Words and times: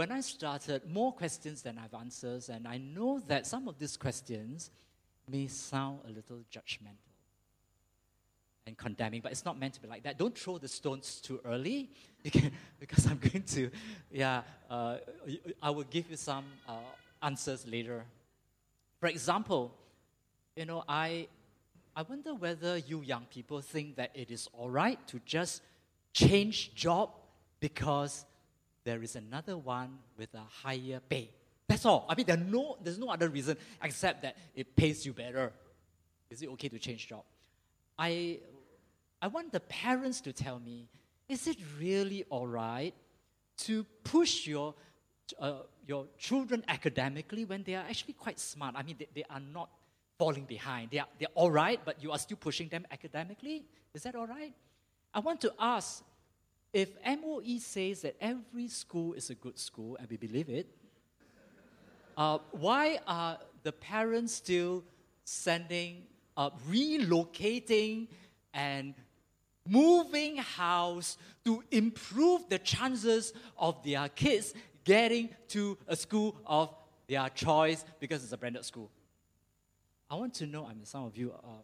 when 0.00 0.12
I 0.12 0.22
started, 0.22 0.90
more 0.90 1.12
questions 1.12 1.60
than 1.60 1.76
I've 1.76 1.92
answers, 1.92 2.48
and 2.48 2.66
I 2.66 2.78
know 2.78 3.20
that 3.28 3.46
some 3.46 3.68
of 3.68 3.78
these 3.78 3.98
questions 3.98 4.70
may 5.28 5.46
sound 5.46 5.98
a 6.06 6.10
little 6.10 6.38
judgmental 6.50 7.12
and 8.66 8.78
condemning, 8.78 9.20
but 9.20 9.30
it's 9.30 9.44
not 9.44 9.58
meant 9.58 9.74
to 9.74 9.80
be 9.82 9.88
like 9.88 10.04
that. 10.04 10.16
Don't 10.16 10.34
throw 10.38 10.56
the 10.56 10.68
stones 10.68 11.20
too 11.20 11.38
early, 11.44 11.90
because 12.80 13.04
I'm 13.08 13.18
going 13.18 13.42
to, 13.42 13.70
yeah, 14.10 14.40
uh, 14.70 14.96
I 15.62 15.68
will 15.68 15.84
give 15.84 16.10
you 16.10 16.16
some 16.16 16.46
uh, 16.66 16.76
answers 17.22 17.66
later. 17.66 18.06
For 19.00 19.08
example, 19.08 19.70
you 20.56 20.64
know, 20.64 20.82
I, 20.88 21.28
I 21.94 22.04
wonder 22.08 22.32
whether 22.32 22.78
you 22.78 23.02
young 23.02 23.26
people 23.30 23.60
think 23.60 23.96
that 23.96 24.12
it 24.14 24.30
is 24.30 24.48
all 24.54 24.70
right 24.70 24.98
to 25.08 25.20
just 25.26 25.60
change 26.14 26.74
job 26.74 27.10
because 27.60 28.24
there 28.90 29.04
is 29.04 29.14
another 29.14 29.56
one 29.56 29.98
with 30.18 30.34
a 30.34 30.42
higher 30.62 31.00
pay. 31.08 31.30
That's 31.68 31.86
all. 31.86 32.06
I 32.08 32.16
mean, 32.16 32.26
there 32.26 32.36
no, 32.36 32.76
there's 32.82 32.98
no 32.98 33.08
other 33.08 33.28
reason 33.28 33.56
except 33.80 34.22
that 34.22 34.36
it 34.52 34.74
pays 34.74 35.06
you 35.06 35.12
better. 35.12 35.52
Is 36.28 36.42
it 36.42 36.48
okay 36.54 36.68
to 36.68 36.78
change 36.80 37.06
job? 37.06 37.22
I, 37.96 38.40
I 39.22 39.28
want 39.28 39.52
the 39.52 39.60
parents 39.60 40.20
to 40.22 40.32
tell 40.32 40.58
me, 40.58 40.88
is 41.28 41.46
it 41.46 41.58
really 41.78 42.24
all 42.30 42.48
right 42.48 42.92
to 43.58 43.84
push 44.02 44.48
your, 44.48 44.74
uh, 45.38 45.60
your 45.86 46.06
children 46.18 46.64
academically 46.66 47.44
when 47.44 47.62
they 47.62 47.76
are 47.76 47.84
actually 47.88 48.14
quite 48.14 48.40
smart? 48.40 48.74
I 48.76 48.82
mean, 48.82 48.96
they, 48.98 49.08
they 49.14 49.24
are 49.30 49.44
not 49.58 49.70
falling 50.18 50.46
behind. 50.46 50.90
They 50.90 50.98
are, 50.98 51.06
they're 51.20 51.36
all 51.36 51.52
right, 51.52 51.80
but 51.84 52.02
you 52.02 52.10
are 52.10 52.18
still 52.18 52.38
pushing 52.38 52.68
them 52.68 52.84
academically? 52.90 53.66
Is 53.94 54.02
that 54.02 54.16
all 54.16 54.26
right? 54.26 54.52
I 55.14 55.20
want 55.20 55.40
to 55.42 55.52
ask 55.60 56.02
if 56.72 56.90
MOE 57.04 57.58
says 57.58 58.02
that 58.02 58.16
every 58.20 58.68
school 58.68 59.14
is 59.14 59.30
a 59.30 59.34
good 59.34 59.58
school, 59.58 59.96
and 59.96 60.08
we 60.08 60.16
believe 60.16 60.48
it, 60.48 60.68
uh, 62.16 62.38
why 62.52 62.98
are 63.06 63.38
the 63.62 63.72
parents 63.72 64.34
still 64.34 64.84
sending, 65.24 66.02
uh, 66.36 66.50
relocating, 66.68 68.08
and 68.52 68.94
moving 69.68 70.36
house 70.36 71.16
to 71.44 71.62
improve 71.70 72.48
the 72.48 72.58
chances 72.58 73.32
of 73.56 73.82
their 73.84 74.08
kids 74.08 74.54
getting 74.84 75.28
to 75.48 75.78
a 75.86 75.96
school 75.96 76.36
of 76.46 76.74
their 77.08 77.28
choice 77.30 77.84
because 78.00 78.22
it's 78.22 78.32
a 78.32 78.36
branded 78.36 78.64
school? 78.64 78.90
I 80.08 80.16
want 80.16 80.34
to 80.34 80.46
know, 80.46 80.66
I 80.66 80.74
mean, 80.74 80.86
some 80.86 81.04
of 81.04 81.16
you 81.16 81.32
are 81.32 81.60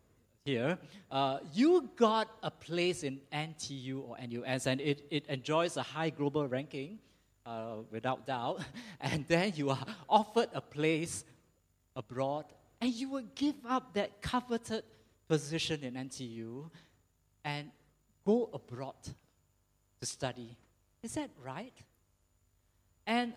here, 0.46 0.78
uh, 1.10 1.38
you 1.52 1.90
got 1.96 2.28
a 2.42 2.50
place 2.50 3.02
in 3.02 3.20
NTU 3.32 4.08
or 4.08 4.16
NUS, 4.30 4.66
and 4.66 4.80
it, 4.80 5.04
it 5.10 5.26
enjoys 5.26 5.76
a 5.76 5.82
high 5.82 6.08
global 6.08 6.46
ranking, 6.46 7.00
uh, 7.44 7.78
without 7.90 8.26
doubt. 8.26 8.62
And 9.00 9.26
then 9.26 9.52
you 9.56 9.70
are 9.70 9.84
offered 10.08 10.48
a 10.54 10.60
place 10.60 11.24
abroad, 11.96 12.44
and 12.80 12.94
you 12.94 13.10
will 13.10 13.26
give 13.34 13.56
up 13.68 13.92
that 13.94 14.22
coveted 14.22 14.84
position 15.28 15.82
in 15.82 15.94
NTU 15.94 16.70
and 17.44 17.70
go 18.24 18.48
abroad 18.54 18.94
to 20.00 20.06
study. 20.06 20.56
Is 21.02 21.14
that 21.14 21.30
right? 21.44 21.74
And 23.04 23.32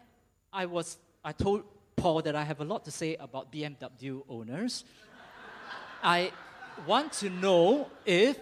I 0.53 0.67
was, 0.67 0.97
I 1.25 1.31
told 1.31 1.63
Paul 1.95 2.21
that 2.21 2.35
I 2.35 2.43
have 2.43 2.61
a 2.61 2.65
lot 2.65 2.85
to 2.85 2.91
say 2.91 3.15
about 3.15 3.51
BMW 3.51 4.21
owners. 4.29 4.83
I 6.03 6.31
want 6.87 7.13
to 7.13 7.29
know 7.29 7.87
if 8.05 8.39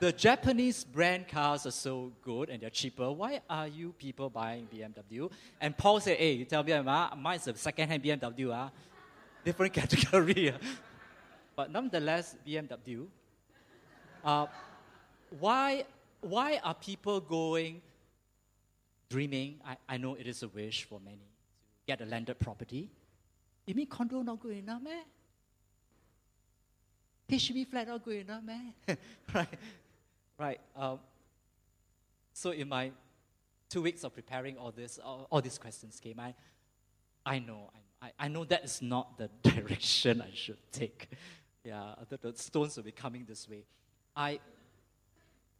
the 0.00 0.12
Japanese 0.12 0.82
brand 0.82 1.28
cars 1.28 1.66
are 1.66 1.70
so 1.70 2.12
good 2.22 2.48
and 2.48 2.62
they're 2.62 2.70
cheaper, 2.70 3.10
why 3.10 3.42
are 3.48 3.68
you 3.68 3.92
people 3.98 4.30
buying 4.30 4.66
BMW? 4.72 5.30
And 5.60 5.76
Paul 5.76 6.00
said, 6.00 6.16
hey, 6.16 6.32
you 6.32 6.44
tell 6.46 6.62
me, 6.62 6.72
ah, 6.72 7.14
mine's 7.16 7.46
a 7.46 7.54
second-hand 7.54 8.02
BMW, 8.02 8.52
ah. 8.52 8.70
different 9.44 9.72
category. 9.80 10.54
But 11.56 11.70
nonetheless, 11.70 12.36
BMW. 12.46 13.06
Uh, 14.24 14.46
why, 15.38 15.84
why 16.22 16.58
are 16.64 16.72
people 16.72 17.20
going, 17.20 17.82
dreaming? 19.10 19.60
I, 19.66 19.76
I 19.86 19.96
know 19.98 20.14
it 20.14 20.26
is 20.26 20.42
a 20.42 20.48
wish 20.48 20.84
for 20.84 21.00
many 21.00 21.16
to 21.16 21.86
get 21.86 22.00
a 22.00 22.06
landed 22.06 22.38
property. 22.38 22.88
You 23.66 23.74
mean 23.74 23.88
condo 23.88 24.22
not 24.22 24.40
good 24.40 24.56
enough, 24.56 24.82
man? 24.82 25.02
HDB 27.30 27.66
flat 27.66 27.88
not 27.88 28.04
good 28.04 28.16
enough, 28.16 28.42
man. 28.42 28.74
right, 29.34 29.48
right. 30.38 30.60
Um, 30.76 30.98
so 32.32 32.50
in 32.50 32.68
my 32.68 32.90
two 33.68 33.82
weeks 33.82 34.02
of 34.04 34.14
preparing 34.14 34.56
all 34.56 34.72
this, 34.72 34.98
all, 35.02 35.26
all 35.30 35.40
these 35.40 35.58
questions 35.58 36.00
came. 36.00 36.18
I, 36.18 36.34
I 37.24 37.38
know, 37.38 37.70
I, 38.02 38.10
I 38.18 38.28
know 38.28 38.44
that 38.44 38.64
is 38.64 38.82
not 38.82 39.16
the 39.16 39.30
direction 39.50 40.20
I 40.20 40.30
should 40.34 40.58
take. 40.72 41.08
Yeah, 41.64 41.94
the, 42.08 42.16
the 42.16 42.36
stones 42.36 42.76
will 42.76 42.84
be 42.84 42.92
coming 42.92 43.24
this 43.28 43.48
way. 43.48 43.64
I 44.16 44.40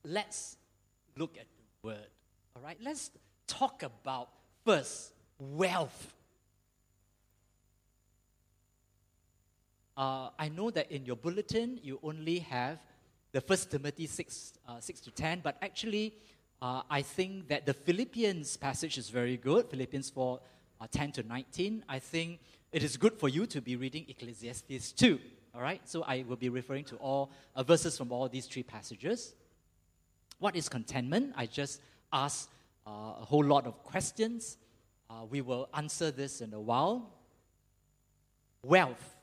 let's 0.05 0.57
look 1.17 1.37
at 1.39 1.47
the 1.83 1.89
word. 1.89 2.09
All 2.57 2.63
right, 2.63 2.79
let's 2.83 3.11
talk 3.47 3.83
about 3.83 4.31
first 4.65 5.13
wealth. 5.39 6.15
Uh, 10.01 10.31
I 10.39 10.49
know 10.49 10.71
that 10.71 10.91
in 10.91 11.05
your 11.05 11.17
bulletin 11.17 11.79
you 11.83 12.01
only 12.03 12.39
have 12.39 12.79
the 13.33 13.41
First 13.43 13.71
Timothy 13.71 14.07
6, 14.07 14.55
uh, 14.67 14.81
6 14.81 15.01
to 15.01 15.11
10, 15.11 15.41
but 15.45 15.59
actually, 15.61 16.15
uh, 16.63 16.81
I 16.89 17.03
think 17.03 17.49
that 17.49 17.67
the 17.67 17.75
Philippians 17.75 18.57
passage 18.57 18.97
is 18.97 19.11
very 19.11 19.37
good, 19.37 19.69
Philippians 19.69 20.09
4, 20.09 20.41
uh, 20.81 20.87
10 20.91 21.13
to 21.13 21.23
19. 21.25 21.85
I 21.87 21.99
think 21.99 22.41
it 22.73 22.83
is 22.83 22.97
good 22.97 23.13
for 23.13 23.29
you 23.29 23.45
to 23.49 23.61
be 23.61 23.77
reading 23.77 24.07
Ecclesiastes 24.09 24.93
too. 24.93 25.21
All 25.55 25.61
right, 25.61 25.87
so 25.87 26.03
I 26.05 26.25
will 26.27 26.37
be 26.37 26.49
referring 26.49 26.85
to 26.85 26.97
all 26.97 27.31
uh, 27.55 27.63
verses 27.63 27.99
from 27.99 28.11
all 28.11 28.27
these 28.27 28.47
three 28.47 28.63
passages. 28.63 29.35
What 30.39 30.57
is 30.57 30.71
contentment? 30.71 31.35
I 31.37 31.45
just 31.45 31.83
asked 32.11 32.49
a 32.87 33.27
whole 33.27 33.45
lot 33.45 33.67
of 33.67 33.85
questions. 33.85 34.57
we 35.29 35.43
will 35.43 35.69
answer 35.75 36.11
this 36.11 36.41
in 36.41 36.55
a 36.55 36.61
while. 36.61 37.13
Wealth 38.65 39.20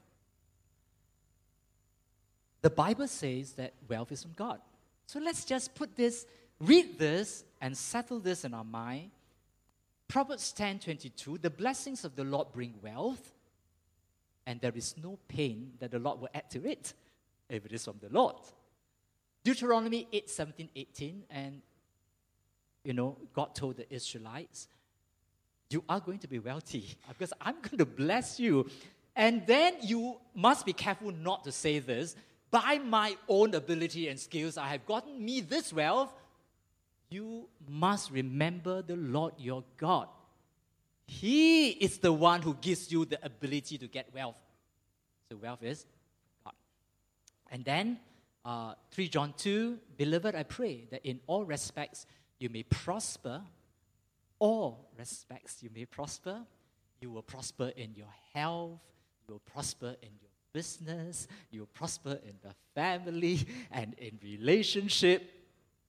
the 2.68 2.72
Bible 2.72 3.08
says 3.08 3.54
that 3.54 3.76
wealth 3.88 4.12
is 4.12 4.24
from 4.24 4.34
God. 4.36 4.60
So 5.06 5.20
let's 5.20 5.46
just 5.46 5.74
put 5.74 5.96
this, 5.96 6.26
read 6.60 7.00
this, 7.00 7.46
and 7.62 7.78
settle 7.78 8.20
this 8.20 8.44
in 8.44 8.54
our 8.54 8.66
mind. 8.66 9.12
Proverbs 10.10 10.52
10 10.52 10.80
22, 10.80 11.38
the 11.38 11.50
blessings 11.50 12.04
of 12.04 12.18
the 12.18 12.26
Lord 12.26 12.52
bring 12.52 12.74
wealth, 12.84 13.32
and 14.46 14.60
there 14.60 14.74
is 14.76 14.96
no 15.02 15.18
pain 15.30 15.76
that 15.80 15.92
the 15.92 16.00
Lord 16.00 16.20
will 16.20 16.28
add 16.36 16.50
to 16.50 16.70
it 16.70 16.94
if 17.48 17.66
it 17.66 17.72
is 17.72 17.86
from 17.86 18.00
the 18.02 18.10
Lord. 18.10 18.36
Deuteronomy 19.46 20.06
8 20.12 20.30
17, 20.30 20.70
18, 20.76 21.24
and 21.30 21.62
you 22.84 22.92
know, 22.92 23.16
God 23.34 23.56
told 23.56 23.78
the 23.78 23.94
Israelites, 23.94 24.68
You 25.70 25.86
are 25.88 26.02
going 26.02 26.20
to 26.20 26.28
be 26.28 26.40
wealthy 26.40 26.98
because 27.08 27.32
I'm 27.40 27.62
going 27.62 27.78
to 27.78 27.86
bless 27.86 28.42
you. 28.42 28.70
And 29.16 29.48
then 29.48 29.76
you 29.82 30.18
must 30.36 30.66
be 30.66 30.74
careful 30.74 31.14
not 31.14 31.46
to 31.46 31.52
say 31.54 31.80
this 31.80 32.18
by 32.50 32.78
my 32.78 33.16
own 33.28 33.54
ability 33.56 34.08
and 34.08 34.20
skills, 34.20 34.58
I 34.58 34.68
have 34.68 34.86
gotten 34.86 35.24
me 35.24 35.42
this 35.42 35.74
wealth, 35.74 36.12
you 37.10 37.48
must 37.68 38.12
remember 38.12 38.82
the 38.82 38.96
Lord 38.96 39.34
your 39.38 39.64
God. 39.78 40.08
He 41.06 41.70
is 41.70 42.00
the 42.00 42.12
one 42.12 42.42
who 42.42 42.54
gives 42.56 42.92
you 42.92 43.06
the 43.06 43.24
ability 43.24 43.78
to 43.78 43.88
get 43.88 44.14
wealth. 44.14 44.36
So, 45.30 45.38
wealth 45.38 45.64
is 45.64 45.86
God. 46.44 46.54
And 47.50 47.64
then, 47.64 48.00
uh, 48.44 48.74
3 48.92 49.08
John 49.08 49.34
2 49.38 49.80
Beloved, 49.98 50.36
I 50.36 50.44
pray 50.44 50.88
that 50.92 51.06
in 51.06 51.20
all 51.28 51.46
respects 51.46 52.06
you 52.40 52.50
may 52.50 52.64
prosper. 52.64 53.42
All 54.40 54.90
respects 54.98 55.64
you 55.64 55.70
may 55.74 55.86
prosper. 55.86 56.46
You 57.02 57.12
will 57.12 57.24
prosper 57.24 57.72
in 57.76 57.94
your 57.96 58.14
health, 58.34 58.80
you 59.28 59.34
will 59.34 59.42
prosper 59.52 59.96
in 60.02 60.10
your 60.22 60.27
business, 60.54 61.28
you 61.52 61.68
prosper 61.74 62.20
in 62.24 62.34
the 62.42 62.54
family 62.76 63.46
and 63.72 63.94
in 63.98 64.20
relationship. 64.24 65.32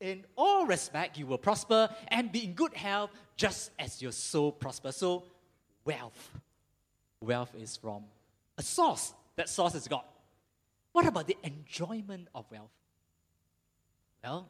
In 0.00 0.24
all 0.36 0.66
respect, 0.66 1.18
you 1.18 1.26
will 1.26 1.38
prosper 1.38 1.88
and 2.08 2.30
be 2.30 2.44
in 2.44 2.52
good 2.52 2.74
health 2.74 3.10
just 3.36 3.70
as 3.78 4.00
your 4.00 4.12
soul 4.12 4.52
prospers. 4.52 4.96
So, 4.96 5.24
wealth. 5.84 6.30
Wealth 7.20 7.52
is 7.58 7.76
from 7.76 8.04
a 8.56 8.62
source. 8.62 9.12
That 9.36 9.48
source 9.48 9.74
is 9.74 9.88
God. 9.88 10.04
What 10.92 11.06
about 11.06 11.26
the 11.26 11.36
enjoyment 11.42 12.28
of 12.34 12.44
wealth? 12.50 12.70
Well, 14.22 14.48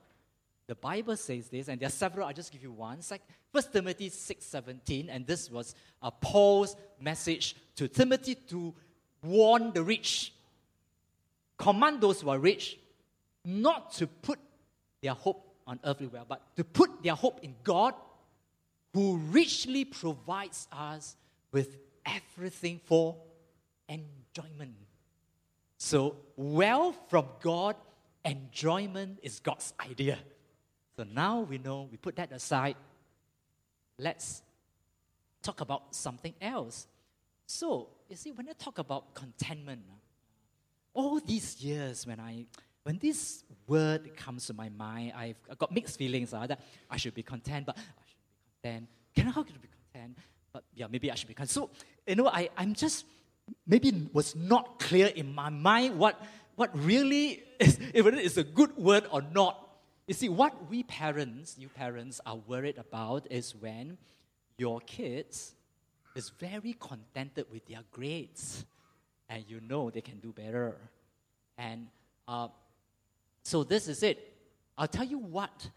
the 0.67 0.75
Bible 0.75 1.17
says 1.17 1.49
this, 1.49 1.69
and 1.69 1.81
there 1.81 1.87
are 1.87 1.91
several, 1.91 2.27
I'll 2.27 2.35
just 2.35 2.53
give 2.53 2.63
you 2.63 2.73
one. 2.73 2.99
It's 2.99 3.11
like 3.11 3.23
1 3.53 3.65
Timothy 3.73 4.11
6 4.11 4.45
17, 4.45 5.09
and 5.09 5.27
this 5.27 5.51
was 5.51 5.75
a 6.03 6.11
Paul's 6.11 6.77
message 7.01 7.57
to 7.77 7.89
Timothy 7.89 8.35
to 8.35 8.75
warn 9.23 9.73
the 9.73 9.83
rich, 9.83 10.33
command 11.57 12.01
those 12.01 12.21
who 12.21 12.31
are 12.31 12.39
rich 12.39 12.79
not 13.45 13.93
to 13.93 14.07
put 14.07 14.39
their 15.03 15.15
hope 15.15 15.55
on 15.67 15.81
earthly 15.85 16.07
wealth, 16.07 16.27
but 16.29 16.57
to 16.57 16.65
put 16.65 17.03
their 17.03 17.15
hope 17.15 17.41
in 17.43 17.55
God 17.65 17.95
who 18.95 19.17
richly 19.17 19.85
provides 19.85 20.67
us 20.73 21.17
with 21.53 21.77
everything 22.05 22.81
for 22.85 23.17
enjoyment. 23.89 24.75
So, 25.77 26.17
wealth 26.37 26.99
from 27.09 27.27
God, 27.41 27.77
enjoyment 28.25 29.19
is 29.23 29.41
God's 29.41 29.73
idea. 29.81 30.19
So 30.97 31.05
now 31.05 31.41
we 31.41 31.59
know, 31.59 31.89
we 31.91 31.97
put 31.97 32.17
that 32.17 32.33
aside. 32.33 32.75
Let's 33.99 34.43
talk 35.43 35.61
about 35.61 35.95
something 35.95 36.35
else. 36.41 36.89
So, 37.47 37.89
you 38.09 38.17
see, 38.17 38.33
when 38.33 38.49
I 38.49 38.53
talk 38.53 38.79
about 38.79 39.15
contentment, 39.15 39.83
all 40.95 41.21
these 41.21 41.61
years 41.63 42.07
when 42.07 42.19
I 42.19 42.47
when 42.85 42.99
this 42.99 43.45
word 43.67 44.17
comes 44.17 44.47
to 44.47 44.55
my 44.55 44.71
mind, 44.71 45.13
I've, 45.15 45.37
got 45.59 45.71
mixed 45.73 45.99
feelings 45.99 46.33
uh, 46.33 46.47
that 46.47 46.59
I 46.89 46.97
should 46.97 47.13
be 47.13 47.23
content, 47.23 47.67
but 47.67 47.77
I 47.77 48.03
should 48.07 48.17
be 48.17 48.63
content. 48.63 48.89
Can 49.15 49.29
I 49.29 49.31
how 49.31 49.43
could 49.43 49.57
I 49.57 49.59
be 49.59 49.69
content? 49.93 50.17
But 50.55 50.65
yeah, 50.75 50.87
maybe 50.91 51.11
I 51.13 51.15
should 51.15 51.29
be 51.29 51.35
content. 51.35 51.51
So, 51.51 51.71
you 52.07 52.17
know, 52.17 52.29
I, 52.29 52.49
I'm 52.57 52.73
just 52.73 53.05
maybe 53.67 54.09
was 54.15 54.35
not 54.35 54.79
clear 54.79 55.09
in 55.09 55.35
my 55.35 55.51
mind 55.51 55.99
what 55.99 56.19
what 56.57 56.71
really 56.79 57.43
is 57.61 57.79
if 57.93 58.07
it 58.07 58.15
is 58.15 58.39
a 58.39 58.45
good 58.45 58.77
word 58.77 59.05
or 59.11 59.23
not. 59.23 59.65
You 60.07 60.15
see, 60.15 60.31
what 60.31 60.71
we 60.71 60.83
parents, 60.85 61.57
you 61.59 61.69
parents, 61.69 62.23
are 62.25 62.37
worried 62.37 62.79
about 62.79 63.27
is 63.31 63.55
when 63.55 63.99
your 64.57 64.81
kids 64.81 65.55
is 66.19 66.31
very 66.31 66.75
contented 66.79 67.47
with 67.51 67.65
their 67.67 67.81
grades, 67.93 68.67
and 69.29 69.45
you 69.49 69.61
know 69.61 69.89
they 69.89 70.01
can 70.01 70.19
do 70.19 70.33
better. 70.33 70.77
And 71.57 71.87
uh, 72.27 72.49
so 73.43 73.65
this 73.65 73.89
is 73.89 74.03
it. 74.03 74.35
I'll 74.77 74.89
tell 74.89 75.05
you 75.05 75.19
what 75.19 75.71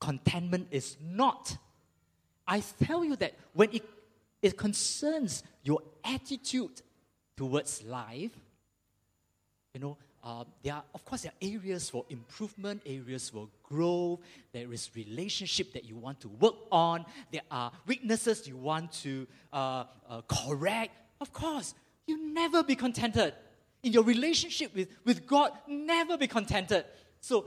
contentment 0.00 0.68
is 0.70 0.96
not. 1.00 1.56
I 2.46 2.62
tell 2.82 3.04
you 3.04 3.16
that 3.16 3.34
when 3.54 3.70
it, 3.72 3.84
it 4.42 4.58
concerns 4.58 5.42
your 5.62 5.80
attitude 6.04 6.82
towards 7.36 7.82
life, 7.84 8.32
you 9.72 9.80
know, 9.80 9.96
uh, 10.24 10.42
there 10.62 10.72
are, 10.72 10.84
of 10.94 11.04
course, 11.04 11.22
there 11.22 11.32
are 11.32 11.54
areas 11.54 11.90
for 11.90 12.06
improvement, 12.08 12.80
areas 12.86 13.28
for 13.28 13.46
growth. 13.62 14.20
There 14.52 14.72
is 14.72 14.88
relationship 14.96 15.74
that 15.74 15.84
you 15.84 15.96
want 15.96 16.18
to 16.20 16.28
work 16.28 16.54
on. 16.72 17.04
There 17.30 17.42
are 17.50 17.70
weaknesses 17.86 18.48
you 18.48 18.56
want 18.56 18.90
to 19.02 19.26
uh, 19.52 19.84
uh, 20.08 20.22
correct. 20.22 20.92
Of 21.20 21.30
course, 21.34 21.74
you 22.06 22.32
never 22.32 22.62
be 22.62 22.74
contented. 22.74 23.34
In 23.82 23.92
your 23.92 24.02
relationship 24.02 24.74
with, 24.74 24.88
with 25.04 25.26
God, 25.26 25.52
never 25.68 26.16
be 26.16 26.26
contented. 26.26 26.86
So, 27.20 27.44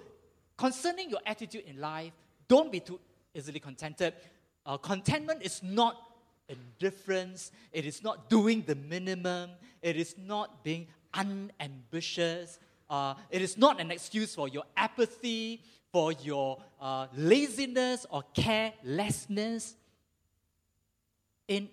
concerning 0.55 1.09
your 1.09 1.19
attitude 1.25 1.63
in 1.65 1.81
life, 1.81 2.13
don't 2.47 2.71
be 2.71 2.79
too 2.79 2.99
easily 3.33 3.59
contented. 3.59 4.13
Uh, 4.67 4.77
contentment 4.77 5.41
is 5.41 5.63
not 5.63 5.97
indifference, 6.47 7.51
it 7.73 7.85
is 7.85 8.03
not 8.03 8.29
doing 8.29 8.63
the 8.67 8.75
minimum, 8.75 9.49
it 9.81 9.95
is 9.95 10.15
not 10.17 10.63
being 10.63 10.87
unambitious, 11.13 12.59
uh, 12.89 13.15
it 13.29 13.41
is 13.41 13.57
not 13.57 13.79
an 13.79 13.91
excuse 13.91 14.33
for 14.35 14.47
your 14.47 14.63
apathy, 14.75 15.61
for 15.91 16.11
your 16.11 16.61
uh, 16.81 17.07
laziness 17.15 18.05
or 18.09 18.23
carelessness. 18.33 19.75
In, 21.47 21.69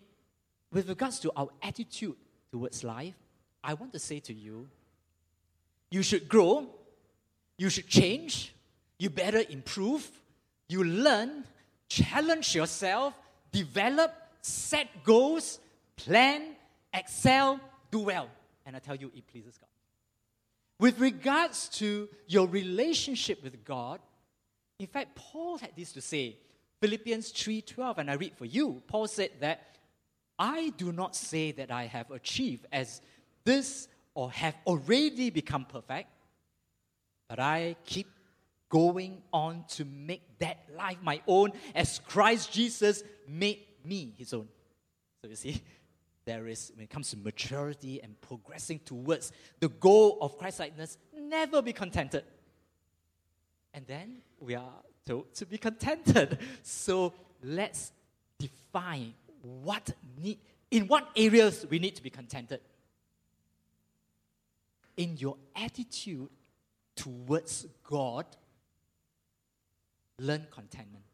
with 0.73 0.89
regards 0.89 1.19
to 1.21 1.33
our 1.37 1.49
attitude 1.63 2.17
towards 2.51 2.85
life, 2.85 3.15
I 3.63 3.75
want 3.75 3.93
to 3.93 3.99
say 3.99 4.21
to 4.21 4.33
you, 4.33 4.69
you 5.91 6.03
should 6.03 6.29
grow, 6.29 6.67
you 7.57 7.71
should 7.71 7.87
change, 7.87 8.55
you 8.99 9.11
better 9.11 9.43
improve, 9.49 10.09
you 10.69 10.83
learn, 10.85 11.45
challenge 11.89 12.55
yourself, 12.55 13.15
develop, 13.53 14.13
set 14.41 14.89
goals, 15.05 15.61
plan, 15.97 16.43
excel, 16.93 17.61
do 17.91 18.01
well. 18.01 18.29
And 18.67 18.75
I 18.75 18.79
tell 18.79 18.97
you, 18.97 19.11
it 19.15 19.27
pleases 19.27 19.57
God. 19.59 19.69
With 20.81 20.99
regards 20.99 21.69
to 21.81 22.09
your 22.27 22.49
relationship 22.49 23.43
with 23.43 23.65
God, 23.65 24.01
in 24.79 24.87
fact, 24.87 25.15
Paul 25.15 25.59
had 25.59 25.71
this 25.77 25.93
to 25.93 26.01
say, 26.01 26.37
Philippians 26.81 27.33
3:12, 27.33 27.99
and 27.99 28.11
I 28.11 28.15
read 28.15 28.37
for 28.37 28.45
you. 28.45 28.83
Paul 28.87 29.07
said 29.07 29.31
that 29.41 29.79
I 30.39 30.71
do 30.71 30.93
not 30.93 31.15
say 31.15 31.53
that 31.53 31.71
I 31.71 31.87
have 31.87 32.11
achieved 32.11 32.67
as 32.73 33.01
this 33.45 33.89
or 34.15 34.33
have 34.33 34.57
already 34.67 35.31
become 35.31 35.65
perfect, 35.65 36.09
but 37.29 37.39
I 37.39 37.77
keep 37.85 38.09
going 38.69 39.23
on 39.33 39.65
to 39.69 39.85
make 39.85 40.39
that 40.41 40.59
life 40.77 40.99
my 41.03 41.23
own 41.27 41.53
as 41.75 42.01
Christ 42.01 42.53
Jesus 42.53 43.05
made 43.29 43.61
me 43.85 44.13
his 44.19 44.35
own. 44.35 44.49
So 45.23 45.31
you 45.31 45.37
see, 45.37 45.63
there 46.25 46.47
is, 46.47 46.73
when 46.75 46.85
it 46.85 46.91
comes 46.91 47.11
to 47.11 47.17
maturity 47.17 48.01
and 48.03 48.19
progressing 48.21 48.81
towards 48.85 49.33
the 49.61 49.69
goal 49.69 50.19
of 50.21 50.39
Christ-likeness, 50.39 50.99
never 51.19 51.61
be 51.61 51.73
contented. 51.73 52.25
And 53.75 53.87
then 53.87 54.19
we 54.41 54.55
are 54.55 54.73
told 55.07 55.35
to 55.35 55.47
be 55.47 55.59
contented. 55.59 56.39
So 56.63 57.13
let's 57.43 57.93
define 58.39 59.15
what 59.43 59.91
need, 60.23 60.39
in 60.71 60.87
what 60.87 61.09
areas 61.15 61.67
we 61.69 61.79
need 61.79 61.97
to 61.97 62.03
be 62.03 62.11
contented. 62.11 62.61
In 64.97 65.17
your 65.19 65.37
attitude 65.57 66.29
towards 66.97 67.67
God, 67.83 68.27
learn 70.19 70.47
contentment. 70.51 71.05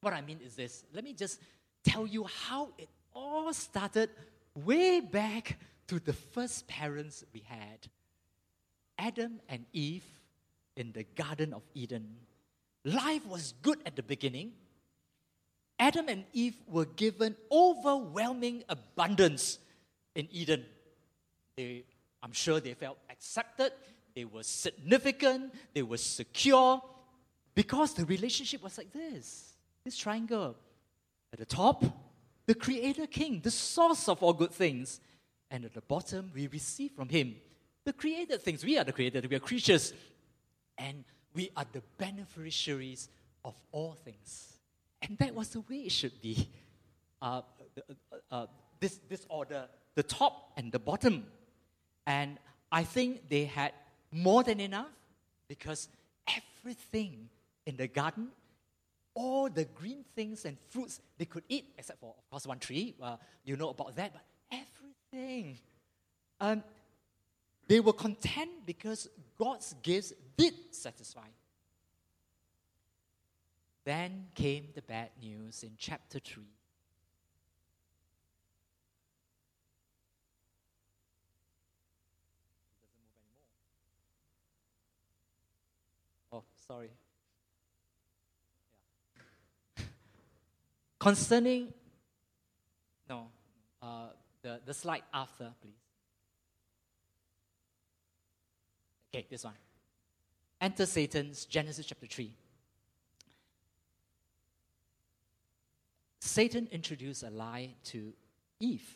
What 0.00 0.14
I 0.14 0.20
mean 0.20 0.40
is 0.44 0.54
this 0.54 0.84
let 0.94 1.04
me 1.04 1.12
just 1.12 1.40
tell 1.84 2.06
you 2.06 2.24
how 2.24 2.70
it 2.78 2.88
all 3.14 3.52
started 3.52 4.10
way 4.54 5.00
back 5.00 5.58
to 5.88 5.98
the 5.98 6.12
first 6.12 6.66
parents 6.66 7.24
we 7.32 7.42
had 7.46 7.88
Adam 8.98 9.40
and 9.48 9.64
Eve 9.72 10.04
in 10.76 10.92
the 10.92 11.04
Garden 11.14 11.52
of 11.52 11.62
Eden. 11.74 12.16
Life 12.84 13.26
was 13.26 13.54
good 13.62 13.78
at 13.84 13.96
the 13.96 14.02
beginning. 14.02 14.52
Adam 15.78 16.08
and 16.08 16.24
Eve 16.32 16.56
were 16.68 16.84
given 16.84 17.36
overwhelming 17.50 18.62
abundance 18.68 19.58
in 20.14 20.28
Eden. 20.30 20.64
They, 21.56 21.84
I'm 22.22 22.32
sure 22.32 22.60
they 22.60 22.74
felt 22.74 22.98
accepted, 23.10 23.72
they 24.14 24.24
were 24.24 24.42
significant, 24.42 25.52
they 25.74 25.82
were 25.82 25.96
secure, 25.96 26.80
because 27.54 27.94
the 27.94 28.04
relationship 28.04 28.62
was 28.62 28.78
like 28.78 28.92
this 28.92 29.52
this 29.84 29.96
triangle. 29.96 30.54
At 31.32 31.38
the 31.38 31.46
top, 31.46 31.84
the 32.46 32.54
Creator 32.54 33.06
King, 33.06 33.40
the 33.42 33.50
source 33.50 34.08
of 34.08 34.22
all 34.22 34.32
good 34.32 34.52
things. 34.52 35.00
And 35.50 35.64
at 35.64 35.74
the 35.74 35.80
bottom, 35.82 36.30
we 36.34 36.46
receive 36.46 36.92
from 36.92 37.08
Him 37.08 37.36
the 37.84 37.92
created 37.92 38.42
things. 38.42 38.64
We 38.64 38.78
are 38.78 38.84
the 38.84 38.92
created, 38.92 39.28
we 39.28 39.36
are 39.36 39.40
creatures. 39.40 39.92
And 40.78 41.04
we 41.34 41.50
are 41.56 41.66
the 41.70 41.82
beneficiaries 41.98 43.08
of 43.44 43.54
all 43.70 43.96
things. 44.04 44.52
And 45.02 45.18
that 45.18 45.34
was 45.34 45.48
the 45.48 45.60
way 45.60 45.76
it 45.76 45.92
should 45.92 46.20
be. 46.20 46.48
Uh, 47.20 47.42
uh, 47.76 48.14
uh, 48.30 48.46
this, 48.80 48.98
this 49.08 49.24
order, 49.28 49.66
the 49.94 50.02
top 50.02 50.52
and 50.56 50.72
the 50.72 50.78
bottom. 50.78 51.26
And 52.06 52.38
I 52.70 52.84
think 52.84 53.28
they 53.28 53.44
had 53.44 53.72
more 54.10 54.42
than 54.42 54.60
enough 54.60 54.90
because 55.48 55.88
everything 56.26 57.28
in 57.66 57.76
the 57.76 57.86
garden 57.86 58.28
all 59.14 59.48
the 59.48 59.64
green 59.64 60.04
things 60.14 60.44
and 60.44 60.56
fruits 60.70 61.00
they 61.18 61.24
could 61.24 61.44
eat, 61.48 61.66
except 61.76 62.00
for, 62.00 62.14
of 62.16 62.30
course, 62.30 62.46
one 62.46 62.58
tree. 62.58 62.94
Uh, 63.00 63.16
you 63.44 63.56
know 63.56 63.70
about 63.70 63.94
that, 63.96 64.12
but 64.12 64.22
everything. 64.50 65.58
Um, 66.40 66.62
they 67.68 67.80
were 67.80 67.92
content 67.92 68.50
because 68.66 69.08
God's 69.38 69.74
gifts 69.82 70.12
did 70.36 70.54
satisfy. 70.70 71.28
Then 73.84 74.28
came 74.34 74.68
the 74.74 74.82
bad 74.82 75.10
news 75.20 75.62
in 75.62 75.72
chapter 75.76 76.18
3. 76.18 76.44
Oh, 86.32 86.44
sorry. 86.66 86.90
Concerning, 91.02 91.66
no, 93.10 93.26
uh, 93.82 94.10
the, 94.40 94.60
the 94.64 94.72
slide 94.72 95.02
after, 95.12 95.50
please. 95.60 95.74
Okay, 99.12 99.26
this 99.28 99.42
one. 99.42 99.54
Enter 100.60 100.86
Satan's 100.86 101.44
Genesis 101.46 101.86
chapter 101.86 102.06
3. 102.06 102.32
Satan 106.20 106.68
introduced 106.70 107.24
a 107.24 107.30
lie 107.30 107.70
to 107.86 108.12
Eve. 108.60 108.88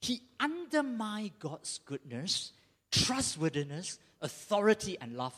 He 0.00 0.22
undermined 0.40 1.32
God's 1.38 1.80
goodness, 1.84 2.52
trustworthiness, 2.90 3.98
authority, 4.22 4.96
and 5.02 5.18
love. 5.18 5.34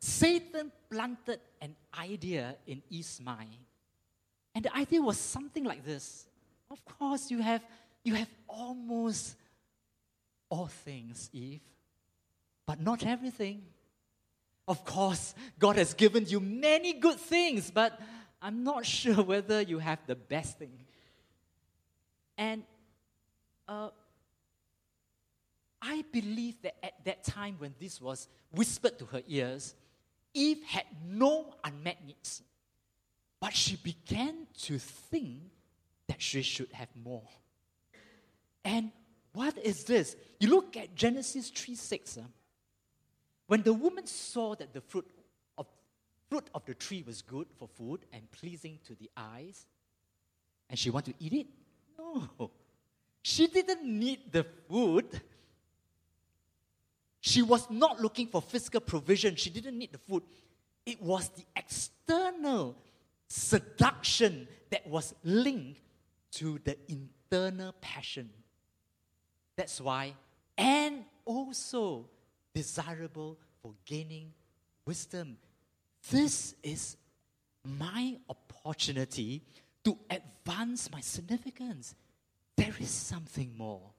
Satan 0.00 0.72
planted 0.90 1.38
an 1.60 1.76
idea 1.96 2.56
in 2.66 2.82
Eve's 2.90 3.20
mind 3.20 3.67
And 4.58 4.64
the 4.64 4.76
idea 4.76 5.00
was 5.00 5.16
something 5.16 5.62
like 5.62 5.84
this. 5.84 6.26
Of 6.68 6.84
course, 6.84 7.30
you 7.30 7.40
have, 7.40 7.62
you 8.02 8.14
have 8.14 8.28
almost 8.48 9.36
all 10.48 10.66
things, 10.66 11.30
Eve, 11.32 11.60
but 12.66 12.80
not 12.80 13.06
everything. 13.06 13.62
Of 14.66 14.84
course, 14.84 15.36
God 15.60 15.76
has 15.76 15.94
given 15.94 16.26
you 16.26 16.40
many 16.40 16.94
good 16.94 17.20
things, 17.20 17.70
but 17.70 18.00
I'm 18.42 18.64
not 18.64 18.84
sure 18.98 19.22
whether 19.22 19.60
you 19.60 19.78
have 19.78 20.00
the 20.08 20.16
best 20.16 20.58
thing. 20.58 20.72
And 22.36 22.64
uh, 23.68 23.90
I 25.80 26.04
believe 26.10 26.60
that 26.62 26.84
at 26.84 26.94
that 27.04 27.22
time 27.22 27.54
when 27.58 27.76
this 27.78 28.00
was 28.00 28.26
whispered 28.50 28.98
to 28.98 29.04
her 29.04 29.22
ears, 29.28 29.76
Eve 30.34 30.64
had 30.64 30.86
no 31.06 31.54
unmet 31.62 32.04
needs. 32.04 32.42
But 33.40 33.54
she 33.54 33.76
began 33.76 34.46
to 34.62 34.78
think 34.78 35.40
that 36.08 36.20
she 36.20 36.42
should 36.42 36.72
have 36.72 36.88
more. 37.02 37.28
And 38.64 38.90
what 39.32 39.56
is 39.58 39.84
this? 39.84 40.16
You 40.40 40.48
look 40.48 40.76
at 40.76 40.94
Genesis 40.94 41.50
3 41.50 41.74
6. 41.74 42.18
Uh, 42.18 42.22
when 43.46 43.62
the 43.62 43.72
woman 43.72 44.06
saw 44.06 44.54
that 44.56 44.72
the 44.74 44.80
fruit 44.80 45.06
of, 45.56 45.66
fruit 46.28 46.48
of 46.54 46.64
the 46.64 46.74
tree 46.74 47.04
was 47.06 47.22
good 47.22 47.46
for 47.58 47.68
food 47.68 48.04
and 48.12 48.30
pleasing 48.30 48.78
to 48.86 48.94
the 48.94 49.10
eyes, 49.16 49.66
and 50.68 50.78
she 50.78 50.90
wanted 50.90 51.18
to 51.18 51.24
eat 51.24 51.32
it, 51.32 51.46
no. 51.98 52.50
She 53.22 53.46
didn't 53.46 53.84
need 53.84 54.32
the 54.32 54.44
food. 54.68 55.20
She 57.20 57.42
was 57.42 57.68
not 57.70 58.00
looking 58.00 58.26
for 58.26 58.40
physical 58.40 58.80
provision. 58.80 59.36
She 59.36 59.50
didn't 59.50 59.78
need 59.78 59.92
the 59.92 59.98
food. 59.98 60.22
It 60.86 61.02
was 61.02 61.28
the 61.30 61.44
external 61.54 62.76
seduction 63.28 64.48
that 64.70 64.86
was 64.86 65.14
linked 65.22 65.80
to 66.32 66.58
the 66.64 66.76
internal 66.88 67.74
passion. 67.80 68.30
That's 69.56 69.80
why, 69.80 70.14
and 70.56 71.04
also 71.24 72.08
desirable 72.54 73.38
for 73.62 73.74
gaining 73.84 74.32
wisdom. 74.84 75.36
This 76.10 76.54
is 76.62 76.96
my 77.64 78.16
opportunity 78.28 79.42
to 79.84 79.98
advance 80.10 80.90
my 80.90 81.00
significance. 81.00 81.94
There 82.56 82.74
is 82.80 82.90
something 82.90 83.54
more. 83.56 83.90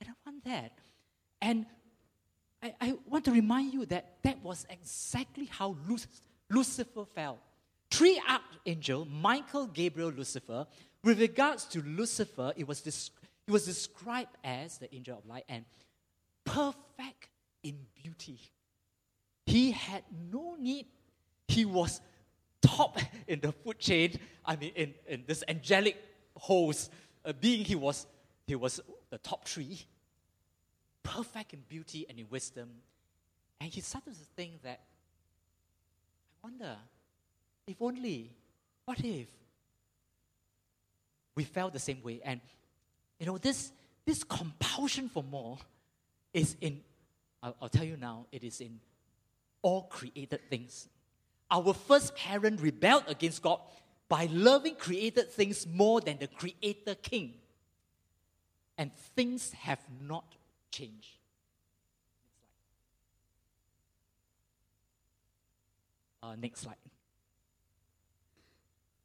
And 0.00 0.10
I 0.10 0.12
want 0.24 0.44
that. 0.44 0.72
And 1.40 1.66
I, 2.62 2.74
I 2.80 2.94
want 3.08 3.24
to 3.24 3.32
remind 3.32 3.72
you 3.72 3.86
that 3.86 4.22
that 4.22 4.42
was 4.42 4.66
exactly 4.68 5.46
how 5.46 5.76
Lucifer 6.50 7.04
felt. 7.14 7.38
Three 7.90 8.20
archangel, 8.28 9.04
Michael, 9.04 9.66
Gabriel, 9.66 10.10
Lucifer, 10.10 10.66
with 11.02 11.20
regards 11.20 11.64
to 11.66 11.82
Lucifer, 11.82 12.52
it 12.56 12.66
was, 12.66 12.84
it 12.86 13.50
was 13.50 13.64
described 13.64 14.36
as 14.42 14.78
the 14.78 14.92
angel 14.94 15.18
of 15.18 15.26
light 15.26 15.44
and 15.48 15.64
perfect 16.44 17.28
in 17.62 17.78
beauty. 18.02 18.40
He 19.46 19.70
had 19.70 20.02
no 20.32 20.56
need. 20.58 20.86
He 21.46 21.64
was 21.64 22.00
top 22.60 22.98
in 23.28 23.40
the 23.40 23.52
food 23.52 23.78
chain. 23.78 24.18
I 24.44 24.56
mean, 24.56 24.72
in, 24.74 24.94
in 25.06 25.24
this 25.26 25.44
angelic 25.46 25.96
host, 26.36 26.90
uh, 27.24 27.32
being 27.32 27.64
he 27.64 27.76
was, 27.76 28.06
he 28.46 28.56
was 28.56 28.80
the 29.10 29.18
top 29.18 29.46
three 29.46 29.80
perfect 31.06 31.52
in 31.54 31.60
beauty 31.68 32.04
and 32.08 32.18
in 32.18 32.26
wisdom. 32.30 32.68
And 33.60 33.70
he 33.72 33.80
started 33.80 34.14
to 34.14 34.24
think 34.34 34.62
that, 34.62 34.80
I 36.42 36.48
wonder, 36.48 36.76
if 37.66 37.76
only, 37.80 38.30
what 38.84 39.00
if 39.00 39.26
we 41.34 41.44
felt 41.44 41.72
the 41.72 41.78
same 41.78 42.02
way? 42.02 42.20
And, 42.24 42.40
you 43.18 43.26
know, 43.26 43.38
this, 43.38 43.72
this 44.04 44.22
compulsion 44.22 45.08
for 45.08 45.22
more 45.22 45.58
is 46.32 46.56
in, 46.60 46.80
I'll, 47.42 47.56
I'll 47.62 47.68
tell 47.68 47.84
you 47.84 47.96
now, 47.96 48.26
it 48.30 48.44
is 48.44 48.60
in 48.60 48.80
all 49.62 49.82
created 49.82 50.48
things. 50.48 50.88
Our 51.50 51.74
first 51.74 52.14
parent 52.14 52.60
rebelled 52.60 53.04
against 53.08 53.42
God 53.42 53.60
by 54.08 54.28
loving 54.30 54.76
created 54.76 55.32
things 55.32 55.66
more 55.66 56.00
than 56.00 56.18
the 56.18 56.28
creator 56.28 56.94
king. 56.94 57.34
And 58.78 58.92
things 59.16 59.52
have 59.52 59.80
not 60.00 60.36
changed. 60.70 61.18
Uh, 66.22 66.36
next 66.36 66.60
slide. 66.60 66.76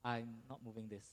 I'm 0.04 0.28
not 0.50 0.60
moving 0.66 0.88
this. 0.88 1.06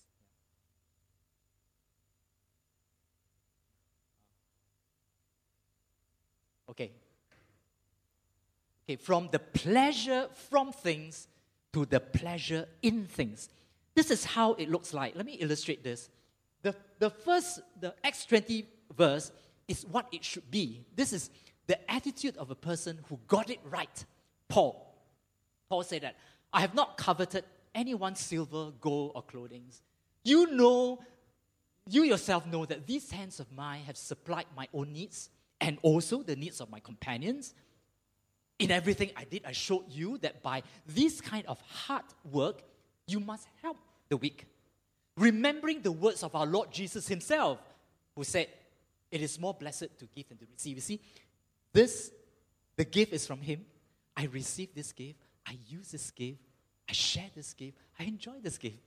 Okay. 6.70 6.92
Okay, 8.84 8.96
from 8.96 9.28
the 9.30 9.38
pleasure 9.38 10.28
from 10.50 10.72
things 10.72 11.28
to 11.72 11.84
the 11.84 12.00
pleasure 12.00 12.66
in 12.82 13.06
things. 13.06 13.48
This 13.94 14.10
is 14.10 14.24
how 14.24 14.54
it 14.54 14.70
looks 14.70 14.94
like. 14.94 15.16
Let 15.16 15.26
me 15.26 15.34
illustrate 15.34 15.82
this. 15.82 16.08
The, 16.62 16.74
the 16.98 17.10
first, 17.10 17.60
the 17.80 17.94
Acts 18.02 18.24
20 18.24 18.66
verse 18.96 19.32
is 19.66 19.84
what 19.90 20.06
it 20.12 20.24
should 20.24 20.50
be. 20.50 20.86
This 20.94 21.12
is 21.12 21.30
the 21.66 21.90
attitude 21.90 22.36
of 22.38 22.50
a 22.50 22.54
person 22.54 22.98
who 23.08 23.18
got 23.28 23.50
it 23.50 23.60
right. 23.64 24.04
Paul. 24.48 24.94
Paul 25.68 25.82
said 25.82 26.02
that, 26.02 26.16
I 26.52 26.62
have 26.62 26.74
not 26.74 26.96
coveted 26.96 27.44
anyone's 27.78 28.20
silver, 28.20 28.72
gold, 28.80 29.12
or 29.14 29.22
clothing. 29.22 29.64
You 30.24 30.50
know, 30.50 30.98
you 31.86 32.02
yourself 32.02 32.46
know 32.46 32.66
that 32.66 32.86
these 32.86 33.10
hands 33.10 33.40
of 33.40 33.50
mine 33.52 33.82
have 33.86 33.96
supplied 33.96 34.46
my 34.56 34.68
own 34.74 34.92
needs 34.92 35.30
and 35.60 35.78
also 35.82 36.22
the 36.22 36.36
needs 36.36 36.60
of 36.60 36.70
my 36.70 36.80
companions. 36.80 37.54
In 38.58 38.70
everything 38.70 39.10
I 39.16 39.24
did, 39.24 39.42
I 39.46 39.52
showed 39.52 39.84
you 39.88 40.18
that 40.18 40.42
by 40.42 40.62
this 40.86 41.20
kind 41.20 41.46
of 41.46 41.60
hard 41.60 42.04
work, 42.30 42.62
you 43.06 43.20
must 43.20 43.46
help 43.62 43.78
the 44.08 44.16
weak. 44.16 44.46
Remembering 45.16 45.80
the 45.80 45.92
words 45.92 46.22
of 46.22 46.34
our 46.34 46.46
Lord 46.46 46.72
Jesus 46.72 47.06
Himself, 47.08 47.58
who 48.16 48.24
said, 48.24 48.48
it 49.10 49.22
is 49.22 49.38
more 49.38 49.54
blessed 49.54 49.98
to 49.98 50.06
give 50.14 50.28
than 50.28 50.38
to 50.38 50.46
receive. 50.52 50.76
You 50.76 50.82
see, 50.82 51.00
this, 51.72 52.10
the 52.76 52.84
gift 52.84 53.12
is 53.12 53.26
from 53.26 53.40
Him. 53.40 53.64
I 54.16 54.24
receive 54.24 54.74
this 54.74 54.92
gift. 54.92 55.20
I 55.46 55.56
use 55.68 55.92
this 55.92 56.10
gift. 56.10 56.40
I 56.88 56.92
share 56.92 57.28
this 57.34 57.52
gift. 57.54 57.76
I 57.98 58.04
enjoy 58.04 58.40
this 58.42 58.58
gift. 58.58 58.78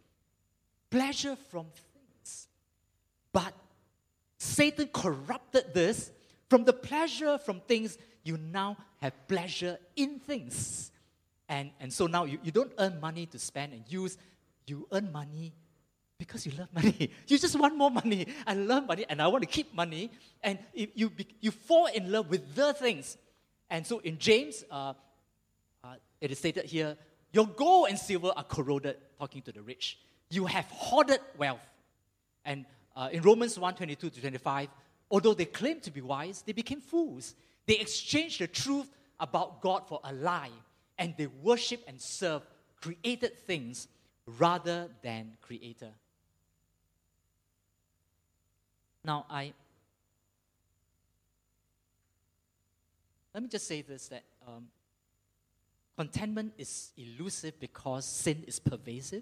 Pleasure 0.89 1.38
from 1.50 1.67
things. 1.67 2.48
But 3.31 3.53
Satan 4.38 4.89
corrupted 4.91 5.74
this. 5.74 6.12
From 6.50 6.65
the 6.65 6.74
pleasure 6.74 7.38
from 7.38 7.62
things, 7.62 7.98
you 8.24 8.38
now 8.38 8.77
have 9.01 9.13
pleasure 9.27 9.77
in 9.96 10.20
things. 10.20 10.91
And, 11.48 11.72
and 11.79 11.91
so 11.93 12.08
now 12.08 12.25
you, 12.25 12.39
you 12.43 12.51
don't 12.51 12.72
earn 12.77 13.00
money 13.00 13.25
to 13.27 13.39
spend 13.39 13.74
and 13.74 13.84
use, 13.88 14.17
you 14.65 14.88
earn 14.91 15.12
money 15.12 15.53
because 16.17 16.46
you 16.46 16.51
love 16.58 16.70
money. 16.74 17.10
You 17.27 17.38
just 17.38 17.58
want 17.58 17.75
more 17.75 17.91
money. 17.91 18.27
I 18.46 18.53
love 18.53 18.88
money 18.88 19.05
and 19.10 19.22
I 19.22 19.27
want 19.27 19.43
to 19.43 19.50
keep 19.50 19.74
money. 19.74 20.12
And 20.41 20.60
you, 20.74 21.12
you 21.39 21.51
fall 21.51 21.88
in 21.88 22.12
love 22.12 22.29
with 22.29 22.55
the 22.55 22.74
things. 22.74 23.17
And 23.70 23.86
so 23.86 24.00
in 24.00 24.17
James, 24.17 24.63
uh, 24.70 24.93
uh, 25.84 25.96
it 26.20 26.31
is 26.31 26.39
stated 26.39 26.65
here 26.65 26.98
your 27.34 27.48
gold 27.48 27.88
and 27.90 27.98
silver 27.98 28.32
are 28.36 28.44
corroded, 28.44 28.98
talking 29.20 29.42
to 29.44 29.52
the 29.52 29.62
rich. 29.62 29.98
You 30.30 30.46
have 30.46 30.66
hoarded 30.66 31.20
wealth. 31.38 31.66
And 32.46 32.66
uh, 32.96 33.10
in 33.12 33.22
Romans 33.22 33.58
1 33.58 33.76
22 33.76 34.10
to 34.10 34.20
25, 34.20 34.70
although 35.10 35.34
they 35.34 35.46
claimed 35.46 35.84
to 35.84 35.92
be 35.92 36.02
wise, 36.02 36.44
they 36.46 36.54
became 36.54 36.82
fools. 36.82 37.36
They 37.68 37.78
exchanged 37.78 38.40
the 38.40 38.48
truth 38.48 38.90
about 39.20 39.62
God 39.62 39.88
for 39.88 40.00
a 40.04 40.12
lie, 40.14 40.52
and 40.98 41.14
they 41.18 41.28
worship 41.28 41.84
and 41.88 42.02
serve 42.02 42.42
created 42.82 43.38
things 43.38 43.88
rather 44.26 44.90
than 45.02 45.38
Creator. 45.42 45.92
Now, 49.04 49.26
I 49.30 49.54
let 53.34 53.44
me 53.44 53.50
just 53.50 53.68
say 53.68 53.82
this 53.82 54.08
that 54.10 54.24
um, 54.48 54.68
contentment 56.01 56.51
is 56.58 56.91
elusive 56.98 57.60
because 57.60 58.05
sin 58.05 58.43
is 58.48 58.58
pervasive. 58.60 59.22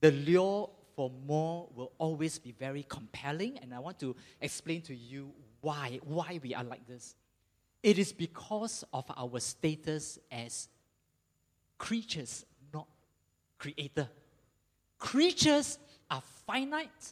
The 0.00 0.12
lure 0.12 0.70
for 0.94 1.10
more 1.26 1.68
will 1.74 1.90
always 1.98 2.38
be 2.38 2.52
very 2.52 2.84
compelling, 2.88 3.58
and 3.58 3.74
I 3.74 3.80
want 3.80 3.98
to 3.98 4.14
explain 4.40 4.82
to 4.82 4.94
you 4.94 5.32
why 5.62 5.98
why 6.04 6.38
we 6.44 6.54
are 6.54 6.62
like 6.62 6.86
this. 6.86 7.16
It 7.82 7.98
is 7.98 8.12
because 8.12 8.84
of 8.92 9.04
our 9.16 9.40
status 9.40 10.20
as 10.30 10.68
creatures, 11.76 12.46
not 12.72 12.86
creator. 13.58 14.08
Creatures 15.00 15.80
are 16.08 16.22
finite 16.46 17.04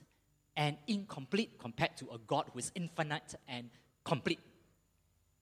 and 0.57 0.76
incomplete 0.87 1.59
compared 1.59 1.97
to 1.97 2.04
a 2.12 2.19
God 2.19 2.45
who 2.52 2.61
is 2.61 2.71
infinite 2.76 3.35
and 3.49 3.71
complete. 4.04 4.38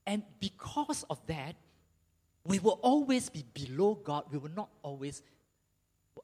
And 0.07 0.23
because 0.41 1.05
of 1.11 1.19
that, 1.27 1.55
we 2.47 2.59
will 2.59 2.79
always 2.83 3.29
be 3.29 3.45
below 3.53 3.95
God. 3.95 4.25
We 4.31 4.39
will 4.39 4.51
not 4.51 4.71
always 4.83 5.23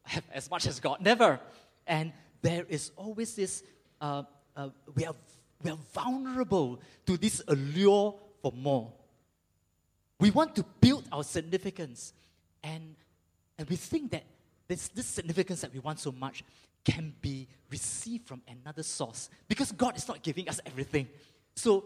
have 0.04 0.24
as 0.32 0.50
much 0.50 0.66
as 0.66 0.80
God. 0.80 1.00
Never. 1.00 1.40
And 1.86 2.12
there 2.42 2.64
is 2.68 2.90
always 2.96 3.34
this, 3.34 3.62
uh, 4.00 4.22
uh, 4.56 4.70
we, 4.94 5.04
are, 5.04 5.14
we 5.62 5.70
are 5.70 5.78
vulnerable 5.92 6.80
to 7.06 7.16
this 7.16 7.42
allure 7.48 8.14
for 8.42 8.52
more. 8.52 8.92
We 10.18 10.30
want 10.30 10.54
to 10.56 10.64
build 10.80 11.06
our 11.12 11.24
significance. 11.24 12.14
And, 12.62 12.96
and 13.58 13.68
we 13.68 13.76
think 13.76 14.12
that 14.12 14.24
this, 14.68 14.88
this 14.88 15.06
significance 15.06 15.60
that 15.60 15.72
we 15.72 15.80
want 15.80 16.00
so 16.00 16.12
much 16.12 16.42
can 16.84 17.12
be 17.20 17.48
received 17.70 18.26
from 18.26 18.42
another 18.48 18.82
source 18.82 19.28
because 19.48 19.72
God 19.72 19.96
is 19.96 20.08
not 20.08 20.22
giving 20.22 20.48
us 20.48 20.60
everything. 20.64 21.08
So 21.56 21.84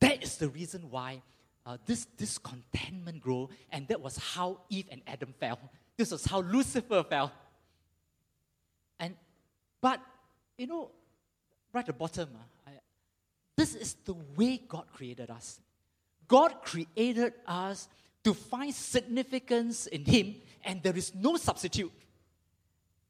that 0.00 0.22
is 0.22 0.36
the 0.38 0.48
reason 0.48 0.90
why 0.90 1.22
uh, 1.66 1.76
this 1.84 2.04
discontentment 2.16 3.20
grow, 3.20 3.50
and 3.70 3.88
that 3.88 4.00
was 4.00 4.16
how 4.16 4.60
Eve 4.70 4.86
and 4.90 5.02
Adam 5.06 5.34
fell. 5.40 5.58
This 5.96 6.12
was 6.12 6.24
how 6.24 6.40
Lucifer 6.40 7.02
fell. 7.02 7.32
And 9.00 9.16
but 9.80 10.00
you 10.56 10.68
know, 10.68 10.92
right 11.72 11.80
at 11.80 11.86
the 11.86 11.92
bottom, 11.92 12.28
uh, 12.34 12.70
I, 12.70 12.72
this 13.56 13.74
is 13.74 13.94
the 14.04 14.14
way 14.36 14.58
God 14.68 14.84
created 14.94 15.28
us. 15.28 15.60
God 16.28 16.62
created 16.62 17.34
us 17.46 17.88
to 18.22 18.32
find 18.32 18.72
significance 18.72 19.86
in 19.88 20.04
Him, 20.04 20.36
and 20.64 20.82
there 20.82 20.96
is 20.96 21.14
no 21.14 21.36
substitute. 21.36 21.92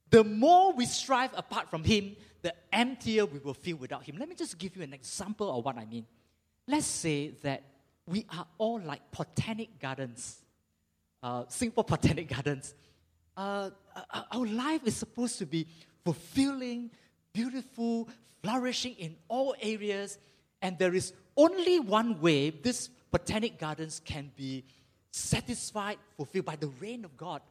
The 0.09 0.25
more 0.25 0.73
we 0.73 0.87
strive 0.87 1.31
apart 1.35 1.69
from 1.69 1.85
Him, 1.85 2.17
the 2.41 2.55
emptier 2.73 3.27
we 3.27 3.39
will 3.39 3.55
feel 3.55 3.77
without 3.77 4.05
Him. 4.05 4.17
Let 4.19 4.29
me 4.31 4.35
just 4.35 4.59
give 4.59 4.77
you 4.77 4.83
an 4.83 4.95
example 4.95 5.59
of 5.59 5.65
what 5.65 5.77
I 5.77 5.85
mean. 5.85 6.07
Let's 6.67 6.87
say 6.87 7.33
that 7.43 7.63
we 8.07 8.27
are 8.31 8.47
all 8.59 8.81
like 8.81 9.03
botanic 9.11 9.81
gardens, 9.81 10.39
uh, 11.23 11.45
Singapore 11.49 11.85
botanic 11.85 12.29
gardens. 12.29 12.75
Uh, 13.37 13.71
uh, 13.95 14.23
our 14.33 14.47
life 14.47 14.83
is 14.85 14.97
supposed 14.97 15.39
to 15.39 15.47
be 15.47 15.67
fulfilling, 16.05 16.91
beautiful, 17.33 18.09
flourishing 18.43 18.95
in 18.95 19.17
all 19.29 19.55
areas, 19.61 20.19
and 20.63 20.79
there 20.79 20.95
is 20.95 21.13
only 21.37 21.81
one 21.81 22.21
way 22.21 22.51
this 22.51 22.89
botanic 23.11 23.59
gardens 23.59 24.01
can 24.05 24.31
be 24.37 24.65
satisfied, 25.11 25.99
fulfilled 26.17 26.45
by 26.45 26.57
the 26.57 26.69
rain 26.81 27.05
of 27.05 27.17
God. 27.17 27.43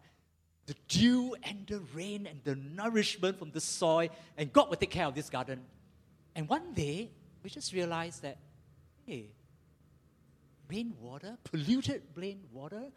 The 0.68 0.76
dew 0.88 1.36
and 1.44 1.68
the 1.68 1.82
rain 1.94 2.26
and 2.26 2.40
the 2.44 2.56
nourishment 2.56 3.38
from 3.38 3.52
the 3.52 3.62
soil, 3.62 4.10
and 4.38 4.52
God 4.52 4.70
will 4.70 4.78
take 4.78 4.90
care 4.90 5.06
of 5.06 5.14
this 5.14 5.30
garden. 5.30 5.62
And 6.36 6.50
one 6.50 6.74
day, 6.74 7.12
we 7.44 7.50
just 7.52 7.72
realized 7.74 8.24
that, 8.24 8.40
hey, 9.06 9.30
rainwater, 10.70 11.38
polluted 11.44 12.04
rainwater, 12.16 12.92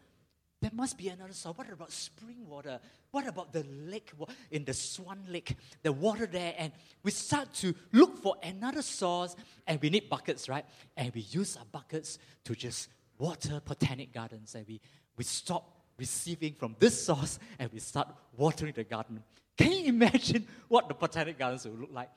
there 0.60 0.70
must 0.74 0.98
be 0.98 1.08
another 1.08 1.32
source. 1.32 1.56
What 1.56 1.70
about 1.70 1.92
spring 1.92 2.48
water? 2.48 2.80
What 3.12 3.26
about 3.28 3.52
the 3.52 3.64
lake 3.86 4.10
in 4.50 4.64
the 4.64 4.74
Swan 4.74 5.20
Lake, 5.28 5.56
the 5.82 5.92
water 5.92 6.26
there? 6.26 6.54
And 6.58 6.72
we 7.04 7.12
start 7.12 7.52
to 7.54 7.74
look 7.92 8.20
for 8.20 8.36
another 8.42 8.82
source, 8.82 9.36
and 9.66 9.80
we 9.80 9.88
need 9.88 10.08
buckets, 10.08 10.48
right? 10.48 10.64
And 10.96 11.14
we 11.14 11.20
use 11.20 11.56
our 11.56 11.64
buckets 11.70 12.18
to 12.44 12.56
just 12.56 12.88
water 13.18 13.62
botanic 13.64 14.12
gardens, 14.12 14.56
and 14.56 14.66
we, 14.66 14.80
we 15.16 15.22
stop 15.22 15.78
receiving 15.98 16.54
from 16.54 16.76
this 16.78 17.04
source 17.04 17.38
and 17.58 17.70
we 17.72 17.80
start 17.80 18.08
watering 18.36 18.72
the 18.74 18.84
garden. 18.84 19.22
Can 19.56 19.72
you 19.72 19.86
imagine 19.86 20.46
what 20.68 20.88
the 20.88 20.94
botanic 20.94 21.38
gardens 21.38 21.66
will 21.66 21.74
look 21.74 21.92
like? 21.92 22.08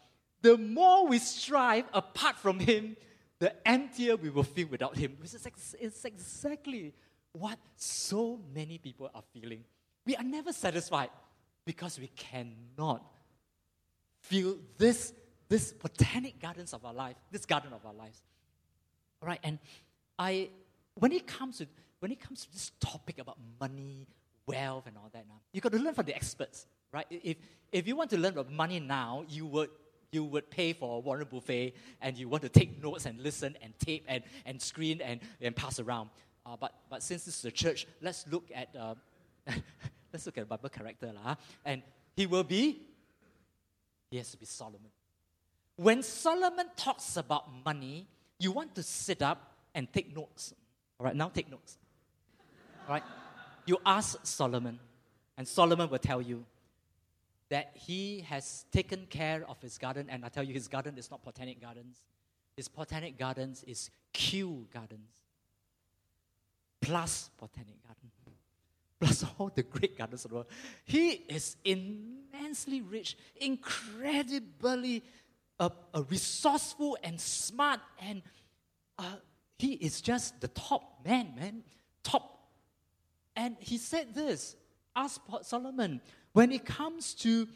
The 0.41 0.58
more 0.58 1.08
we 1.08 1.20
strive 1.20 1.86
apart 1.93 2.38
from 2.38 2.60
Him, 2.60 2.96
the 3.42 3.68
emptier 3.68 4.16
we 4.16 4.30
will 4.30 4.44
feel 4.44 4.68
without 4.68 4.96
Him. 4.96 5.18
Which 5.20 5.34
is 5.34 5.46
ex- 5.48 5.76
it's 5.80 6.06
exactly 6.06 6.94
what 7.34 7.58
so 7.76 8.40
many 8.54 8.78
people 8.78 9.10
are 9.16 9.24
feeling. 9.34 9.64
We 10.06 10.16
are 10.16 10.24
never 10.24 10.54
satisfied 10.54 11.10
because 11.66 12.00
we 12.00 12.08
cannot 12.16 13.04
feel 14.20 14.58
this, 14.78 15.14
this 15.50 15.74
botanic 15.74 16.40
gardens 16.40 16.72
of 16.72 16.86
our 16.86 16.94
life, 16.94 17.16
this 17.32 17.48
garden 17.48 17.74
of 17.74 17.84
our 17.84 17.96
lives. 17.96 18.22
All 19.24 19.27
right, 19.27 19.40
and 19.44 19.58
I, 20.20 20.50
when 20.94 21.12
it 21.12 21.25
comes 21.25 21.58
to 21.58 21.68
when 22.00 22.12
it 22.12 22.20
comes 22.20 22.46
to 22.46 22.51
this 22.51 22.72
topic 22.80 23.20
about 23.20 23.38
money, 23.60 24.08
wealth, 24.46 24.86
and 24.86 24.98
all 24.98 25.10
that, 25.14 25.25
now 25.27 25.40
you 25.51 25.62
got 25.62 25.72
to 25.72 25.80
learn 25.80 25.96
from 25.96 26.06
the 26.06 26.16
experts, 26.16 26.68
right? 26.92 27.08
If 27.10 27.38
if 27.72 27.88
you 27.88 27.96
want 27.96 28.12
to 28.12 28.18
learn 28.18 28.34
about 28.34 28.51
money 28.51 28.80
now, 28.80 29.25
you 29.27 29.48
would 29.48 29.70
you 30.12 30.26
would 30.26 30.50
pay 30.50 30.74
for 30.74 30.98
a 30.98 31.00
Warren 31.00 31.28
Buffett 31.30 31.76
and 32.02 32.18
you 32.18 32.28
want 32.28 32.44
to 32.44 32.50
take 32.50 32.82
notes 32.84 33.06
and 33.06 33.20
listen 33.22 33.58
and 33.62 33.74
tape 33.80 34.06
and, 34.08 34.24
and 34.46 34.62
screen 34.62 35.02
and, 35.02 35.22
and 35.40 35.56
pass 35.56 35.80
around. 35.80 36.10
Uh, 36.46 36.58
but, 36.60 36.74
but 36.90 37.02
since 37.02 37.24
this 37.24 37.40
is 37.40 37.46
a 37.46 37.52
church, 37.52 37.88
let's 38.02 38.26
look 38.28 38.50
at 38.54 38.76
uh, 38.78 38.96
let's 40.12 40.26
look 40.26 40.38
at 40.38 40.48
Bible 40.48 40.70
character. 40.70 41.12
lah. 41.14 41.36
And 41.66 41.82
he 42.16 42.26
will 42.26 42.44
be, 42.44 42.82
he 44.10 44.18
has 44.18 44.32
to 44.32 44.38
be 44.38 44.46
Solomon. 44.46 44.92
When 45.78 46.04
Solomon 46.04 46.68
talks 46.76 47.18
about 47.18 47.46
money, 47.66 48.08
you 48.40 48.52
want 48.52 48.76
to 48.76 48.84
sit 48.84 49.22
up 49.22 49.56
and 49.74 49.92
take 49.92 50.16
notes. 50.16 50.54
All 51.00 51.06
right, 51.06 51.16
now 51.16 51.30
take 51.30 51.50
notes. 51.50 51.78
All 52.88 52.96
right? 52.96 53.04
You 53.66 53.78
ask 53.86 54.20
Solomon, 54.24 54.80
and 55.38 55.48
Solomon 55.48 55.90
will 55.90 56.00
tell 56.00 56.22
you 56.22 56.46
that 57.51 57.72
he 57.75 58.22
has 58.29 58.66
taken 58.72 59.05
care 59.07 59.44
of 59.50 59.61
his 59.61 59.77
garden, 59.77 60.07
and 60.09 60.24
I 60.24 60.29
tell 60.29 60.42
you, 60.42 60.53
his 60.53 60.70
garden 60.70 60.98
is 60.98 61.11
not 61.11 61.22
botanic 61.22 61.59
gardens. 61.59 61.98
His 62.55 62.70
botanic 62.70 63.20
gardens 63.20 63.61
is 63.68 63.90
Kew 64.14 64.68
Gardens, 64.74 65.11
plus 66.79 67.29
botanic 67.37 67.83
garden, 67.83 68.09
plus 69.01 69.25
all 69.37 69.51
the 69.53 69.64
great 69.64 69.98
gardens 69.98 70.24
of 70.24 70.31
the 70.31 70.35
world. 70.35 70.48
He 70.85 71.09
is 71.27 71.57
immensely 71.66 72.79
rich, 72.79 73.18
incredibly 73.35 75.03
uh, 75.59 75.70
uh, 75.94 76.03
resourceful 76.09 76.98
and 77.03 77.20
smart, 77.20 77.81
and 78.00 78.22
uh, 78.98 79.16
he 79.59 79.74
is 79.74 80.00
just 80.00 80.40
the 80.40 80.48
top 80.48 81.05
man, 81.05 81.33
man, 81.35 81.64
top. 82.01 82.48
And 83.35 83.57
he 83.59 83.77
said 83.77 84.16
this, 84.16 84.55
ask 84.96 85.20
Solomon, 85.42 86.00
when 86.33 86.51
it 86.51 86.65
comes 86.65 87.13
to 87.15 87.48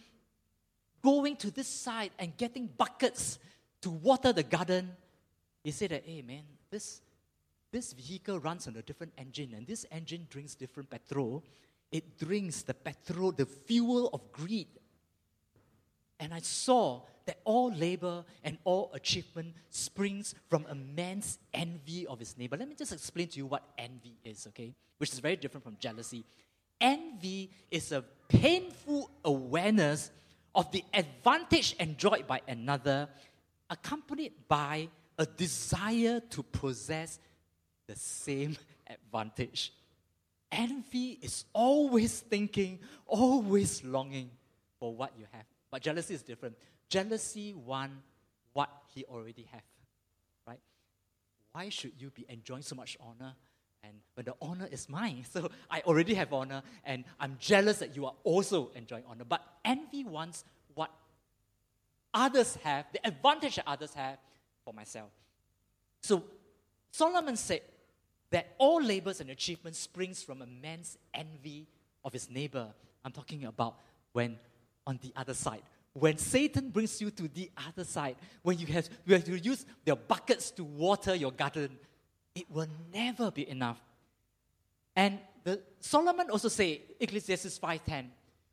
going 1.03 1.35
to 1.37 1.51
this 1.51 1.67
side 1.67 2.11
and 2.19 2.35
getting 2.37 2.67
buckets 2.67 3.39
to 3.81 3.89
water 3.89 4.33
the 4.33 4.43
garden, 4.43 4.91
he 5.63 5.71
said 5.71 5.91
that, 5.91 6.03
hey 6.05 6.21
man, 6.21 6.43
this, 6.69 7.01
this 7.71 7.93
vehicle 7.93 8.39
runs 8.39 8.67
on 8.67 8.75
a 8.75 8.81
different 8.81 9.13
engine, 9.17 9.53
and 9.55 9.67
this 9.67 9.85
engine 9.91 10.27
drinks 10.29 10.55
different 10.55 10.89
petrol. 10.89 11.43
It 11.91 12.17
drinks 12.17 12.63
the 12.63 12.73
petrol, 12.73 13.31
the 13.31 13.45
fuel 13.45 14.09
of 14.13 14.31
greed. 14.31 14.67
And 16.19 16.33
I 16.33 16.39
saw 16.39 17.01
that 17.25 17.39
all 17.43 17.71
labor 17.71 18.23
and 18.43 18.57
all 18.63 18.91
achievement 18.93 19.53
springs 19.69 20.35
from 20.49 20.65
a 20.69 20.75
man's 20.75 21.39
envy 21.53 22.07
of 22.07 22.19
his 22.19 22.37
neighbor. 22.37 22.57
Let 22.57 22.69
me 22.69 22.75
just 22.75 22.93
explain 22.93 23.27
to 23.29 23.37
you 23.37 23.45
what 23.45 23.63
envy 23.77 24.15
is, 24.23 24.47
okay? 24.47 24.73
Which 24.97 25.11
is 25.11 25.19
very 25.19 25.35
different 25.35 25.63
from 25.63 25.77
jealousy. 25.79 26.23
Envy 26.85 27.49
is 27.71 27.91
a 27.91 28.03
painful 28.29 29.09
awareness 29.23 30.11
of 30.53 30.71
the 30.71 30.83
advantage 30.93 31.75
enjoyed 31.79 32.27
by 32.27 32.41
another, 32.47 33.09
accompanied 33.71 34.33
by 34.47 34.87
a 35.17 35.25
desire 35.25 36.19
to 36.29 36.43
possess 36.43 37.19
the 37.87 37.95
same 37.95 38.55
advantage. 38.87 39.73
Envy 40.51 41.17
is 41.23 41.45
always 41.53 42.19
thinking, 42.19 42.77
always 43.07 43.83
longing 43.83 44.29
for 44.79 44.95
what 44.95 45.11
you 45.17 45.25
have. 45.31 45.45
But 45.71 45.81
jealousy 45.81 46.13
is 46.13 46.21
different. 46.21 46.55
Jealousy 46.87 47.55
wants 47.55 47.95
what 48.53 48.69
he 48.93 49.05
already 49.05 49.47
have, 49.51 49.63
right? 50.47 50.61
Why 51.51 51.69
should 51.69 51.93
you 51.97 52.11
be 52.11 52.27
enjoying 52.29 52.61
so 52.61 52.75
much 52.75 52.95
honor 52.99 53.33
and 53.85 53.99
when 54.15 54.25
the 54.25 54.35
honor 54.41 54.67
is 54.71 54.89
mine, 54.89 55.23
so 55.31 55.49
I 55.69 55.81
already 55.81 56.13
have 56.15 56.33
honor, 56.33 56.63
and 56.83 57.03
I'm 57.19 57.37
jealous 57.39 57.79
that 57.79 57.95
you 57.95 58.05
are 58.05 58.15
also 58.23 58.71
enjoying 58.75 59.03
honor. 59.07 59.25
But 59.27 59.41
envy 59.63 60.03
wants 60.03 60.43
what 60.73 60.91
others 62.13 62.57
have, 62.63 62.85
the 62.91 63.05
advantage 63.05 63.57
that 63.57 63.67
others 63.67 63.93
have 63.93 64.17
for 64.63 64.73
myself. 64.73 65.09
So 66.01 66.23
Solomon 66.91 67.35
said 67.35 67.61
that 68.31 68.55
all 68.57 68.81
labors 68.81 69.21
and 69.21 69.29
achievements 69.29 69.79
springs 69.79 70.23
from 70.23 70.41
a 70.41 70.45
man's 70.45 70.97
envy 71.13 71.67
of 72.03 72.13
his 72.13 72.29
neighbor. 72.29 72.73
I'm 73.03 73.11
talking 73.11 73.45
about 73.45 73.75
when 74.13 74.37
on 74.87 74.99
the 75.01 75.11
other 75.15 75.33
side. 75.33 75.61
When 75.93 76.17
Satan 76.17 76.69
brings 76.69 77.01
you 77.01 77.09
to 77.11 77.27
the 77.27 77.49
other 77.67 77.83
side, 77.83 78.17
when 78.43 78.59
you 78.59 78.67
have, 78.67 78.89
you 79.05 79.13
have 79.13 79.23
to 79.25 79.39
use 79.39 79.65
their 79.85 79.95
buckets 79.95 80.51
to 80.51 80.63
water 80.63 81.15
your 81.15 81.31
garden, 81.31 81.77
it 82.35 82.45
will 82.51 82.67
never 82.93 83.31
be 83.31 83.49
enough. 83.49 83.79
And 84.95 85.19
the, 85.43 85.61
Solomon 85.79 86.29
also 86.29 86.49
say, 86.49 86.81
Ecclesiastes 86.99 87.57
5.10, 87.59 88.07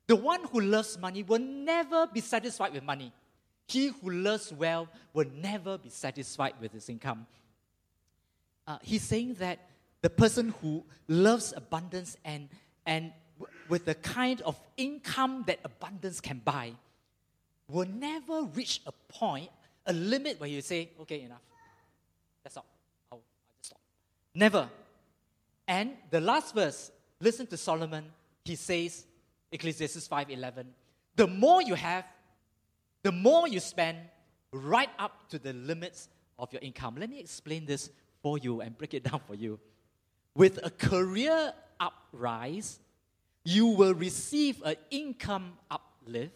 the 0.06 0.16
one 0.16 0.44
who 0.44 0.60
loves 0.60 0.98
money 0.98 1.22
will 1.22 1.38
never 1.38 2.06
be 2.06 2.20
satisfied 2.20 2.72
with 2.72 2.82
money. 2.82 3.12
He 3.66 3.88
who 3.88 4.10
loves 4.10 4.52
wealth 4.52 4.88
will 5.12 5.26
never 5.34 5.78
be 5.78 5.88
satisfied 5.88 6.54
with 6.60 6.72
his 6.72 6.88
income. 6.88 7.26
Uh, 8.66 8.78
he's 8.82 9.02
saying 9.02 9.34
that 9.34 9.58
the 10.02 10.10
person 10.10 10.54
who 10.60 10.84
loves 11.08 11.52
abundance 11.56 12.16
and, 12.24 12.48
and 12.86 13.12
with 13.68 13.84
the 13.84 13.94
kind 13.94 14.40
of 14.42 14.60
income 14.76 15.44
that 15.46 15.58
abundance 15.64 16.20
can 16.20 16.40
buy 16.44 16.72
will 17.68 17.88
never 17.88 18.42
reach 18.54 18.80
a 18.86 18.92
point, 19.08 19.48
a 19.86 19.92
limit 19.92 20.38
where 20.38 20.48
you 20.48 20.60
say, 20.60 20.90
okay, 21.00 21.22
enough. 21.22 21.40
That's 22.42 22.56
all. 22.56 22.66
I'll, 23.10 23.18
I'll 23.18 23.54
just 23.58 23.70
stop. 23.70 23.80
Never. 24.34 24.68
And 25.66 25.92
the 26.10 26.20
last 26.20 26.54
verse, 26.54 26.90
listen 27.20 27.46
to 27.48 27.56
Solomon. 27.56 28.04
He 28.44 28.56
says, 28.56 29.06
Ecclesiastes 29.50 30.08
5.11, 30.08 30.66
the 31.14 31.26
more 31.26 31.62
you 31.62 31.74
have, 31.74 32.04
the 33.02 33.12
more 33.12 33.46
you 33.46 33.60
spend, 33.60 33.98
right 34.52 34.88
up 34.98 35.28
to 35.30 35.38
the 35.38 35.52
limits 35.52 36.08
of 36.38 36.52
your 36.52 36.62
income. 36.62 36.96
Let 36.98 37.10
me 37.10 37.20
explain 37.20 37.66
this 37.66 37.90
for 38.22 38.38
you 38.38 38.60
and 38.60 38.76
break 38.76 38.94
it 38.94 39.04
down 39.10 39.20
for 39.26 39.34
you. 39.34 39.60
With 40.34 40.58
a 40.64 40.70
career 40.70 41.52
uprise, 41.78 42.80
you 43.44 43.66
will 43.66 43.94
receive 43.94 44.62
an 44.62 44.76
income 44.90 45.54
uplift, 45.70 46.32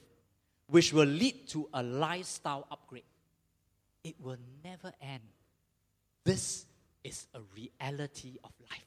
which 0.68 0.92
will 0.92 1.06
lead 1.06 1.48
to 1.48 1.68
a 1.72 1.82
lifestyle 1.82 2.66
upgrade. 2.70 3.04
It 4.04 4.16
will 4.20 4.36
never 4.62 4.92
end. 5.00 5.22
This 6.24 6.66
is 7.06 7.26
a 7.34 7.40
reality 7.54 8.36
of 8.42 8.50
life. 8.70 8.84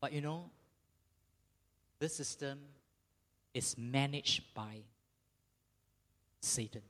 But 0.00 0.12
you 0.12 0.20
know, 0.20 0.50
this 1.98 2.14
system 2.14 2.58
is 3.52 3.76
managed 3.76 4.54
by 4.54 4.80
Satan. 6.40 6.82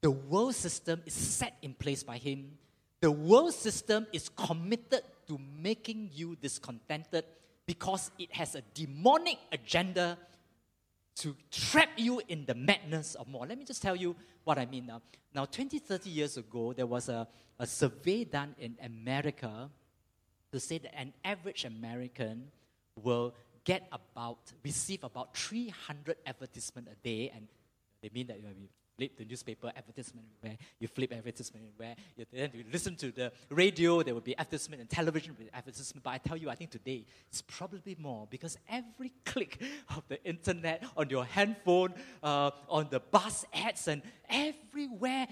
The 0.00 0.10
world 0.10 0.54
system 0.54 1.02
is 1.06 1.14
set 1.14 1.56
in 1.62 1.74
place 1.74 2.02
by 2.02 2.18
him. 2.18 2.58
The 3.00 3.10
world 3.10 3.54
system 3.54 4.06
is 4.12 4.28
committed 4.28 5.02
to 5.28 5.38
making 5.62 6.10
you 6.12 6.36
discontented 6.36 7.24
because 7.66 8.10
it 8.18 8.32
has 8.32 8.54
a 8.54 8.62
demonic 8.74 9.38
agenda 9.52 10.18
to 11.16 11.36
trap 11.50 11.88
you 11.96 12.20
in 12.28 12.44
the 12.44 12.54
madness 12.54 13.14
of 13.14 13.28
more. 13.28 13.46
Let 13.46 13.58
me 13.58 13.64
just 13.64 13.82
tell 13.82 13.96
you 13.96 14.16
what 14.44 14.58
I 14.58 14.66
mean 14.66 14.86
now. 14.86 15.02
Now, 15.34 15.46
20, 15.46 15.78
30 15.78 16.10
years 16.10 16.36
ago, 16.36 16.72
there 16.72 16.86
was 16.86 17.08
a, 17.08 17.26
a 17.58 17.66
survey 17.66 18.24
done 18.24 18.54
in 18.58 18.76
America 18.82 19.68
to 20.52 20.60
say 20.60 20.78
that 20.78 20.96
an 20.96 21.12
average 21.24 21.64
American 21.64 22.50
will 23.02 23.34
get 23.64 23.88
about, 23.90 24.52
receive 24.62 25.02
about 25.02 25.36
300 25.36 26.16
advertisements 26.26 26.90
a 26.92 26.94
day, 27.02 27.32
and 27.34 27.48
they 28.02 28.10
mean 28.14 28.26
that 28.28 28.36
you 28.36 28.44
know, 28.44 28.50
flip 28.96 29.16
the 29.16 29.24
newspaper, 29.24 29.72
advertisement 29.76 30.26
where 30.40 30.56
You 30.78 30.88
flip 30.88 31.12
advertisement 31.12 31.64
where 31.76 31.94
You, 32.16 32.24
then 32.32 32.50
you 32.54 32.64
listen 32.72 32.96
to 32.96 33.10
the 33.10 33.32
radio, 33.50 34.02
there 34.02 34.14
will 34.14 34.20
be 34.20 34.36
advertisement, 34.36 34.80
and 34.80 34.90
television 34.90 35.36
with 35.38 35.48
advertisement. 35.52 36.04
But 36.04 36.10
I 36.10 36.18
tell 36.18 36.36
you, 36.36 36.50
I 36.50 36.54
think 36.54 36.70
today 36.70 37.06
it's 37.28 37.42
probably 37.42 37.96
more 37.98 38.26
because 38.30 38.58
every 38.68 39.12
click 39.24 39.60
of 39.90 40.02
the 40.08 40.22
internet 40.24 40.84
on 40.96 41.10
your 41.10 41.24
handphone, 41.24 41.94
uh, 42.22 42.50
on 42.68 42.88
the 42.90 43.00
bus 43.00 43.44
ads, 43.52 43.88
and 43.88 44.02
everywhere 44.28 45.26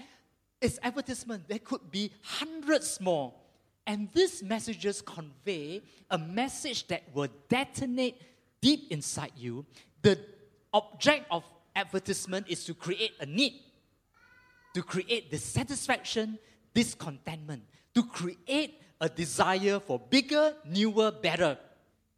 is 0.61 0.79
advertisement. 0.81 1.47
There 1.47 1.59
could 1.59 1.91
be 1.91 2.11
hundreds 2.21 2.99
more. 2.99 3.33
And 3.85 4.09
these 4.13 4.41
messages 4.41 5.01
convey 5.01 5.81
a 6.09 6.17
message 6.17 6.87
that 6.87 7.03
will 7.13 7.27
detonate 7.49 8.21
deep 8.61 8.87
inside 8.91 9.33
you. 9.35 9.65
The 10.01 10.17
object 10.73 11.25
of 11.29 11.43
advertisement 11.75 12.47
is 12.49 12.63
to 12.65 12.73
create 12.73 13.11
a 13.19 13.25
need, 13.25 13.61
to 14.73 14.81
create 14.81 15.31
dissatisfaction, 15.31 16.37
discontentment, 16.73 17.63
to 17.93 18.03
create 18.03 18.81
a 18.99 19.09
desire 19.09 19.79
for 19.79 19.99
bigger, 19.99 20.55
newer, 20.65 21.11
better. 21.11 21.57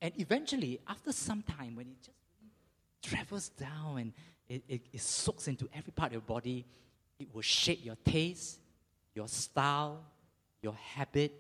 And 0.02 0.14
eventually, 0.18 0.80
after 0.88 1.12
some 1.12 1.42
time, 1.42 1.76
when 1.76 1.88
it 1.88 2.02
just 2.02 2.18
travels 3.02 3.50
down 3.50 3.98
and 3.98 4.14
it, 4.48 4.64
it, 4.68 4.82
it 4.94 5.02
soaks 5.02 5.48
into 5.48 5.68
every 5.74 5.92
part 5.92 6.10
of 6.10 6.14
your 6.14 6.22
body, 6.22 6.66
it 7.20 7.34
will 7.34 7.42
shape 7.42 7.84
your 7.84 7.96
taste, 8.04 8.60
your 9.14 9.28
style, 9.28 10.04
your 10.62 10.74
habit, 10.74 11.34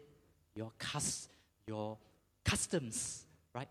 your, 0.55 0.71
cus- 0.77 1.27
your 1.67 1.97
customs, 2.43 3.25
right? 3.53 3.67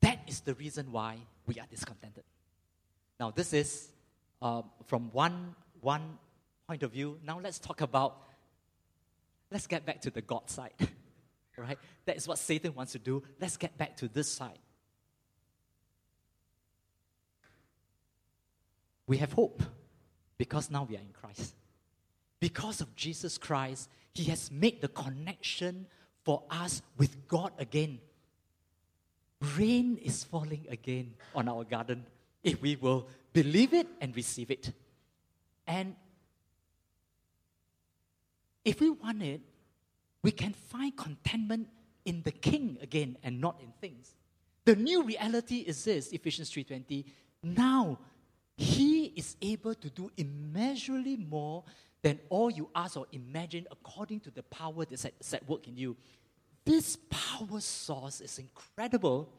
That 0.00 0.20
is 0.26 0.40
the 0.40 0.54
reason 0.54 0.90
why 0.90 1.18
we 1.46 1.54
are 1.60 1.66
discontented. 1.70 2.24
Now, 3.18 3.30
this 3.30 3.52
is 3.52 3.88
uh, 4.40 4.62
from 4.86 5.10
one, 5.12 5.54
one 5.80 6.18
point 6.66 6.82
of 6.82 6.92
view. 6.92 7.18
Now, 7.24 7.38
let's 7.40 7.58
talk 7.58 7.80
about, 7.80 8.18
let's 9.50 9.66
get 9.66 9.86
back 9.86 10.00
to 10.02 10.10
the 10.10 10.22
God 10.22 10.50
side, 10.50 10.74
right? 11.56 11.78
That 12.06 12.16
is 12.16 12.26
what 12.26 12.38
Satan 12.38 12.74
wants 12.74 12.92
to 12.92 12.98
do. 12.98 13.22
Let's 13.40 13.56
get 13.56 13.76
back 13.78 13.96
to 13.98 14.08
this 14.08 14.28
side. 14.28 14.58
We 19.06 19.18
have 19.18 19.32
hope 19.32 19.62
because 20.38 20.70
now 20.70 20.86
we 20.88 20.96
are 20.96 21.00
in 21.00 21.12
Christ. 21.12 21.54
Because 22.40 22.80
of 22.80 22.96
Jesus 22.96 23.38
Christ, 23.38 23.88
He 24.14 24.24
has 24.24 24.50
made 24.50 24.80
the 24.80 24.88
connection 24.88 25.86
for 26.24 26.42
us 26.50 26.82
with 26.96 27.28
God 27.28 27.52
again. 27.58 28.00
Rain 29.56 29.98
is 29.98 30.24
falling 30.24 30.66
again 30.70 31.14
on 31.34 31.48
our 31.48 31.64
garden 31.64 32.06
if 32.42 32.60
we 32.60 32.76
will 32.76 33.08
believe 33.32 33.72
it 33.72 33.86
and 34.00 34.14
receive 34.14 34.50
it. 34.50 34.72
And 35.66 35.96
if 38.64 38.80
we 38.80 38.90
want 38.90 39.22
it, 39.22 39.40
we 40.22 40.30
can 40.30 40.52
find 40.52 40.96
contentment 40.96 41.68
in 42.04 42.22
the 42.22 42.32
king 42.32 42.78
again 42.80 43.16
and 43.22 43.40
not 43.40 43.60
in 43.60 43.72
things. 43.80 44.14
The 44.64 44.76
new 44.76 45.02
reality 45.02 45.58
is 45.58 45.84
this, 45.84 46.12
Ephesians 46.12 46.50
3:20. 46.50 47.04
Now 47.42 47.98
he 48.56 49.06
is 49.16 49.36
able 49.42 49.74
to 49.74 49.90
do 49.90 50.10
immeasurably 50.16 51.16
more 51.16 51.64
than 52.02 52.20
all 52.28 52.50
you 52.50 52.68
ask 52.74 52.96
or 52.96 53.06
imagine 53.12 53.66
according 53.70 54.20
to 54.20 54.30
the 54.30 54.42
power 54.44 54.84
that's 54.84 55.04
at, 55.04 55.18
that's 55.18 55.34
at 55.34 55.48
work 55.48 55.66
in 55.66 55.76
you. 55.76 55.96
This 56.64 56.96
power 57.10 57.60
source 57.60 58.20
is 58.20 58.38
incredible 58.38 59.32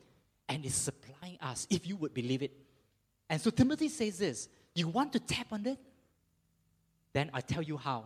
and 0.50 0.66
is 0.66 0.76
supplying 0.76 1.38
us 1.42 1.68
if 1.70 1.88
you 1.88 1.96
would 1.98 2.14
believe 2.14 2.42
it. 2.42 2.52
And 3.34 3.42
so 3.42 3.50
Timothy 3.50 3.90
says 3.90 4.20
this 4.20 4.48
You 4.76 4.88
want 4.90 5.14
to 5.14 5.20
tap 5.20 5.48
on 5.52 5.66
it? 5.66 5.80
Then 7.14 7.32
I 7.34 7.42
tell 7.42 7.64
you 7.64 7.78
how. 7.78 8.04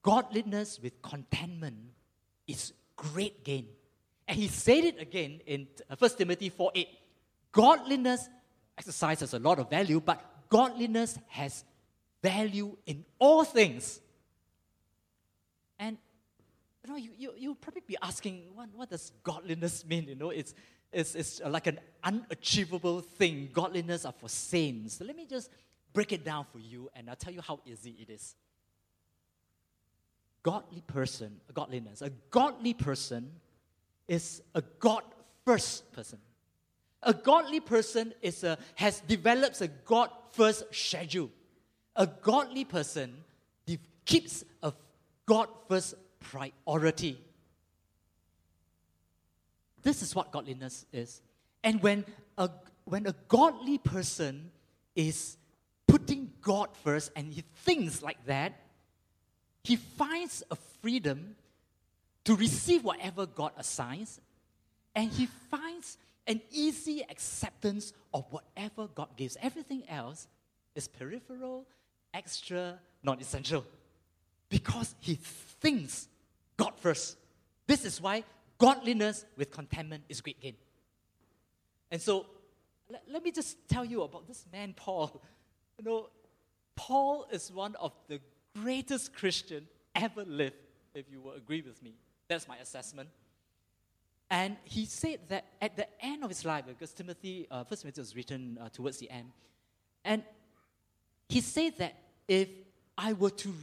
Godliness 0.00 0.80
with 0.82 1.02
contentment 1.02 1.76
is 2.46 2.72
great 2.96 3.44
gain. 3.44 3.66
And 4.26 4.38
he 4.38 4.48
said 4.48 4.84
it 4.84 4.98
again 4.98 5.40
in 5.44 5.66
1 5.98 5.98
uh, 6.00 6.14
Timothy 6.16 6.48
4 6.48 6.72
8. 6.74 6.88
Godliness 7.52 8.26
exercises 8.78 9.34
a 9.34 9.38
lot 9.38 9.58
of 9.58 9.68
value, 9.68 10.00
but 10.00 10.18
godliness 10.48 11.18
has 11.28 11.66
value 12.22 12.74
in 12.86 13.04
all 13.18 13.44
things. 13.44 14.00
And 15.78 15.98
you 16.82 16.90
know, 16.90 16.96
you, 16.96 17.10
you, 17.18 17.32
you'll 17.36 17.54
probably 17.54 17.82
be 17.86 17.98
asking, 18.00 18.44
what, 18.54 18.70
what 18.74 18.88
does 18.88 19.12
godliness 19.22 19.84
mean? 19.84 20.08
You 20.08 20.14
know, 20.14 20.30
it's, 20.30 20.54
it's, 20.96 21.14
it's 21.14 21.40
like 21.46 21.66
an 21.66 21.78
unachievable 22.02 23.00
thing. 23.02 23.50
Godliness 23.52 24.06
are 24.06 24.12
for 24.12 24.30
saints. 24.30 24.94
So 24.94 25.04
let 25.04 25.14
me 25.14 25.26
just 25.26 25.50
break 25.92 26.10
it 26.12 26.24
down 26.24 26.46
for 26.50 26.58
you 26.58 26.88
and 26.96 27.10
I'll 27.10 27.16
tell 27.16 27.34
you 27.34 27.42
how 27.42 27.60
easy 27.66 27.94
it 28.00 28.10
is. 28.10 28.34
Godly 30.42 30.80
person, 30.86 31.36
godliness, 31.52 32.00
a 32.00 32.10
godly 32.30 32.72
person 32.72 33.30
is 34.08 34.40
a 34.54 34.62
God 34.78 35.02
first 35.44 35.92
person. 35.92 36.18
A 37.02 37.12
godly 37.12 37.60
person 37.60 38.14
is 38.22 38.42
a, 38.42 38.56
has 38.76 39.00
develops 39.00 39.60
a 39.60 39.68
God 39.68 40.08
first 40.32 40.64
schedule. 40.74 41.30
A 41.94 42.06
godly 42.06 42.64
person 42.64 43.12
de- 43.66 43.78
keeps 44.06 44.44
a 44.62 44.72
God 45.26 45.48
first 45.68 45.94
priority. 46.20 47.20
This 49.82 50.02
is 50.02 50.14
what 50.14 50.32
godliness 50.32 50.86
is. 50.92 51.20
And 51.62 51.82
when 51.82 52.04
a, 52.38 52.50
when 52.84 53.06
a 53.06 53.14
godly 53.28 53.78
person 53.78 54.50
is 54.94 55.36
putting 55.86 56.32
God 56.40 56.68
first 56.82 57.10
and 57.16 57.32
he 57.32 57.42
thinks 57.64 58.02
like 58.02 58.24
that, 58.26 58.60
he 59.62 59.76
finds 59.76 60.42
a 60.50 60.56
freedom 60.80 61.36
to 62.24 62.34
receive 62.34 62.84
whatever 62.84 63.26
God 63.26 63.52
assigns, 63.56 64.20
and 64.94 65.10
he 65.10 65.26
finds 65.26 65.96
an 66.26 66.40
easy 66.50 67.04
acceptance 67.08 67.92
of 68.12 68.24
whatever 68.30 68.88
God 68.88 69.08
gives. 69.16 69.36
Everything 69.40 69.82
else 69.88 70.26
is 70.74 70.88
peripheral, 70.88 71.66
extra, 72.12 72.78
non 73.02 73.20
essential. 73.20 73.64
Because 74.48 74.94
he 75.00 75.14
thinks 75.60 76.08
God 76.56 76.72
first. 76.76 77.16
This 77.66 77.84
is 77.84 78.00
why 78.00 78.24
godliness 78.58 79.24
with 79.36 79.50
contentment 79.50 80.04
is 80.08 80.20
great 80.20 80.40
gain. 80.40 80.56
And 81.90 82.00
so, 82.00 82.26
let, 82.90 83.02
let 83.10 83.24
me 83.24 83.30
just 83.30 83.68
tell 83.68 83.84
you 83.84 84.02
about 84.02 84.26
this 84.26 84.44
man, 84.52 84.74
Paul. 84.76 85.22
You 85.78 85.84
know, 85.84 86.08
Paul 86.74 87.26
is 87.30 87.52
one 87.52 87.74
of 87.76 87.92
the 88.08 88.20
greatest 88.54 89.14
Christian 89.14 89.66
ever 89.94 90.24
lived, 90.24 90.56
if 90.94 91.10
you 91.10 91.20
will 91.20 91.32
agree 91.32 91.62
with 91.62 91.82
me. 91.82 91.94
That's 92.28 92.48
my 92.48 92.56
assessment. 92.58 93.08
And 94.28 94.56
he 94.64 94.86
said 94.86 95.20
that 95.28 95.44
at 95.62 95.76
the 95.76 95.86
end 96.04 96.24
of 96.24 96.28
his 96.28 96.44
life, 96.44 96.64
because 96.66 96.92
Timothy, 96.92 97.46
uh, 97.50 97.64
First 97.64 97.82
Timothy 97.82 98.00
was 98.00 98.16
written 98.16 98.58
uh, 98.60 98.68
towards 98.70 98.98
the 98.98 99.08
end, 99.10 99.30
and 100.04 100.24
he 101.28 101.40
said 101.40 101.74
that 101.78 101.94
if 102.26 102.48
I 102.98 103.12
were 103.12 103.30
to 103.30 103.54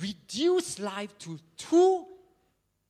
reduce 0.00 0.78
life 0.78 1.16
to 1.18 1.38
two, 1.56 2.06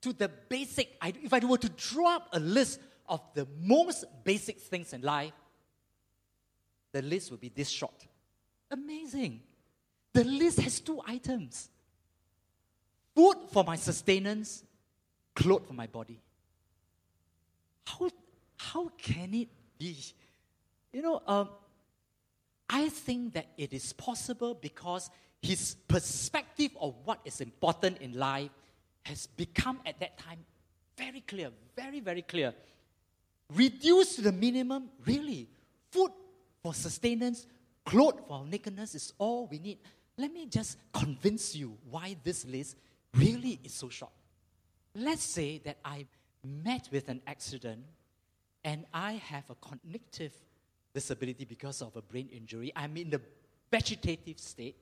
to 0.03 0.13
the 0.13 0.29
basic, 0.29 0.97
if 1.03 1.33
I 1.33 1.39
were 1.41 1.59
to 1.59 1.69
draw 1.71 2.17
up 2.17 2.29
a 2.33 2.41
list 2.41 2.81
of 3.09 3.21
the 3.35 3.47
most 3.61 4.05
basic 4.25 4.61
things 4.61 4.93
in 4.93 5.03
life, 5.03 5.33
the 6.93 7.03
list 7.03 7.31
would 7.31 7.41
be 7.41 7.49
this 7.49 7.69
short. 7.69 8.07
Amazing. 8.71 9.41
The 10.13 10.25
list 10.25 10.61
has 10.61 10.81
two 10.81 11.01
items 11.07 11.71
food 13.15 13.37
for 13.51 13.65
my 13.65 13.77
sustenance, 13.77 14.65
clothes 15.35 15.67
for 15.67 15.75
my 15.75 15.87
body. 15.87 16.19
How, 17.87 18.11
how 18.57 18.89
can 18.97 19.35
it 19.35 19.49
be? 19.79 19.97
You 20.93 21.03
know, 21.03 21.23
um, 21.27 21.49
I 22.69 22.89
think 22.89 23.35
that 23.35 23.49
it 23.59 23.73
is 23.73 23.93
possible 23.93 24.55
because 24.55 25.11
his 25.43 25.77
perspective 25.89 26.71
of 26.81 26.95
what 27.05 27.21
is 27.25 27.41
important 27.41 27.99
in 27.99 28.15
life 28.15 28.51
has 29.03 29.27
become 29.27 29.81
at 29.85 29.99
that 30.01 30.19
time 30.19 30.39
very 30.97 31.21
clear, 31.21 31.51
very, 31.75 32.01
very 32.01 32.23
clear. 32.23 32.55
Reduced 33.55 34.17
to 34.17 34.23
the 34.23 34.33
minimum, 34.33 34.91
really. 35.05 35.49
Food 35.91 36.11
for 36.63 36.75
sustenance, 36.75 37.47
clothes 37.85 38.21
for 38.29 38.45
nakedness 38.47 38.95
is 38.95 39.13
all 39.19 39.47
we 39.51 39.59
need. 39.59 39.79
Let 40.17 40.33
me 40.33 40.47
just 40.47 40.79
convince 40.93 41.55
you 41.57 41.77
why 41.91 42.17
this 42.23 42.45
list 42.45 42.77
really 43.15 43.59
is 43.65 43.75
so 43.75 43.89
short. 43.89 44.13
Let's 44.95 45.23
say 45.23 45.59
that 45.65 45.79
I 45.85 46.07
met 46.45 46.89
with 46.93 47.09
an 47.09 47.23
accident 47.27 47.83
and 48.65 48.85
I 48.93 49.13
have 49.13 49.45
a 49.51 49.55
cognitive 49.57 50.33
disability 50.95 51.45
because 51.45 51.83
of 51.83 51.97
a 51.97 52.03
brain 52.03 52.29
injury. 52.33 52.73
I'm 52.77 52.97
in 52.97 53.11
the 53.11 53.21
vegetative 53.71 54.39
state 54.39 54.77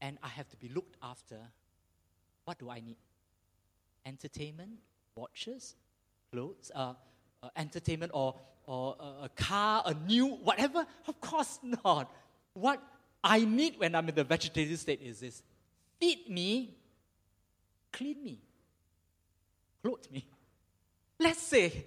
and 0.00 0.18
I 0.22 0.28
have 0.28 0.48
to 0.50 0.56
be 0.56 0.68
looked 0.68 0.96
after. 1.02 1.38
What 2.44 2.58
do 2.58 2.70
I 2.70 2.80
need? 2.80 2.96
Entertainment, 4.06 4.78
watches, 5.14 5.74
clothes, 6.32 6.70
uh, 6.74 6.94
uh, 7.42 7.48
entertainment, 7.56 8.12
or, 8.14 8.34
or 8.66 8.96
uh, 8.98 9.24
a 9.24 9.28
car, 9.30 9.82
a 9.86 9.94
new, 9.94 10.26
whatever? 10.26 10.86
Of 11.06 11.20
course 11.20 11.58
not. 11.84 12.12
What 12.54 12.82
I 13.22 13.44
need 13.44 13.78
when 13.78 13.94
I'm 13.94 14.08
in 14.08 14.14
the 14.14 14.24
vegetative 14.24 14.78
state 14.78 15.00
is 15.02 15.20
this 15.20 15.42
feed 16.00 16.28
me, 16.28 16.76
clean 17.92 18.22
me, 18.22 18.40
clothe 19.82 20.10
me. 20.12 20.26
Let's 21.18 21.42
say 21.42 21.86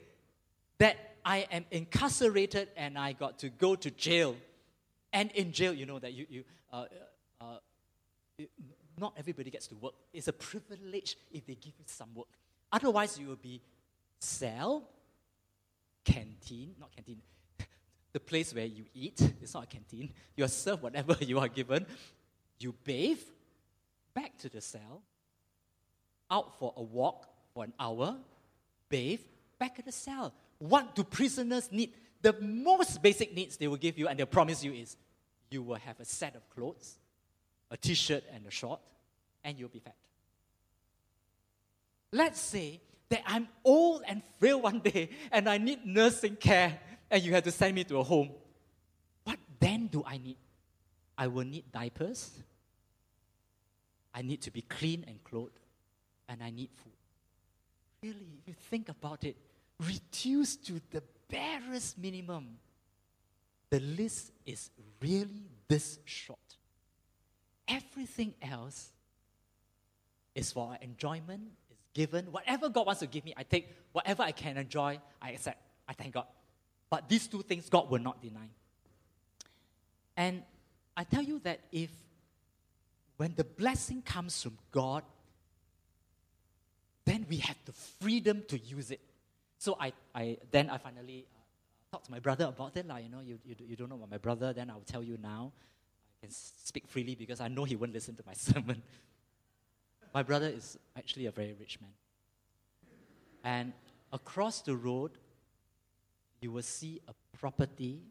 that 0.78 0.98
I 1.24 1.48
am 1.52 1.66
incarcerated 1.72 2.70
and 2.76 2.98
I 2.98 3.14
got 3.14 3.40
to 3.40 3.50
go 3.50 3.76
to 3.76 3.92
jail. 3.92 4.36
And 5.14 5.32
in 5.32 5.52
jail, 5.52 5.74
you 5.74 5.86
know 5.86 6.00
that 6.00 6.14
you, 6.14 6.26
you 6.30 6.44
uh, 6.72 6.86
uh, 7.40 7.46
uh 8.40 8.44
not 9.02 9.14
everybody 9.18 9.50
gets 9.50 9.68
to 9.68 9.76
work. 9.76 9.94
It's 10.14 10.28
a 10.28 10.34
privilege 10.34 11.18
if 11.32 11.46
they 11.46 11.56
give 11.56 11.74
you 11.78 11.86
some 11.88 12.10
work. 12.14 12.28
Otherwise, 12.72 13.20
you 13.20 13.28
will 13.28 13.36
be 13.36 13.62
cell, 14.20 14.88
canteen, 16.06 16.76
not 16.80 16.96
canteen, 16.96 17.22
the 18.14 18.20
place 18.20 18.54
where 18.54 18.66
you 18.66 18.86
eat. 18.94 19.20
It's 19.42 19.54
not 19.54 19.64
a 19.64 19.68
canteen. 19.68 20.14
You 20.38 20.46
are 20.46 20.50
served 20.50 20.84
whatever 20.84 21.18
you 21.22 21.40
are 21.40 21.50
given. 21.50 21.86
You 22.60 22.74
bathe, 22.84 23.20
back 24.14 24.38
to 24.40 24.50
the 24.50 24.62
cell, 24.62 25.02
out 26.30 26.58
for 26.60 26.74
a 26.78 26.82
walk 26.82 27.28
for 27.54 27.64
an 27.64 27.74
hour, 27.80 28.16
bathe, 28.88 29.22
back 29.60 29.80
at 29.80 29.86
the 29.86 29.92
cell. 29.92 30.34
What 30.60 30.96
do 30.96 31.04
prisoners 31.04 31.70
need? 31.72 31.94
The 32.22 32.34
most 32.40 33.02
basic 33.02 33.34
needs 33.34 33.58
they 33.58 33.68
will 33.68 33.78
give 33.78 33.98
you 33.98 34.08
and 34.08 34.18
they'll 34.18 34.28
promise 34.28 34.64
you 34.64 34.74
is 34.74 34.96
you 35.50 35.64
will 35.64 35.76
have 35.76 36.00
a 36.00 36.06
set 36.06 36.36
of 36.36 36.48
clothes, 36.52 37.00
a 37.72 37.78
t 37.78 37.96
shirt 37.96 38.24
and 38.34 38.46
a 38.46 38.52
short, 38.52 38.80
and 39.44 39.58
you'll 39.58 39.70
be 39.70 39.80
fat. 39.80 39.96
Let's 42.12 42.40
say 42.40 42.82
that 43.10 43.24
I'm 43.26 43.48
old 43.64 44.04
and 44.08 44.22
frail 44.40 44.62
one 44.62 44.80
day 44.80 45.10
and 45.32 45.48
I 45.48 45.58
need 45.58 45.86
nursing 45.86 46.36
care 46.36 46.80
and 47.10 47.24
you 47.24 47.34
have 47.34 47.44
to 47.44 47.52
send 47.52 47.76
me 47.76 47.84
to 47.86 47.98
a 48.00 48.04
home. 48.04 48.32
What 49.24 49.38
then 49.60 49.88
do 49.88 50.04
I 50.06 50.18
need? 50.18 50.38
I 51.18 51.28
will 51.28 51.46
need 51.46 51.72
diapers. 51.72 52.32
I 54.14 54.22
need 54.22 54.42
to 54.42 54.52
be 54.52 54.62
clean 54.62 55.06
and 55.08 55.24
clothed. 55.24 55.60
And 56.28 56.42
I 56.42 56.50
need 56.50 56.70
food. 56.74 56.94
Really, 58.02 58.40
if 58.42 58.48
you 58.48 58.54
think 58.70 58.90
about 58.90 59.24
it, 59.24 59.36
reduced 59.80 60.66
to 60.68 60.82
the 60.92 61.04
barest 61.30 61.98
minimum, 61.98 62.58
the 63.70 63.80
list 63.80 64.32
is 64.46 64.70
really 65.02 65.50
this 65.68 66.00
short. 66.06 66.40
Everything 67.68 68.34
else 68.42 68.90
is 70.36 70.52
for 70.52 70.78
enjoyment, 70.82 71.42
is 71.70 71.78
given. 71.94 72.32
Whatever 72.32 72.70
God 72.70 72.86
wants 72.86 73.00
to 73.02 73.08
give 73.08 73.26
me, 73.26 73.34
I 73.36 73.44
take. 73.44 73.70
Whatever 73.92 74.24
I 74.24 74.32
can 74.32 74.58
enjoy, 74.58 75.00
I 75.22 75.32
accept. 75.32 75.62
I 75.88 75.94
thank 75.94 76.14
God. 76.14 76.26
But 76.90 77.08
these 77.10 77.28
two 77.28 77.42
things 77.42 77.70
God 77.70 77.90
will 77.90 78.00
not 78.00 78.22
deny. 78.22 78.48
And 80.18 80.44
I 80.96 81.04
tell 81.04 81.24
you 81.24 81.40
that 81.40 81.62
if 81.72 81.90
when 83.18 83.34
the 83.36 83.44
blessing 83.44 84.02
comes 84.02 84.42
from 84.42 84.58
God, 84.72 85.04
then 87.06 87.26
we 87.30 87.38
have 87.38 87.58
the 87.66 87.72
freedom 87.72 88.44
to 88.48 88.58
use 88.58 88.92
it. 88.92 89.00
So 89.58 89.78
I, 89.80 89.94
I 90.14 90.38
then 90.50 90.70
I 90.70 90.78
finally 90.78 91.26
uh, 91.34 91.40
talked 91.92 92.06
to 92.06 92.12
my 92.12 92.20
brother 92.20 92.46
about 92.46 92.76
it. 92.76 92.88
Like, 92.88 93.04
you 93.04 93.10
know, 93.10 93.22
you, 93.22 93.40
you, 93.46 93.56
you 93.60 93.76
don't 93.76 93.90
know 93.90 93.96
about 93.96 94.12
my 94.12 94.18
brother, 94.18 94.54
then 94.54 94.70
I'll 94.70 94.82
tell 94.86 95.04
you 95.04 95.18
now. 95.22 95.52
Can 96.22 96.30
speak 96.32 96.88
freely 96.88 97.16
because 97.16 97.42
I 97.42 97.48
know 97.48 97.64
he 97.64 97.76
won't 97.76 97.94
listen 97.94 98.16
to 98.16 98.24
my 98.26 98.34
sermon. 98.48 98.82
my 100.14 100.24
brother 100.24 100.48
is 100.48 100.78
actually 100.98 101.26
a 101.26 101.32
very 101.32 101.54
rich 101.60 101.80
man. 101.82 101.92
And 103.44 103.74
across 104.14 104.62
the 104.62 104.76
road 104.76 105.12
you 106.42 106.52
will 106.52 106.64
see 106.64 107.00
a 107.08 107.14
property 107.38 108.02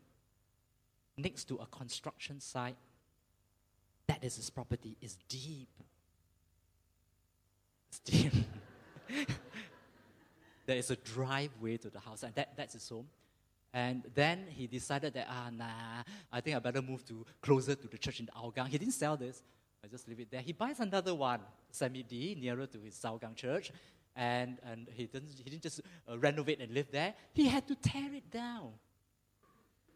next 1.16 1.44
to 1.48 1.56
a 1.56 1.66
construction 1.66 2.40
site. 2.40 2.76
That 4.06 4.24
is 4.24 4.36
his 4.36 4.50
property. 4.50 4.96
It's 5.00 5.16
deep. 5.28 5.68
It's 7.88 7.98
deep. 8.00 8.32
there 10.66 10.76
is 10.76 10.90
a 10.90 10.96
driveway 10.96 11.76
to 11.78 11.90
the 11.90 12.00
house, 12.00 12.22
and 12.22 12.34
that, 12.34 12.56
that's 12.56 12.74
his 12.74 12.88
home. 12.88 13.06
And 13.72 14.02
then 14.14 14.46
he 14.48 14.66
decided 14.66 15.14
that, 15.14 15.26
ah, 15.30 15.50
nah, 15.52 16.02
I 16.33 16.40
think 16.40 16.56
I 16.56 16.59
better 16.59 16.83
move 16.83 17.04
to 17.06 17.24
closer 17.40 17.74
to 17.74 17.88
the 17.88 17.98
church 17.98 18.20
in 18.20 18.26
the 18.26 18.33
Hougang. 18.33 18.66
He 18.66 18.78
didn't 18.78 18.94
sell 18.94 19.16
this. 19.16 19.42
I 19.85 19.87
just 19.87 20.09
leave 20.09 20.20
it 20.20 20.30
there. 20.30 20.40
He 20.40 20.52
buys 20.52 20.80
another 20.80 21.14
one, 21.14 21.40
Semi 21.70 22.02
D, 22.02 22.37
nearer 22.38 22.66
to 22.66 22.78
his 22.78 22.94
Hougang 22.96 23.37
church 23.37 23.70
and, 24.16 24.59
and 24.70 24.88
he, 24.92 25.06
didn't, 25.06 25.30
he 25.37 25.50
didn't 25.50 25.62
just 25.62 25.80
uh, 26.09 26.18
renovate 26.18 26.61
and 26.61 26.72
live 26.72 26.90
there, 26.90 27.14
he 27.33 27.46
had 27.46 27.66
to 27.68 27.74
tear 27.74 28.12
it 28.12 28.30
down. 28.30 28.72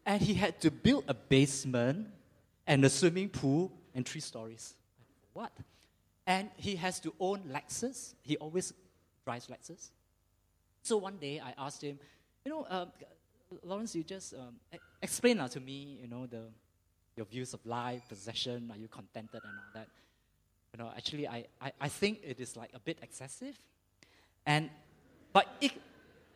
And 0.05 0.21
he 0.21 0.33
had 0.33 0.59
to 0.61 0.71
build 0.71 1.03
a 1.07 1.13
basement 1.13 2.07
and 2.67 2.85
a 2.85 2.89
swimming 2.89 3.29
pool 3.29 3.71
and 3.93 4.05
three 4.05 4.21
stories. 4.21 4.75
What? 5.33 5.51
And 6.27 6.49
he 6.55 6.75
has 6.75 6.99
to 7.01 7.13
own 7.19 7.43
Lexus. 7.51 8.13
He 8.21 8.37
always 8.37 8.73
drives 9.25 9.47
Lexus. 9.47 9.91
So 10.81 10.97
one 10.97 11.17
day 11.17 11.39
I 11.39 11.53
asked 11.57 11.81
him, 11.81 11.99
you 12.43 12.51
know, 12.51 12.63
uh, 12.69 12.85
Lawrence, 13.63 13.95
you 13.95 14.03
just 14.03 14.33
um, 14.33 14.55
explain 15.01 15.39
uh, 15.39 15.47
to 15.49 15.59
me, 15.59 15.99
you 16.01 16.07
know, 16.07 16.25
the, 16.25 16.43
your 17.15 17.25
views 17.25 17.53
of 17.53 17.65
life, 17.65 18.01
possession, 18.09 18.71
are 18.71 18.77
you 18.77 18.87
contented 18.87 19.41
and 19.43 19.53
all 19.53 19.71
that. 19.73 19.87
You 20.73 20.83
know, 20.83 20.91
actually, 20.95 21.27
I, 21.27 21.45
I, 21.61 21.71
I 21.79 21.87
think 21.87 22.19
it 22.23 22.39
is 22.39 22.57
like 22.57 22.71
a 22.73 22.79
bit 22.79 22.97
excessive. 23.01 23.57
And, 24.45 24.69
but 25.31 25.47
it, 25.61 25.71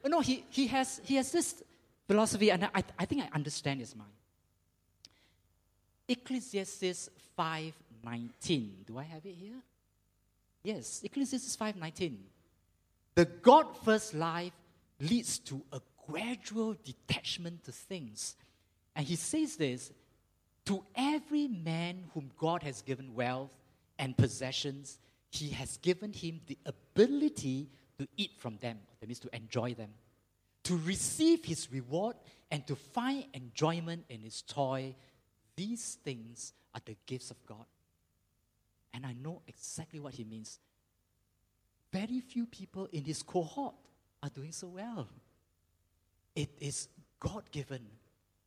you 0.03 0.09
know, 0.09 0.21
he, 0.21 0.45
he, 0.49 0.67
has, 0.67 1.01
he 1.03 1.15
has 1.15 1.31
this 1.31 1.61
philosophy, 2.07 2.51
and 2.51 2.65
I, 2.65 2.83
I 2.97 3.05
think 3.05 3.23
I 3.23 3.29
understand 3.33 3.81
his 3.81 3.95
mind. 3.95 4.11
Ecclesiastes 6.07 7.09
5.19. 7.37 8.85
Do 8.87 8.97
I 8.97 9.03
have 9.03 9.25
it 9.25 9.35
here? 9.35 9.61
Yes, 10.63 11.01
Ecclesiastes 11.03 11.55
5.19. 11.55 12.15
The 13.15 13.25
God-first 13.25 14.13
life 14.13 14.53
leads 14.99 15.39
to 15.39 15.61
a 15.71 15.81
gradual 16.11 16.75
detachment 16.83 17.63
to 17.65 17.71
things. 17.71 18.35
And 18.95 19.05
he 19.05 19.15
says 19.15 19.55
this, 19.55 19.91
to 20.65 20.83
every 20.95 21.47
man 21.47 22.05
whom 22.13 22.31
God 22.37 22.63
has 22.63 22.81
given 22.81 23.15
wealth 23.15 23.51
and 23.97 24.15
possessions, 24.15 24.99
he 25.31 25.49
has 25.49 25.77
given 25.77 26.13
him 26.13 26.41
the 26.47 26.57
ability 26.65 27.69
to 27.97 28.07
eat 28.17 28.31
from 28.37 28.57
them, 28.57 28.79
that 28.99 29.07
means 29.07 29.19
to 29.19 29.35
enjoy 29.35 29.73
them, 29.73 29.89
to 30.63 30.77
receive 30.77 31.45
his 31.45 31.71
reward 31.71 32.15
and 32.51 32.65
to 32.67 32.75
find 32.75 33.25
enjoyment 33.33 34.05
in 34.09 34.21
his 34.21 34.41
toy. 34.41 34.95
These 35.55 35.97
things 36.03 36.53
are 36.73 36.81
the 36.85 36.95
gifts 37.05 37.31
of 37.31 37.45
God. 37.45 37.65
And 38.93 39.05
I 39.05 39.13
know 39.13 39.41
exactly 39.47 39.99
what 39.99 40.13
he 40.13 40.23
means. 40.23 40.59
Very 41.91 42.19
few 42.19 42.45
people 42.45 42.87
in 42.91 43.03
his 43.03 43.23
cohort 43.23 43.75
are 44.21 44.29
doing 44.29 44.51
so 44.51 44.67
well. 44.67 45.07
It 46.39 46.51
is 46.61 46.87
God 47.19 47.51
given. 47.51 47.81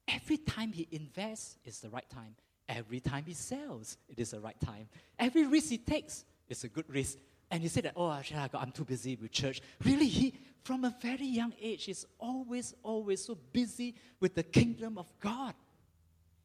Every 0.08 0.38
time 0.38 0.72
he 0.72 0.88
invests 0.92 1.58
is 1.62 1.80
the 1.80 1.90
right 1.90 2.08
time. 2.08 2.36
Every 2.66 3.00
time 3.00 3.24
he 3.26 3.34
sells, 3.34 3.98
it 4.08 4.18
is 4.18 4.30
the 4.30 4.40
right 4.40 4.58
time. 4.58 4.88
Every 5.18 5.46
risk 5.46 5.68
he 5.68 5.76
takes 5.76 6.24
is 6.48 6.64
a 6.64 6.68
good 6.68 6.88
risk. 6.88 7.18
And 7.50 7.62
he 7.62 7.68
said 7.68 7.84
that, 7.84 7.92
oh, 7.94 8.08
I'm 8.08 8.72
too 8.72 8.86
busy 8.86 9.16
with 9.16 9.30
church. 9.30 9.60
Really, 9.84 10.08
he, 10.08 10.32
from 10.64 10.86
a 10.86 10.96
very 11.02 11.26
young 11.26 11.52
age, 11.60 11.86
is 11.86 12.06
always, 12.18 12.72
always 12.82 13.22
so 13.26 13.36
busy 13.52 13.94
with 14.20 14.36
the 14.36 14.42
kingdom 14.42 14.96
of 14.96 15.12
God. 15.20 15.52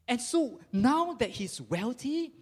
And 0.06 0.20
so 0.20 0.60
now 0.70 1.14
that 1.14 1.30
he's 1.30 1.62
wealthy, 1.62 2.34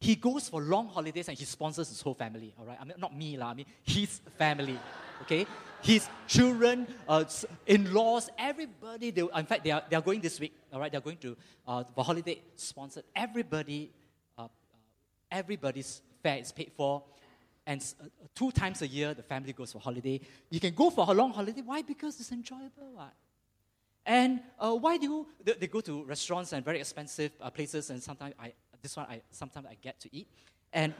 he 0.00 0.14
goes 0.14 0.48
for 0.48 0.60
long 0.60 0.88
holidays 0.88 1.28
and 1.28 1.36
he 1.36 1.44
sponsors 1.44 1.88
his 1.88 2.00
whole 2.00 2.14
family, 2.14 2.54
all 2.58 2.64
right? 2.64 2.78
I 2.80 2.84
mean, 2.84 2.94
not 2.98 3.16
me, 3.16 3.36
lah, 3.36 3.50
I 3.50 3.54
mean, 3.54 3.66
his 3.82 4.20
family, 4.38 4.78
okay? 5.22 5.44
His 5.82 6.08
children, 6.28 6.86
uh, 7.08 7.24
in 7.66 7.92
laws, 7.92 8.30
everybody, 8.38 9.10
they, 9.10 9.22
in 9.22 9.46
fact, 9.46 9.64
they 9.64 9.72
are, 9.72 9.82
they 9.90 9.96
are 9.96 10.02
going 10.02 10.20
this 10.20 10.38
week, 10.38 10.54
all 10.72 10.78
right? 10.78 10.92
They're 10.92 11.00
going 11.00 11.16
to, 11.18 11.36
uh, 11.66 11.84
for 11.94 12.04
holiday 12.04 12.40
sponsored. 12.54 13.04
Everybody, 13.14 13.90
uh, 14.36 14.46
everybody's 15.30 16.00
fare 16.22 16.38
is 16.38 16.52
paid 16.52 16.70
for. 16.76 17.02
And 17.66 17.84
uh, 18.00 18.04
two 18.36 18.52
times 18.52 18.82
a 18.82 18.86
year, 18.86 19.14
the 19.14 19.24
family 19.24 19.52
goes 19.52 19.72
for 19.72 19.80
holiday. 19.80 20.20
You 20.48 20.60
can 20.60 20.74
go 20.74 20.90
for 20.90 21.06
a 21.08 21.12
long 21.12 21.32
holiday. 21.32 21.60
Why? 21.60 21.82
Because 21.82 22.20
it's 22.20 22.30
enjoyable. 22.30 22.92
What? 22.94 23.14
And 24.06 24.40
uh, 24.58 24.74
why 24.74 24.96
do 24.96 25.04
you, 25.04 25.26
they, 25.44 25.52
they, 25.52 25.66
go 25.66 25.80
to 25.82 26.04
restaurants 26.04 26.54
and 26.54 26.64
very 26.64 26.78
expensive 26.78 27.32
uh, 27.42 27.50
places, 27.50 27.90
and 27.90 28.02
sometimes 28.02 28.34
I, 28.40 28.54
this 28.82 28.96
one, 28.96 29.06
I, 29.08 29.22
sometimes 29.30 29.66
I 29.66 29.76
get 29.80 30.00
to 30.00 30.08
eat. 30.14 30.28
And 30.72 30.94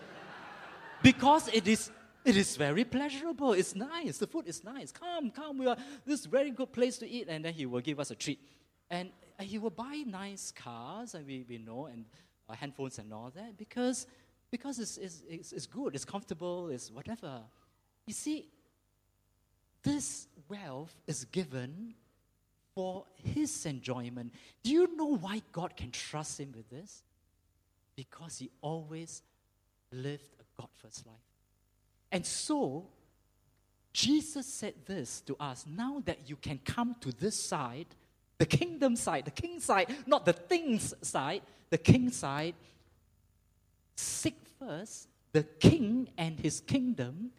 because 1.03 1.49
it 1.49 1.69
is, 1.69 1.91
it 2.25 2.37
is 2.37 2.57
very 2.57 2.85
pleasurable. 2.85 3.53
It's 3.53 3.75
nice. 3.75 4.19
The 4.19 4.27
food 4.27 4.47
is 4.47 4.65
nice. 4.65 4.93
Come, 4.93 5.31
come. 5.31 5.59
We 5.59 5.67
are 5.67 5.77
this 6.05 6.27
very 6.27 6.51
good 6.51 6.73
place 6.73 6.99
to 6.99 7.09
eat. 7.09 7.29
And 7.29 7.45
then 7.45 7.55
he 7.55 7.67
will 7.67 7.81
give 7.81 8.01
us 8.01 8.11
a 8.11 8.15
treat. 8.15 8.41
And 8.91 9.11
he 9.41 9.59
will 9.59 9.71
buy 9.71 10.03
nice 10.07 10.51
cars, 10.51 11.15
and 11.15 11.27
we, 11.27 11.45
we 11.49 11.59
know, 11.59 11.87
and 11.87 12.05
uh, 12.49 12.55
handphones 12.55 12.99
and 12.99 13.13
all 13.13 13.31
that, 13.35 13.57
because, 13.57 14.07
because 14.51 14.79
it's, 14.79 14.97
it's, 14.97 15.23
it's, 15.29 15.53
it's 15.53 15.67
good, 15.67 15.95
it's 15.95 16.05
comfortable, 16.05 16.71
it's 16.71 16.91
whatever. 16.91 17.43
You 18.07 18.15
see, 18.15 18.49
this 19.83 20.27
wealth 20.49 20.95
is 21.07 21.25
given 21.27 21.95
for 22.75 23.05
his 23.15 23.67
enjoyment. 23.67 24.33
Do 24.63 24.71
you 24.71 24.97
know 24.97 25.17
why 25.17 25.43
God 25.53 25.77
can 25.77 25.91
trust 25.91 26.41
him 26.41 26.53
with 26.57 26.69
this? 26.71 27.03
Because 27.99 28.39
he 28.39 28.49
always 28.61 29.23
lived 29.91 30.31
a 30.39 30.45
God 30.57 30.69
first 30.81 31.05
life. 31.05 31.17
And 32.13 32.25
so, 32.25 32.87
Jesus 33.93 34.47
said 34.47 34.75
this 34.87 35.21
to 35.23 35.35
us 35.41 35.67
now 35.67 36.01
that 36.05 36.31
you 36.31 36.37
can 36.37 36.61
come 36.65 36.95
to 37.01 37.11
this 37.11 37.35
side, 37.35 37.89
the 38.39 38.47
kingdom 38.47 38.95
side, 38.95 39.25
the 39.25 39.33
king 39.33 39.59
side, 39.59 39.93
not 40.07 40.25
the 40.25 40.33
things 40.33 40.95
side, 41.03 41.43
the 41.71 41.79
king 41.79 42.13
side, 42.13 42.55
seek 43.97 44.37
first 44.61 45.09
the 45.33 45.43
king 45.43 46.09
and 46.17 46.39
his 46.39 46.61
kingdom, 46.61 47.33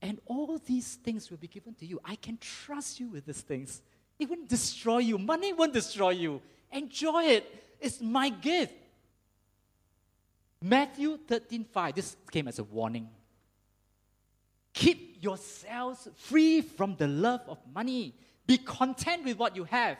and 0.00 0.20
all 0.26 0.58
these 0.66 0.96
things 0.96 1.30
will 1.30 1.38
be 1.38 1.46
given 1.46 1.74
to 1.74 1.86
you. 1.86 2.00
I 2.04 2.16
can 2.16 2.38
trust 2.38 2.98
you 2.98 3.08
with 3.08 3.24
these 3.24 3.40
things. 3.40 3.80
It 4.18 4.28
won't 4.28 4.48
destroy 4.48 4.98
you. 4.98 5.16
Money 5.16 5.52
won't 5.52 5.72
destroy 5.72 6.10
you. 6.10 6.42
Enjoy 6.72 7.22
it. 7.22 7.76
It's 7.80 8.00
my 8.00 8.30
gift. 8.30 8.74
Matthew 10.62 11.18
13 11.26 11.64
5, 11.64 11.94
this 11.94 12.16
came 12.30 12.46
as 12.46 12.58
a 12.60 12.64
warning. 12.64 13.08
Keep 14.72 15.22
yourselves 15.22 16.08
free 16.16 16.60
from 16.60 16.94
the 16.96 17.08
love 17.08 17.42
of 17.48 17.58
money. 17.74 18.14
Be 18.46 18.58
content 18.58 19.24
with 19.24 19.38
what 19.38 19.56
you 19.56 19.64
have. 19.64 19.96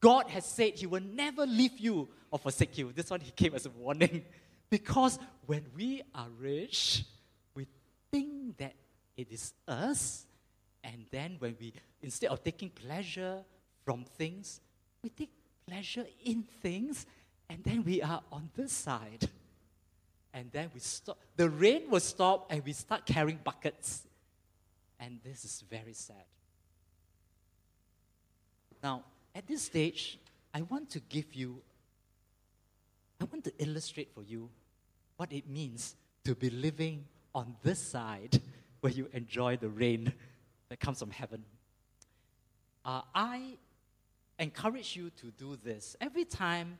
God 0.00 0.28
has 0.28 0.44
said 0.44 0.74
He 0.74 0.86
will 0.86 1.02
never 1.02 1.46
leave 1.46 1.78
you 1.78 2.08
or 2.30 2.38
forsake 2.38 2.76
you. 2.78 2.92
This 2.92 3.10
one 3.10 3.20
He 3.20 3.30
came 3.30 3.54
as 3.54 3.66
a 3.66 3.70
warning. 3.70 4.24
Because 4.70 5.18
when 5.46 5.66
we 5.74 6.00
are 6.14 6.28
rich, 6.38 7.04
we 7.56 7.66
think 8.12 8.56
that 8.58 8.72
it 9.16 9.26
is 9.32 9.52
us. 9.66 10.26
And 10.84 11.06
then 11.10 11.38
when 11.40 11.56
we, 11.60 11.72
instead 12.00 12.30
of 12.30 12.44
taking 12.44 12.70
pleasure 12.70 13.42
from 13.84 14.04
things, 14.16 14.60
we 15.02 15.10
take 15.10 15.32
pleasure 15.66 16.06
in 16.24 16.44
things. 16.62 17.04
And 17.48 17.64
then 17.64 17.82
we 17.82 18.00
are 18.00 18.22
on 18.30 18.48
this 18.54 18.72
side 18.72 19.28
and 20.32 20.50
then 20.52 20.70
we 20.72 20.80
stop. 20.80 21.18
The 21.36 21.48
rain 21.48 21.90
will 21.90 22.00
stop, 22.00 22.50
and 22.50 22.64
we 22.64 22.72
start 22.72 23.06
carrying 23.06 23.38
buckets. 23.42 24.06
And 24.98 25.18
this 25.24 25.44
is 25.44 25.64
very 25.68 25.92
sad. 25.92 26.24
Now, 28.82 29.04
at 29.34 29.46
this 29.46 29.62
stage, 29.62 30.18
I 30.52 30.62
want 30.62 30.90
to 30.90 31.00
give 31.00 31.34
you, 31.34 31.60
I 33.20 33.24
want 33.24 33.44
to 33.44 33.52
illustrate 33.58 34.10
for 34.14 34.22
you 34.22 34.50
what 35.16 35.32
it 35.32 35.48
means 35.48 35.94
to 36.24 36.34
be 36.34 36.50
living 36.50 37.04
on 37.34 37.56
this 37.62 37.78
side 37.78 38.40
where 38.80 38.92
you 38.92 39.08
enjoy 39.12 39.56
the 39.56 39.68
rain 39.68 40.12
that 40.68 40.80
comes 40.80 40.98
from 40.98 41.10
heaven. 41.10 41.44
Uh, 42.84 43.02
I 43.14 43.56
encourage 44.38 44.96
you 44.96 45.10
to 45.10 45.26
do 45.32 45.56
this 45.62 45.96
every 46.00 46.24
time 46.24 46.78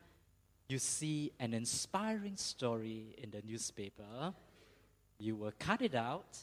you 0.71 0.79
see 0.79 1.33
an 1.41 1.55
inspiring 1.55 2.37
story 2.37 3.15
in 3.19 3.31
the 3.31 3.43
newspaper, 3.45 4.33
you 5.19 5.37
will 5.37 5.53
cut 5.59 5.83
it 5.83 5.95
out 5.95 6.39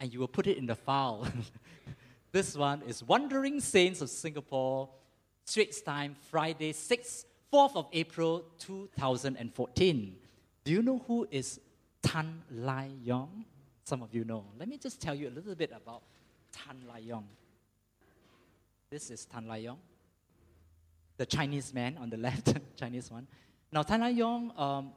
and 0.00 0.12
you 0.12 0.18
will 0.18 0.28
put 0.28 0.46
it 0.46 0.58
in 0.58 0.66
the 0.66 0.74
file. 0.74 1.26
this 2.32 2.56
one 2.56 2.82
is 2.82 3.02
Wandering 3.02 3.60
Saints 3.60 4.00
of 4.00 4.10
Singapore, 4.10 4.88
Straits 5.44 5.80
Time, 5.80 6.16
Friday, 6.30 6.72
6th, 6.72 7.24
4th 7.52 7.76
of 7.76 7.86
April 7.92 8.44
2014. 8.58 10.16
Do 10.64 10.72
you 10.72 10.82
know 10.82 11.02
who 11.06 11.28
is 11.30 11.60
Tan 12.02 12.42
Lai 12.50 12.90
Yong? 13.02 13.44
Some 13.84 14.02
of 14.02 14.14
you 14.14 14.24
know. 14.24 14.44
Let 14.58 14.68
me 14.68 14.78
just 14.78 15.00
tell 15.00 15.14
you 15.14 15.28
a 15.28 15.34
little 15.34 15.54
bit 15.54 15.70
about 15.74 16.02
Tan 16.50 16.76
Lai 16.88 16.98
Yong. 16.98 17.28
This 18.90 19.10
is 19.10 19.26
Tan 19.26 19.46
Lai 19.46 19.58
Yong 19.58 19.78
the 21.16 21.26
Chinese 21.26 21.72
man 21.72 21.96
on 21.98 22.10
the 22.10 22.16
left, 22.28 22.54
Chinese 22.76 23.10
one. 23.10 23.26
Now, 23.72 23.82
Tan 23.82 24.16
Yong 24.16 24.52
um, 24.56 24.92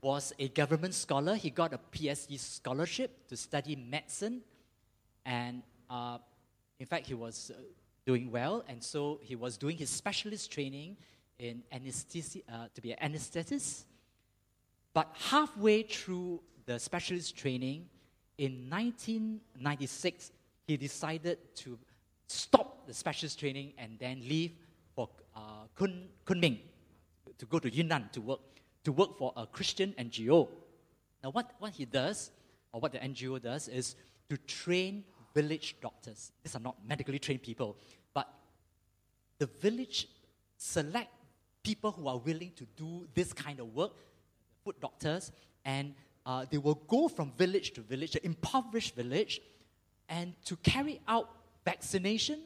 was 0.00 0.32
a 0.38 0.48
government 0.48 0.94
scholar. 0.94 1.34
He 1.34 1.50
got 1.50 1.72
a 1.72 1.80
PhD 1.92 2.38
scholarship 2.38 3.28
to 3.28 3.36
study 3.36 3.76
medicine. 3.76 4.42
And 5.24 5.62
uh, 5.90 6.18
in 6.78 6.86
fact, 6.86 7.06
he 7.06 7.14
was 7.14 7.50
uh, 7.54 7.60
doing 8.06 8.30
well. 8.30 8.64
And 8.68 8.82
so 8.82 9.20
he 9.22 9.36
was 9.36 9.56
doing 9.56 9.76
his 9.76 9.90
specialist 9.90 10.50
training 10.50 10.96
in 11.38 11.62
anesthesia, 11.72 12.40
uh, 12.52 12.66
to 12.74 12.80
be 12.80 12.92
an 12.92 13.12
anesthetist. 13.12 13.84
But 14.92 15.10
halfway 15.14 15.82
through 15.82 16.40
the 16.66 16.78
specialist 16.78 17.36
training, 17.36 17.86
in 18.38 18.68
1996, 18.68 20.32
he 20.66 20.76
decided 20.76 21.38
to 21.56 21.78
stop 22.26 22.86
the 22.86 22.94
specialist 22.94 23.38
training 23.38 23.72
and 23.78 23.98
then 23.98 24.20
leave 24.28 24.52
uh, 25.34 25.66
Kun, 25.74 26.08
Kunming 26.26 26.58
to 27.38 27.46
go 27.46 27.58
to 27.58 27.72
Yunnan 27.72 28.08
to 28.12 28.20
work, 28.20 28.40
to 28.84 28.92
work 28.92 29.18
for 29.18 29.32
a 29.36 29.46
Christian 29.46 29.94
NGO. 29.98 30.48
Now, 31.22 31.30
what, 31.30 31.50
what 31.58 31.72
he 31.72 31.84
does, 31.84 32.30
or 32.72 32.80
what 32.80 32.92
the 32.92 32.98
NGO 32.98 33.40
does, 33.42 33.68
is 33.68 33.96
to 34.28 34.36
train 34.36 35.04
village 35.34 35.76
doctors. 35.80 36.32
These 36.42 36.54
are 36.54 36.60
not 36.60 36.76
medically 36.86 37.18
trained 37.18 37.42
people, 37.42 37.76
but 38.12 38.32
the 39.38 39.46
village 39.46 40.08
select 40.56 41.10
people 41.62 41.90
who 41.90 42.08
are 42.08 42.18
willing 42.18 42.52
to 42.56 42.66
do 42.76 43.06
this 43.14 43.32
kind 43.32 43.58
of 43.58 43.74
work, 43.74 43.92
foot 44.64 44.80
doctors, 44.80 45.32
and 45.64 45.94
uh, 46.26 46.44
they 46.50 46.58
will 46.58 46.80
go 46.88 47.08
from 47.08 47.32
village 47.32 47.72
to 47.72 47.80
village, 47.80 48.14
an 48.14 48.20
impoverished 48.22 48.94
village, 48.94 49.40
and 50.08 50.34
to 50.44 50.56
carry 50.56 51.00
out 51.08 51.30
vaccination, 51.64 52.40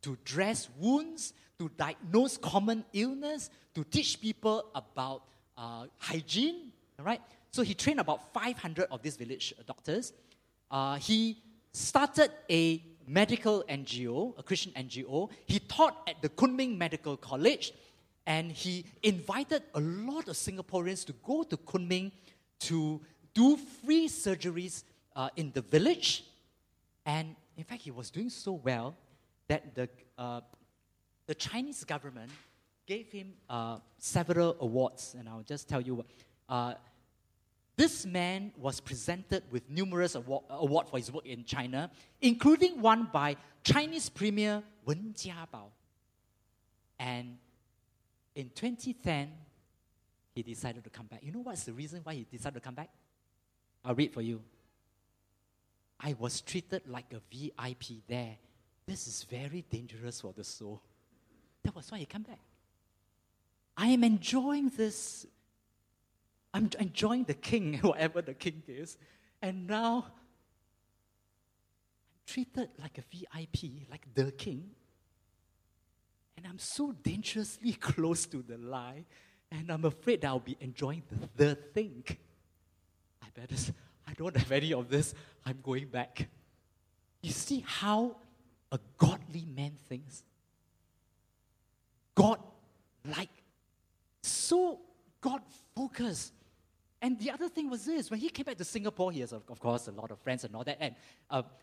to 0.00 0.18
dress 0.24 0.68
wounds, 0.78 1.34
to 1.62 1.70
diagnose 1.76 2.36
common 2.36 2.84
illness, 2.92 3.48
to 3.74 3.84
teach 3.84 4.20
people 4.20 4.64
about 4.74 5.22
uh, 5.56 5.86
hygiene, 5.98 6.72
right? 6.98 7.20
So 7.52 7.62
he 7.62 7.74
trained 7.74 8.00
about 8.00 8.32
500 8.32 8.88
of 8.90 9.02
these 9.02 9.16
village 9.16 9.54
doctors. 9.64 10.12
Uh, 10.70 10.96
he 10.96 11.38
started 11.72 12.32
a 12.50 12.82
medical 13.06 13.62
NGO, 13.68 14.36
a 14.38 14.42
Christian 14.42 14.72
NGO. 14.72 15.30
He 15.46 15.60
taught 15.60 15.96
at 16.08 16.20
the 16.20 16.30
Kunming 16.30 16.76
Medical 16.76 17.16
College, 17.16 17.72
and 18.26 18.50
he 18.50 18.84
invited 19.02 19.62
a 19.74 19.80
lot 19.80 20.26
of 20.26 20.34
Singaporeans 20.34 21.04
to 21.06 21.12
go 21.24 21.44
to 21.44 21.56
Kunming 21.56 22.10
to 22.60 23.00
do 23.34 23.56
free 23.84 24.08
surgeries 24.08 24.82
uh, 25.14 25.28
in 25.36 25.52
the 25.52 25.60
village. 25.62 26.24
And 27.06 27.36
in 27.56 27.64
fact, 27.64 27.82
he 27.82 27.92
was 27.92 28.10
doing 28.10 28.30
so 28.30 28.52
well 28.52 28.96
that 29.46 29.74
the 29.76 29.88
uh, 30.18 30.40
the 31.32 31.36
Chinese 31.36 31.82
government 31.84 32.30
gave 32.86 33.10
him 33.10 33.32
uh, 33.48 33.78
several 33.96 34.54
awards, 34.60 35.16
and 35.18 35.26
I'll 35.26 35.48
just 35.54 35.66
tell 35.66 35.80
you. 35.80 36.04
Uh, 36.46 36.74
this 37.74 38.04
man 38.04 38.52
was 38.58 38.80
presented 38.80 39.42
with 39.50 39.62
numerous 39.70 40.14
award, 40.14 40.44
award 40.50 40.90
for 40.90 40.98
his 40.98 41.10
work 41.10 41.24
in 41.24 41.46
China, 41.46 41.90
including 42.20 42.82
one 42.82 43.08
by 43.10 43.36
Chinese 43.64 44.10
Premier 44.10 44.62
Wen 44.84 45.14
Jiabao. 45.16 45.70
And 46.98 47.38
in 48.34 48.50
2010, 48.54 49.30
he 50.34 50.42
decided 50.42 50.84
to 50.84 50.90
come 50.90 51.06
back. 51.06 51.20
You 51.22 51.32
know 51.32 51.40
what's 51.40 51.64
the 51.64 51.72
reason 51.72 52.00
why 52.04 52.12
he 52.12 52.26
decided 52.30 52.56
to 52.56 52.60
come 52.60 52.74
back? 52.74 52.90
I'll 53.82 53.94
read 53.94 54.12
for 54.12 54.20
you. 54.20 54.42
I 55.98 56.14
was 56.18 56.42
treated 56.42 56.82
like 56.88 57.06
a 57.14 57.22
VIP 57.34 58.06
there. 58.06 58.36
This 58.84 59.06
is 59.06 59.24
very 59.24 59.64
dangerous 59.70 60.20
for 60.20 60.34
the 60.36 60.44
soul. 60.44 60.82
That 61.64 61.74
was 61.74 61.90
why 61.90 61.98
he 61.98 62.06
came 62.06 62.22
back. 62.22 62.40
I 63.76 63.88
am 63.88 64.04
enjoying 64.04 64.70
this. 64.76 65.26
I'm 66.52 66.70
enjoying 66.78 67.24
the 67.24 67.34
king, 67.34 67.78
whatever 67.82 68.22
the 68.22 68.34
king 68.34 68.62
is. 68.68 68.98
And 69.40 69.66
now 69.66 70.04
I'm 70.06 70.12
treated 72.26 72.68
like 72.80 72.98
a 72.98 73.04
VIP, 73.10 73.88
like 73.90 74.06
the 74.14 74.32
king. 74.32 74.70
And 76.36 76.46
I'm 76.46 76.58
so 76.58 76.92
dangerously 76.92 77.72
close 77.80 78.26
to 78.26 78.42
the 78.42 78.58
lie. 78.58 79.04
And 79.50 79.70
I'm 79.70 79.84
afraid 79.84 80.24
I'll 80.24 80.40
be 80.40 80.56
enjoying 80.60 81.02
the, 81.10 81.28
the 81.44 81.54
thing. 81.54 82.04
I 83.22 83.26
better, 83.34 83.54
I 84.06 84.12
don't 84.14 84.36
have 84.36 84.50
any 84.52 84.72
of 84.72 84.88
this. 84.88 85.14
I'm 85.44 85.60
going 85.62 85.88
back. 85.88 86.28
You 87.22 87.30
see 87.30 87.64
how 87.66 88.16
a 88.70 88.80
godly 88.96 89.44
man 89.44 89.72
thinks? 89.88 90.22
God 92.14 92.38
like, 93.04 93.30
so 94.22 94.80
God 95.20 95.40
focused. 95.74 96.32
And 97.00 97.18
the 97.18 97.30
other 97.32 97.48
thing 97.48 97.68
was 97.68 97.84
this 97.84 98.10
when 98.10 98.20
he 98.20 98.28
came 98.28 98.44
back 98.44 98.56
to 98.58 98.64
Singapore, 98.64 99.10
he 99.10 99.20
has, 99.20 99.32
of 99.32 99.58
course, 99.58 99.88
a 99.88 99.92
lot 99.92 100.10
of 100.10 100.18
friends 100.20 100.44
and 100.44 100.54
all 100.54 100.64
that. 100.64 100.78
And 100.80 100.94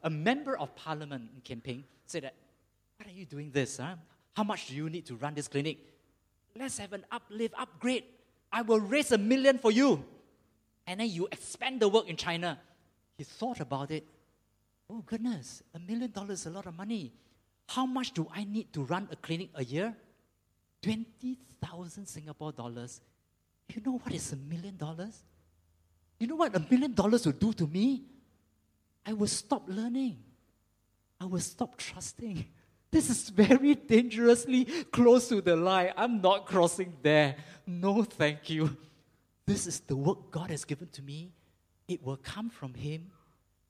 a 0.04 0.10
member 0.10 0.58
of 0.58 0.76
parliament 0.76 1.30
in 1.34 1.42
Kian 1.42 1.64
Peng 1.64 1.84
said 2.06 2.24
that, 2.24 2.36
What 2.98 3.08
are 3.08 3.14
you 3.14 3.26
doing 3.26 3.52
this? 3.52 3.78
Huh? 3.78 3.96
How 4.36 4.44
much 4.44 4.68
do 4.68 4.76
you 4.76 4.90
need 4.90 5.06
to 5.06 5.16
run 5.16 5.34
this 5.34 5.48
clinic? 5.48 5.78
Let's 6.58 6.78
have 6.78 6.92
an 6.94 7.06
uplift, 7.12 7.54
upgrade. 7.58 8.04
I 8.52 8.64
will 8.64 8.82
raise 8.82 9.12
a 9.12 9.18
million 9.18 9.60
for 9.60 9.72
you. 9.72 10.04
And 10.88 11.00
then 11.00 11.10
you 11.10 11.28
expand 11.32 11.80
the 11.80 11.88
work 11.88 12.10
in 12.10 12.18
China. 12.18 12.60
He 13.18 13.24
thought 13.24 13.60
about 13.60 13.92
it. 13.92 14.06
Oh, 14.90 15.04
goodness, 15.06 15.62
a 15.74 15.80
million 15.80 16.12
dollars 16.12 16.42
is 16.42 16.46
a 16.48 16.50
lot 16.50 16.66
of 16.66 16.76
money. 16.76 17.14
How 17.68 17.86
much 17.86 18.12
do 18.12 18.28
I 18.34 18.44
need 18.44 18.74
to 18.74 18.84
run 18.84 19.08
a 19.12 19.16
clinic 19.16 19.50
a 19.54 19.64
year? 19.64 19.96
20,000 20.82 22.06
Singapore 22.06 22.52
dollars. 22.52 23.02
You 23.74 23.82
know 23.86 23.98
what 23.98 24.14
is 24.14 24.34
a 24.34 24.36
million 24.36 24.78
dollars? 24.78 25.24
You 26.20 26.28
know 26.28 26.36
what 26.36 26.56
a 26.56 26.60
million 26.60 26.94
dollars 26.94 27.26
will 27.26 27.34
do 27.34 27.54
to 27.54 27.68
me? 27.68 28.04
I 29.06 29.14
will 29.14 29.28
stop 29.28 29.64
learning. 29.68 30.18
I 31.20 31.26
will 31.26 31.40
stop 31.40 31.78
trusting. 31.78 32.46
This 32.92 33.12
is 33.12 33.30
very 33.30 33.76
dangerously 33.76 34.66
close 34.92 35.30
to 35.30 35.42
the 35.42 35.56
line. 35.56 35.94
I'm 35.96 36.22
not 36.22 36.48
crossing 36.48 36.98
there. 37.04 37.36
No, 37.68 38.02
thank 38.02 38.50
you. 38.50 38.76
This 39.46 39.68
is 39.68 39.80
the 39.82 39.96
work 39.96 40.32
God 40.32 40.50
has 40.50 40.66
given 40.66 40.88
to 40.94 41.04
me. 41.04 41.32
It 41.88 42.04
will 42.04 42.18
come 42.18 42.50
from 42.50 42.74
Him. 42.74 43.12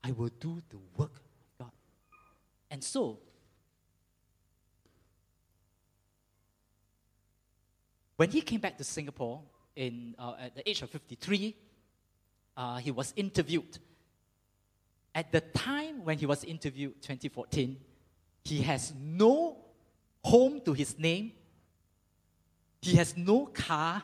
I 0.05 0.11
will 0.11 0.29
do 0.39 0.61
the 0.69 0.77
work 0.95 1.11
of 1.17 1.65
God. 1.65 1.71
And 2.71 2.81
so, 2.81 3.19
when 8.19 8.29
he 8.29 8.41
came 8.41 8.59
back 8.59 8.77
to 8.77 8.83
Singapore 8.83 9.39
in, 9.77 10.13
uh, 10.19 10.33
at 10.41 10.53
the 10.53 10.69
age 10.69 10.81
of 10.81 10.89
53, 10.89 11.55
uh, 12.57 12.75
he 12.75 12.91
was 12.91 13.13
interviewed. 13.15 13.79
At 15.15 15.31
the 15.31 15.39
time 15.39 16.03
when 16.03 16.17
he 16.17 16.25
was 16.25 16.43
interviewed, 16.43 17.01
2014, 17.01 17.77
he 18.43 18.61
has 18.63 18.93
no 19.01 19.55
home 20.21 20.59
to 20.65 20.73
his 20.73 20.99
name, 20.99 21.31
he 22.81 22.97
has 22.97 23.15
no 23.15 23.45
car, 23.45 24.03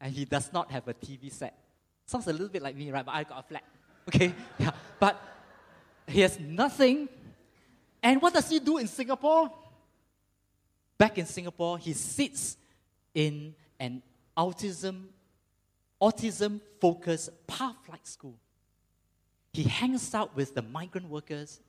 and 0.00 0.14
he 0.14 0.24
does 0.24 0.50
not 0.50 0.70
have 0.70 0.88
a 0.88 0.94
TV 0.94 1.30
set. 1.30 1.54
Sounds 2.06 2.26
a 2.26 2.32
little 2.32 2.48
bit 2.48 2.62
like 2.62 2.74
me, 2.74 2.90
right? 2.90 3.04
But 3.04 3.14
I 3.14 3.24
got 3.24 3.40
a 3.40 3.42
flat. 3.42 3.64
Okay? 4.08 4.32
Yeah. 4.58 4.70
But 4.98 5.20
he 6.06 6.20
has 6.20 6.40
nothing. 6.40 7.10
And 8.02 8.22
what 8.22 8.32
does 8.32 8.48
he 8.48 8.58
do 8.58 8.78
in 8.78 8.86
Singapore? 8.86 9.52
Back 10.96 11.18
in 11.18 11.26
Singapore, 11.26 11.76
he 11.76 11.92
sits 11.92 12.56
in 13.14 13.54
an 13.78 14.02
autism 14.36 15.06
autism 16.00 16.60
focused 16.80 17.30
path 17.46 17.76
like 17.88 18.06
school. 18.06 18.36
He 19.52 19.62
hangs 19.62 20.14
out 20.14 20.36
with 20.36 20.54
the 20.54 20.62
migrant 20.62 21.08
workers. 21.08 21.60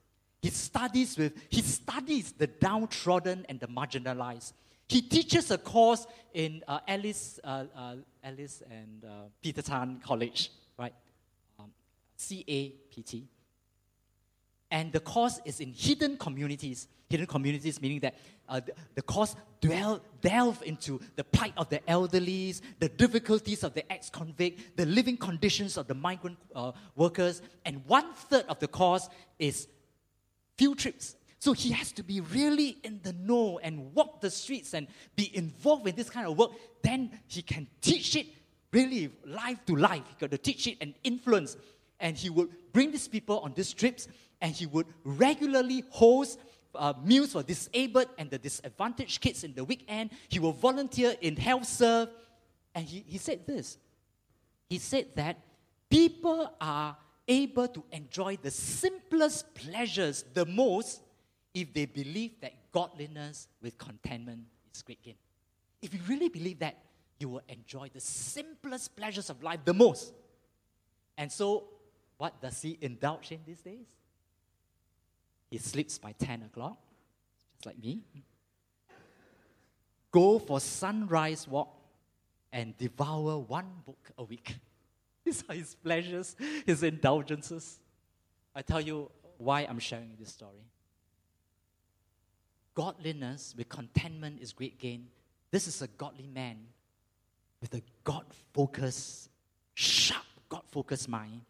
He 0.41 0.50
studies 0.50 1.18
with 1.18 1.34
he 1.50 1.62
studies 1.62 2.34
the 2.34 2.48
downtrodden 2.48 3.46
and 3.48 3.60
the 3.60 3.68
marginalized. 3.68 4.54
He 4.88 5.02
teaches 5.02 5.50
a 5.52 5.58
course 5.58 6.06
in 6.34 6.64
uh, 6.68 6.80
Alice, 6.88 7.39
uh, 7.43 7.66
uh, 7.76 7.96
Alice 8.24 8.62
and 8.70 9.04
uh, 9.04 9.10
Peter 9.41 9.62
Tan 9.62 10.00
College, 10.04 10.52
right? 10.78 10.93
Um, 11.60 11.72
CAPT. 12.20 13.24
And 14.76 14.91
the 14.91 14.99
course 14.99 15.39
is 15.45 15.61
in 15.61 15.71
hidden 15.71 16.17
communities. 16.17 16.89
Hidden 17.09 17.28
communities 17.28 17.82
meaning 17.82 18.01
that 18.01 18.15
uh, 18.49 18.59
the, 18.59 18.73
the, 18.95 19.01
course 19.01 19.34
dwell, 19.61 20.01
delve 20.19 20.61
into 20.65 20.99
the 21.15 21.23
plight 21.23 21.53
of 21.55 21.69
the 21.69 21.80
elderly, 21.89 22.53
the 22.80 22.89
difficulties 22.89 23.63
of 23.63 23.73
the 23.73 23.89
ex-convict, 23.89 24.76
the 24.76 24.86
living 24.86 25.15
conditions 25.15 25.78
of 25.78 25.88
the 25.88 25.93
migrant 25.93 26.38
uh, 26.53 26.73
workers, 26.97 27.41
and 27.63 27.86
one 27.86 28.13
third 28.15 28.43
of 28.49 28.59
the 28.59 28.67
course 28.67 29.07
is 29.39 29.69
field 30.57 30.78
trips. 30.78 31.15
So 31.39 31.53
he 31.53 31.71
has 31.71 31.93
to 31.93 32.03
be 32.03 32.19
really 32.19 32.78
in 32.84 32.99
the 33.01 33.13
know 33.13 33.59
and 33.63 33.93
walk 33.93 34.19
the 34.19 34.30
streets 34.30 34.73
and 34.73 34.88
be 35.15 35.34
involved 35.38 35.88
in 35.88 35.95
this 35.95 36.09
kind 36.09 36.28
of 36.28 36.38
work. 36.38 36.51
Then 36.82 37.17
he 37.28 37.41
can 37.43 37.67
teach 37.80 38.17
it 38.17 38.28
really 38.73 39.09
life 39.26 39.65
to 39.67 39.76
life. 39.78 40.03
He 40.09 40.15
got 40.19 40.32
to 40.32 40.38
teach 40.38 40.67
it 40.67 40.80
and 40.82 40.95
influence. 41.05 41.55
And 42.01 42.17
he 42.17 42.30
would 42.30 42.49
bring 42.73 42.91
these 42.91 43.07
people 43.07 43.39
on 43.39 43.53
these 43.53 43.71
trips 43.71 44.09
and 44.42 44.54
he 44.54 44.66
would 44.66 44.88
regularly 45.04 45.84
host 45.90 46.40
uh, 46.76 46.94
meals 47.04 47.32
for 47.32 47.44
disabled 47.44 48.08
and 48.18 48.30
the 48.30 48.38
disadvantaged 48.38 49.22
kids 49.22 49.44
in 49.44 49.54
the 49.54 49.64
weekend. 49.64 50.12
He 50.30 50.40
will 50.40 50.52
volunteer 50.52 51.16
in 51.22 51.36
HealthServe. 51.36 52.10
And 52.74 52.86
he, 52.86 53.04
he 53.08 53.18
said 53.18 53.48
this. 53.48 53.78
He 54.70 54.80
said 54.80 55.08
that 55.16 55.38
people 55.90 56.54
are 56.60 56.98
able 57.28 57.68
to 57.68 57.84
enjoy 57.92 58.38
the 58.42 58.52
simplest 58.52 59.54
pleasures 59.56 60.26
the 60.34 60.46
most 60.46 61.02
if 61.54 61.74
they 61.74 61.86
believe 61.86 62.40
that 62.42 62.54
godliness 62.72 63.48
with 63.62 63.78
contentment 63.78 64.42
is 64.74 64.82
great 64.82 65.02
gain. 65.02 65.16
If 65.82 65.94
you 65.94 66.00
really 66.08 66.30
believe 66.30 66.60
that, 66.60 66.78
you 67.18 67.30
will 67.30 67.42
enjoy 67.48 67.90
the 67.94 68.02
simplest 68.02 68.96
pleasures 68.96 69.30
of 69.30 69.42
life 69.42 69.62
the 69.64 69.74
most. 69.74 70.14
And 71.18 71.32
so, 71.32 71.70
what 72.18 72.42
does 72.42 72.62
he 72.62 72.78
indulge 72.82 73.32
in 73.32 73.40
these 73.46 73.62
days? 73.62 73.86
He 75.56 75.60
sleeps 75.60 75.97
by 75.97 76.12
10 76.12 76.43
o'clock, 76.43 76.78
just 77.53 77.66
like 77.66 77.82
me. 77.82 78.01
Go 80.12 80.38
for 80.38 80.60
sunrise 80.60 81.47
walk 81.47 81.74
and 82.51 82.78
devour 82.78 83.38
one 83.38 83.72
book 83.86 84.12
a 84.18 84.26
week. 84.26 84.58
These 85.24 85.45
are 85.47 85.56
his 85.56 85.74
pleasures, 85.74 86.36
his 86.66 86.84
indulgences. 86.84 87.80
I 88.53 88.64
tell 88.64 88.82
you 88.82 89.10
why 89.38 89.62
I'm 89.62 89.80
sharing 89.80 90.18
this 90.20 90.34
story. 90.34 90.66
Godliness 92.74 93.56
with 93.58 93.70
contentment 93.70 94.41
is 94.41 94.51
great 94.51 94.78
gain. 94.78 95.08
This 95.51 95.70
is 95.70 95.82
a 95.82 95.88
godly 95.88 96.28
man 96.28 96.58
with 97.62 97.74
a 97.76 97.82
God 98.03 98.26
focused, 98.53 99.30
sharp, 99.74 100.26
God 100.49 100.64
focused 100.70 101.08
mind 101.08 101.43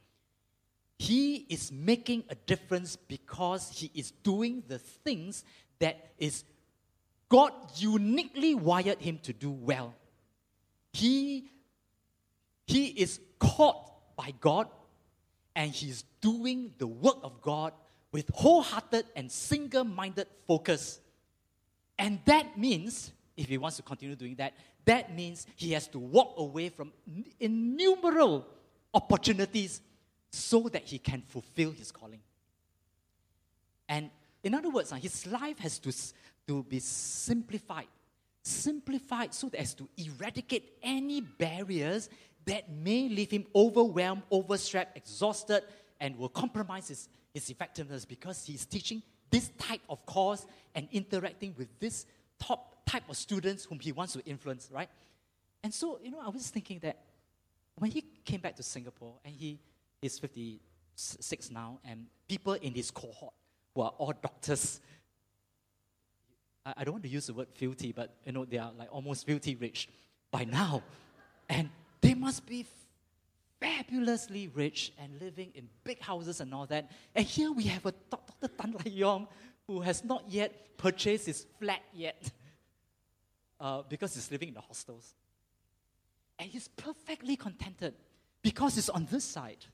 he 0.98 1.46
is 1.50 1.72
making 1.72 2.24
a 2.30 2.36
difference 2.36 2.96
because 2.96 3.70
he 3.70 3.92
is 3.94 4.12
doing 4.12 4.64
the 4.68 4.80
things 4.80 5.44
that 5.80 6.12
is 6.18 6.44
God 7.28 7.52
uniquely 7.76 8.56
wired 8.56 9.00
him 9.02 9.20
to 9.24 9.34
do 9.34 9.52
well. 9.52 9.94
He, 10.94 11.50
he 12.68 12.88
is 12.88 13.20
called 13.40 13.92
by 14.16 14.34
God 14.40 14.68
and 15.56 15.72
he's 15.72 16.04
doing 16.22 16.74
the 16.78 16.88
work 16.88 17.18
of 17.24 17.42
God 17.42 17.74
with 18.12 18.30
wholehearted 18.34 19.06
and 19.16 19.30
single 19.30 19.84
minded 19.84 20.28
focus. 20.48 21.02
And 22.00 22.20
that 22.26 22.58
means, 22.58 23.12
if 23.36 23.48
he 23.48 23.58
wants 23.58 23.78
to 23.78 23.84
continue 23.84 24.16
doing 24.16 24.36
that, 24.36 24.54
that 24.86 25.14
means 25.14 25.48
he 25.56 25.72
has 25.72 25.88
to 25.90 26.00
walk 26.00 26.36
away 26.38 26.70
from 26.70 26.94
innumerable 27.40 28.46
opportunities 28.94 29.82
so 30.36 30.68
that 30.70 30.84
he 30.84 31.00
can 31.00 31.22
fulfill 31.22 31.72
his 31.72 31.92
calling. 31.92 32.20
And 33.88 34.10
in 34.44 34.54
other 34.54 34.70
words, 34.70 34.92
uh, 34.92 34.96
his 34.96 35.26
life 35.26 35.60
has 35.60 35.80
to, 35.80 35.94
to 36.48 36.64
be 36.64 36.80
simplified. 36.80 37.88
Simplified 38.44 39.34
so 39.34 39.50
as 39.58 39.74
to 39.76 39.88
eradicate 39.98 40.74
any 40.84 41.22
barriers 41.22 42.10
that 42.46 42.70
may 42.70 43.08
leave 43.10 43.32
him 43.32 43.46
overwhelmed, 43.56 44.24
overstrapped, 44.30 44.98
exhausted, 44.98 45.64
and 46.00 46.18
will 46.18 46.30
compromise 46.30 46.90
his, 46.90 47.08
his 47.34 47.50
effectiveness 47.50 48.06
because 48.06 48.46
he's 48.46 48.66
teaching 48.66 49.02
this 49.32 49.50
type 49.58 49.82
of 49.90 50.06
course 50.06 50.46
and 50.76 50.88
interacting 50.92 51.56
with 51.58 51.68
this 51.80 52.06
top 52.40 52.86
type 52.86 53.10
of 53.10 53.18
students 53.18 53.64
whom 53.64 53.80
he 53.80 53.92
wants 53.92 54.14
to 54.14 54.24
influence, 54.26 54.70
right? 54.72 54.90
And 55.64 55.74
so, 55.74 56.00
you 56.04 56.12
know, 56.12 56.20
I 56.24 56.30
was 56.30 56.50
thinking 56.50 56.80
that 56.80 57.00
when 57.78 57.90
he 57.90 58.04
came 58.24 58.42
back 58.42 58.58
to 58.58 58.64
Singapore 58.64 59.16
and 59.24 59.34
he 59.34 59.60
is 60.02 60.20
56 60.20 61.52
now, 61.52 61.80
and 61.84 62.08
people 62.28 62.54
in 62.54 62.74
his 62.74 62.92
cohort 62.92 63.34
who 63.74 63.82
are 63.82 63.94
all 63.98 64.14
doctors, 64.22 64.80
I, 66.66 66.74
I 66.78 66.84
don't 66.84 66.94
want 66.94 67.04
to 67.04 67.10
use 67.10 67.28
the 67.28 67.34
word 67.34 67.48
filthy, 67.54 67.92
but 67.92 68.16
you 68.26 68.32
know, 68.32 68.46
they 68.46 68.58
are 68.58 68.72
like 68.78 68.90
almost 68.92 69.26
filthy 69.26 69.56
rich 69.56 69.90
by 70.32 70.46
now. 70.46 70.84
And 71.50 71.70
they 72.02 72.14
must 72.14 72.46
be 72.46 72.66
fabulously 73.60 74.48
rich 74.54 74.92
and 75.00 75.20
living 75.20 75.52
in 75.56 75.68
big 75.84 76.02
houses 76.02 76.42
and 76.42 76.54
all 76.54 76.66
that. 76.68 76.92
And 77.14 77.26
here 77.26 77.52
we 77.52 77.64
have 77.64 77.86
a 77.86 77.94
Dr. 78.10 78.48
Tan 78.48 78.72
Lai 78.74 78.92
Yong 78.92 79.28
who 79.68 79.82
has 79.82 80.04
not 80.04 80.24
yet 80.28 80.78
purchased 80.78 81.26
his 81.26 81.46
flat 81.60 81.82
yet 81.94 82.32
uh, 83.60 83.82
because 83.88 84.14
he's 84.16 84.30
living 84.32 84.50
in 84.50 84.54
the 84.54 84.62
hostels. 84.62 85.16
And 86.38 86.50
he's 86.50 86.68
perfectly 86.68 87.36
contented 87.36 87.94
because 88.42 88.76
he's 88.76 88.90
on 88.90 89.08
this 89.10 89.24
side. 89.24 89.66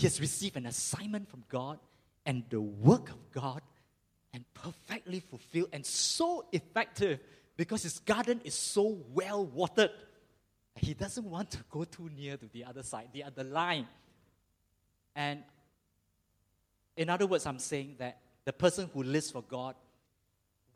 He 0.00 0.06
has 0.06 0.18
received 0.18 0.56
an 0.56 0.64
assignment 0.64 1.28
from 1.28 1.44
God 1.50 1.78
and 2.24 2.44
the 2.48 2.58
work 2.58 3.10
of 3.10 3.30
God 3.32 3.60
and 4.32 4.46
perfectly 4.54 5.20
fulfilled 5.20 5.68
and 5.74 5.84
so 5.84 6.46
effective 6.52 7.20
because 7.58 7.82
his 7.82 7.98
garden 7.98 8.40
is 8.42 8.54
so 8.54 8.96
well 9.12 9.44
watered. 9.44 9.90
He 10.74 10.94
doesn't 10.94 11.26
want 11.26 11.50
to 11.50 11.58
go 11.68 11.84
too 11.84 12.08
near 12.16 12.38
to 12.38 12.46
the 12.46 12.64
other 12.64 12.82
side, 12.82 13.08
the 13.12 13.24
other 13.24 13.44
line. 13.44 13.88
And 15.14 15.42
in 16.96 17.10
other 17.10 17.26
words, 17.26 17.44
I'm 17.44 17.58
saying 17.58 17.96
that 17.98 18.20
the 18.46 18.54
person 18.54 18.88
who 18.94 19.02
lives 19.02 19.30
for 19.30 19.42
God 19.42 19.74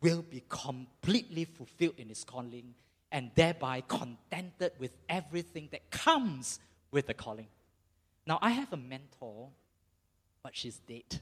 will 0.02 0.20
be 0.20 0.42
completely 0.50 1.46
fulfilled 1.46 1.94
in 1.96 2.10
his 2.10 2.24
calling 2.24 2.74
and 3.10 3.30
thereby 3.34 3.84
contented 3.88 4.72
with 4.78 4.94
everything 5.08 5.70
that 5.72 5.90
comes 5.90 6.60
with 6.90 7.06
the 7.06 7.14
calling. 7.14 7.46
Now, 8.26 8.38
I 8.40 8.50
have 8.50 8.72
a 8.72 8.76
mentor, 8.76 9.50
but 10.42 10.56
she's 10.56 10.78
dead. 10.78 11.20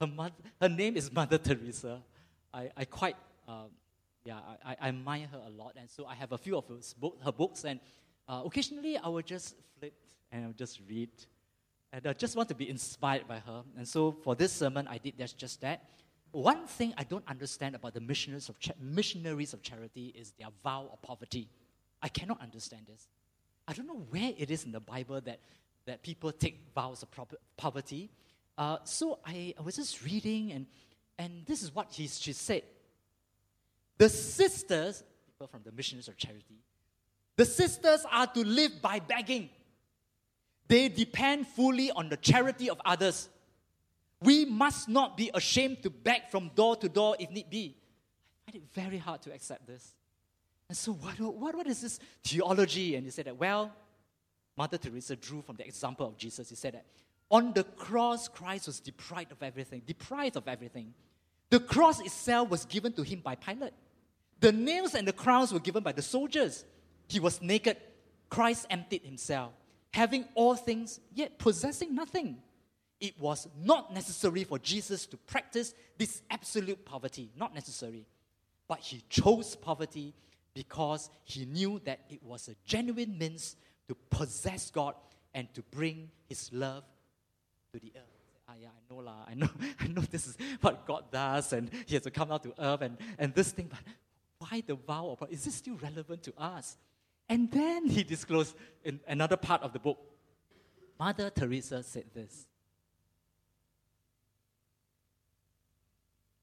Her, 0.00 0.06
mother, 0.06 0.34
her 0.60 0.68
name 0.68 0.96
is 0.96 1.12
Mother 1.12 1.38
Teresa. 1.38 2.02
I, 2.52 2.70
I 2.76 2.84
quite, 2.84 3.16
uh, 3.46 3.64
yeah, 4.24 4.38
I, 4.64 4.76
I 4.80 4.88
admire 4.88 5.28
her 5.30 5.40
a 5.46 5.50
lot. 5.50 5.74
And 5.76 5.88
so 5.88 6.06
I 6.06 6.14
have 6.14 6.32
a 6.32 6.38
few 6.38 6.56
of 6.56 6.64
her 7.24 7.32
books. 7.32 7.64
And 7.64 7.78
uh, 8.28 8.42
occasionally 8.44 8.96
I 8.98 9.08
will 9.08 9.22
just 9.22 9.54
flip 9.78 9.94
and 10.32 10.44
I'll 10.44 10.52
just 10.52 10.80
read. 10.88 11.10
And 11.92 12.06
I 12.06 12.12
just 12.12 12.36
want 12.36 12.48
to 12.48 12.54
be 12.54 12.68
inspired 12.68 13.28
by 13.28 13.38
her. 13.38 13.62
And 13.76 13.86
so 13.86 14.12
for 14.12 14.34
this 14.34 14.52
sermon, 14.52 14.88
I 14.88 14.98
did 14.98 15.14
just 15.36 15.60
that. 15.60 15.84
One 16.32 16.66
thing 16.66 16.94
I 16.96 17.04
don't 17.04 17.26
understand 17.28 17.74
about 17.74 17.94
the 17.94 18.00
missionaries 18.00 18.48
of, 18.48 18.58
cha- 18.58 18.74
missionaries 18.80 19.52
of 19.52 19.62
charity 19.62 20.14
is 20.16 20.32
their 20.38 20.48
vow 20.62 20.88
of 20.92 21.02
poverty. 21.02 21.48
I 22.00 22.08
cannot 22.08 22.40
understand 22.40 22.86
this. 22.88 23.08
I 23.66 23.72
don't 23.72 23.86
know 23.86 24.06
where 24.10 24.32
it 24.36 24.50
is 24.50 24.64
in 24.64 24.72
the 24.72 24.80
Bible 24.80 25.20
that, 25.22 25.40
that 25.90 26.02
people 26.02 26.30
take 26.30 26.60
vows 26.72 27.02
of 27.02 27.10
pro- 27.10 27.26
poverty. 27.56 28.08
Uh, 28.56 28.78
so 28.84 29.18
I, 29.26 29.52
I 29.58 29.62
was 29.62 29.74
just 29.74 30.04
reading, 30.04 30.52
and, 30.52 30.66
and 31.18 31.44
this 31.46 31.64
is 31.64 31.74
what 31.74 31.88
he, 31.90 32.06
she 32.06 32.32
said. 32.32 32.62
The 33.98 34.08
sisters, 34.08 35.02
people 35.26 35.48
from 35.48 35.62
the 35.64 35.72
missionaries 35.72 36.06
of 36.06 36.16
charity, 36.16 36.62
the 37.34 37.44
sisters 37.44 38.06
are 38.08 38.28
to 38.28 38.40
live 38.40 38.80
by 38.80 39.00
begging. 39.00 39.50
They 40.68 40.88
depend 40.88 41.48
fully 41.48 41.90
on 41.90 42.08
the 42.08 42.16
charity 42.16 42.70
of 42.70 42.80
others. 42.84 43.28
We 44.22 44.44
must 44.44 44.88
not 44.88 45.16
be 45.16 45.32
ashamed 45.34 45.82
to 45.82 45.90
beg 45.90 46.28
from 46.30 46.52
door 46.54 46.76
to 46.76 46.88
door 46.88 47.16
if 47.18 47.30
need 47.32 47.50
be. 47.50 47.76
I 48.46 48.52
find 48.52 48.62
it 48.62 48.68
very 48.72 48.98
hard 48.98 49.22
to 49.22 49.32
accept 49.32 49.66
this. 49.66 49.92
And 50.68 50.76
so, 50.76 50.92
what, 50.92 51.18
what, 51.18 51.56
what 51.56 51.66
is 51.66 51.80
this 51.80 51.98
theology? 52.22 52.94
And 52.94 53.04
he 53.04 53.10
said 53.10 53.24
that, 53.24 53.36
well, 53.36 53.72
Mother 54.60 54.76
Teresa 54.76 55.16
drew 55.16 55.40
from 55.40 55.56
the 55.56 55.66
example 55.66 56.06
of 56.06 56.18
Jesus. 56.18 56.50
He 56.50 56.54
said 56.54 56.74
that 56.74 56.84
on 57.30 57.54
the 57.54 57.64
cross, 57.64 58.28
Christ 58.28 58.66
was 58.66 58.78
deprived 58.78 59.32
of 59.32 59.42
everything, 59.42 59.80
deprived 59.86 60.36
of 60.36 60.46
everything. 60.46 60.92
The 61.48 61.60
cross 61.60 61.98
itself 62.00 62.50
was 62.50 62.66
given 62.66 62.92
to 62.92 63.02
him 63.02 63.20
by 63.20 63.36
Pilate. 63.36 63.72
The 64.40 64.52
nails 64.52 64.94
and 64.94 65.08
the 65.08 65.14
crowns 65.14 65.50
were 65.50 65.60
given 65.60 65.82
by 65.82 65.92
the 65.92 66.02
soldiers. 66.02 66.66
He 67.08 67.20
was 67.20 67.40
naked. 67.40 67.78
Christ 68.28 68.66
emptied 68.68 69.00
himself, 69.02 69.52
having 69.94 70.26
all 70.34 70.56
things, 70.56 71.00
yet 71.14 71.38
possessing 71.38 71.94
nothing 71.94 72.36
it 73.00 73.18
was 73.18 73.48
not 73.58 73.94
necessary 73.94 74.44
for 74.44 74.58
Jesus 74.58 75.06
to 75.06 75.16
practice 75.16 75.72
this 75.96 76.20
absolute 76.28 76.84
poverty. 76.84 77.30
Not 77.34 77.54
necessary. 77.54 78.04
But 78.68 78.80
he 78.80 79.02
chose 79.08 79.56
poverty 79.56 80.12
because 80.52 81.08
he 81.24 81.46
knew 81.46 81.80
that 81.86 82.00
it 82.10 82.22
was 82.22 82.48
a 82.48 82.56
genuine 82.66 83.16
means 83.16 83.56
to 83.90 83.96
possess 84.08 84.70
God 84.70 84.94
and 85.34 85.52
to 85.52 85.62
bring 85.62 86.10
his 86.28 86.48
love 86.52 86.84
to 87.72 87.80
the 87.80 87.92
earth. 87.96 88.02
Ah, 88.48 88.52
yeah, 88.60 88.68
I 88.68 88.94
know, 88.94 89.00
lah. 89.00 89.24
I 89.26 89.34
know, 89.34 89.48
I 89.80 89.88
know 89.88 90.02
this 90.02 90.28
is 90.28 90.36
what 90.60 90.86
God 90.86 91.10
does, 91.10 91.52
and 91.52 91.68
he 91.86 91.96
has 91.96 92.04
to 92.04 92.10
come 92.12 92.30
out 92.30 92.44
to 92.44 92.54
earth 92.56 92.82
and, 92.82 92.96
and 93.18 93.34
this 93.34 93.50
thing, 93.50 93.68
but 93.68 93.80
why 94.38 94.62
the 94.64 94.76
vow 94.76 95.16
of 95.20 95.28
Is 95.28 95.44
this 95.44 95.56
still 95.56 95.74
relevant 95.74 96.22
to 96.22 96.32
us? 96.38 96.76
And 97.28 97.50
then 97.50 97.86
he 97.86 98.04
disclosed 98.04 98.54
in 98.84 99.00
another 99.08 99.36
part 99.36 99.62
of 99.64 99.72
the 99.72 99.80
book. 99.80 99.98
Mother 100.96 101.28
Teresa 101.30 101.82
said 101.82 102.04
this 102.14 102.46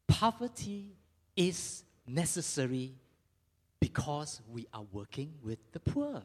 poverty 0.09 0.97
is 1.37 1.83
necessary 2.05 2.95
because 3.79 4.41
we 4.51 4.67
are 4.73 4.85
working 4.91 5.33
with 5.41 5.59
the 5.71 5.79
poor. 5.79 6.23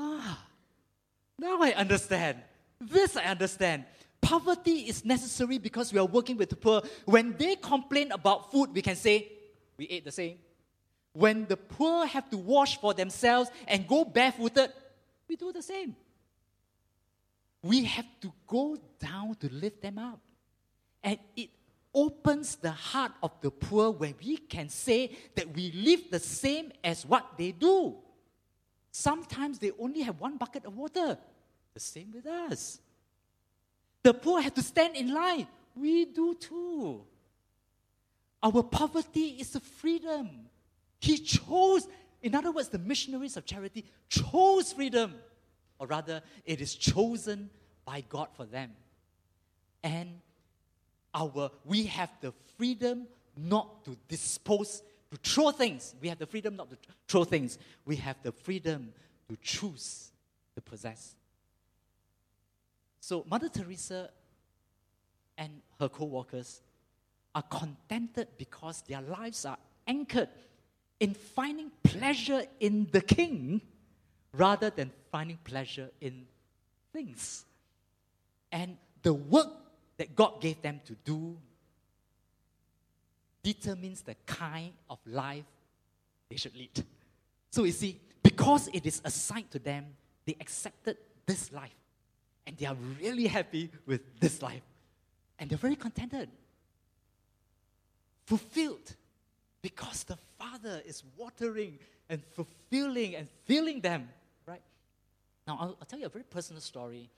Ah, 0.00 0.46
now 1.38 1.60
I 1.60 1.72
understand. 1.72 2.38
This 2.80 3.16
I 3.16 3.24
understand. 3.24 3.84
Poverty 4.20 4.88
is 4.88 5.04
necessary 5.04 5.58
because 5.58 5.92
we 5.92 5.98
are 5.98 6.06
working 6.06 6.36
with 6.36 6.50
the 6.50 6.56
poor. 6.56 6.82
When 7.04 7.36
they 7.36 7.56
complain 7.56 8.12
about 8.12 8.52
food, 8.52 8.70
we 8.72 8.80
can 8.80 8.94
say, 8.94 9.32
we 9.76 9.86
ate 9.86 10.04
the 10.04 10.12
same. 10.12 10.38
When 11.12 11.46
the 11.46 11.56
poor 11.56 12.06
have 12.06 12.30
to 12.30 12.36
wash 12.36 12.80
for 12.80 12.94
themselves 12.94 13.50
and 13.66 13.88
go 13.88 14.04
barefooted, 14.04 14.72
we 15.28 15.34
do 15.34 15.52
the 15.52 15.62
same. 15.62 15.96
We 17.62 17.84
have 17.84 18.06
to 18.20 18.32
go 18.46 18.76
down 19.00 19.34
to 19.36 19.52
lift 19.52 19.82
them 19.82 19.98
up. 19.98 20.20
And 21.02 21.18
it 21.36 21.50
opens 21.92 22.56
the 22.56 22.70
heart 22.70 23.12
of 23.20 23.32
the 23.40 23.50
poor 23.50 23.90
when 23.90 24.14
we 24.24 24.36
can 24.36 24.68
say 24.68 25.16
that 25.34 25.52
we 25.52 25.72
live 25.72 26.02
the 26.10 26.20
same 26.20 26.70
as 26.84 27.04
what 27.04 27.36
they 27.36 27.50
do. 27.50 27.96
Sometimes 28.90 29.58
they 29.58 29.72
only 29.78 30.02
have 30.02 30.20
one 30.20 30.36
bucket 30.36 30.64
of 30.64 30.76
water. 30.76 31.18
The 31.74 31.80
same 31.80 32.12
with 32.12 32.26
us. 32.26 32.80
The 34.02 34.14
poor 34.14 34.40
have 34.40 34.54
to 34.54 34.62
stand 34.62 34.96
in 34.96 35.12
line. 35.12 35.46
We 35.74 36.06
do 36.06 36.34
too. 36.34 37.02
Our 38.42 38.62
poverty 38.62 39.36
is 39.40 39.54
a 39.54 39.60
freedom. 39.60 40.28
He 41.00 41.18
chose, 41.18 41.86
in 42.22 42.34
other 42.34 42.50
words, 42.50 42.68
the 42.68 42.78
missionaries 42.78 43.36
of 43.36 43.44
charity 43.44 43.84
chose 44.08 44.72
freedom. 44.72 45.14
Or 45.78 45.86
rather, 45.86 46.22
it 46.44 46.60
is 46.60 46.74
chosen 46.74 47.50
by 47.84 48.02
God 48.08 48.28
for 48.36 48.44
them. 48.44 48.72
And 49.82 50.20
our 51.14 51.50
we 51.64 51.84
have 51.86 52.10
the 52.20 52.32
freedom 52.56 53.06
not 53.36 53.84
to 53.84 53.96
dispose, 54.08 54.82
to 55.10 55.16
throw 55.18 55.50
things. 55.50 55.94
We 56.00 56.08
have 56.08 56.18
the 56.18 56.26
freedom 56.26 56.56
not 56.56 56.70
to 56.70 56.76
throw 57.06 57.24
things. 57.24 57.58
We 57.84 57.96
have 57.96 58.16
the 58.22 58.32
freedom 58.32 58.92
to 59.28 59.36
choose 59.42 60.10
to 60.54 60.60
possess. 60.60 61.14
So 63.00 63.24
Mother 63.30 63.48
Teresa 63.48 64.10
and 65.36 65.62
her 65.78 65.88
co-workers 65.88 66.60
are 67.34 67.42
contented 67.42 68.28
because 68.36 68.82
their 68.82 69.00
lives 69.00 69.44
are 69.44 69.58
anchored 69.86 70.28
in 71.00 71.14
finding 71.14 71.70
pleasure 71.82 72.42
in 72.60 72.88
the 72.90 73.00
king 73.00 73.60
rather 74.32 74.70
than 74.70 74.90
finding 75.10 75.38
pleasure 75.44 75.90
in 76.00 76.26
things. 76.92 77.44
And 78.50 78.76
the 79.02 79.14
work 79.14 79.48
that 79.96 80.14
God 80.14 80.40
gave 80.40 80.60
them 80.62 80.80
to 80.86 80.96
do 81.04 81.38
determines 83.52 84.02
the 84.02 84.14
kind 84.26 84.72
of 84.90 84.98
life 85.06 85.48
they 86.28 86.36
should 86.36 86.54
lead. 86.54 86.84
So 87.50 87.64
you 87.64 87.72
see, 87.72 87.98
because 88.22 88.68
it 88.74 88.84
is 88.84 89.00
assigned 89.04 89.50
to 89.52 89.58
them, 89.58 89.86
they 90.26 90.36
accepted 90.38 90.98
this 91.24 91.50
life. 91.50 91.80
And 92.46 92.58
they 92.58 92.66
are 92.66 92.76
really 93.00 93.26
happy 93.26 93.70
with 93.86 94.02
this 94.20 94.42
life. 94.42 94.66
And 95.38 95.48
they're 95.48 95.64
very 95.68 95.76
contented, 95.76 96.28
fulfilled, 98.26 98.94
because 99.62 100.04
the 100.04 100.18
Father 100.38 100.82
is 100.84 101.02
watering 101.16 101.78
and 102.10 102.22
fulfilling 102.36 103.14
and 103.16 103.28
filling 103.46 103.80
them, 103.80 104.10
right? 104.46 104.62
Now, 105.46 105.56
I'll, 105.60 105.76
I'll, 105.80 105.86
tell 105.86 105.98
you 105.98 106.06
a 106.06 106.10
very 106.10 106.24
personal 106.24 106.60
story. 106.60 107.08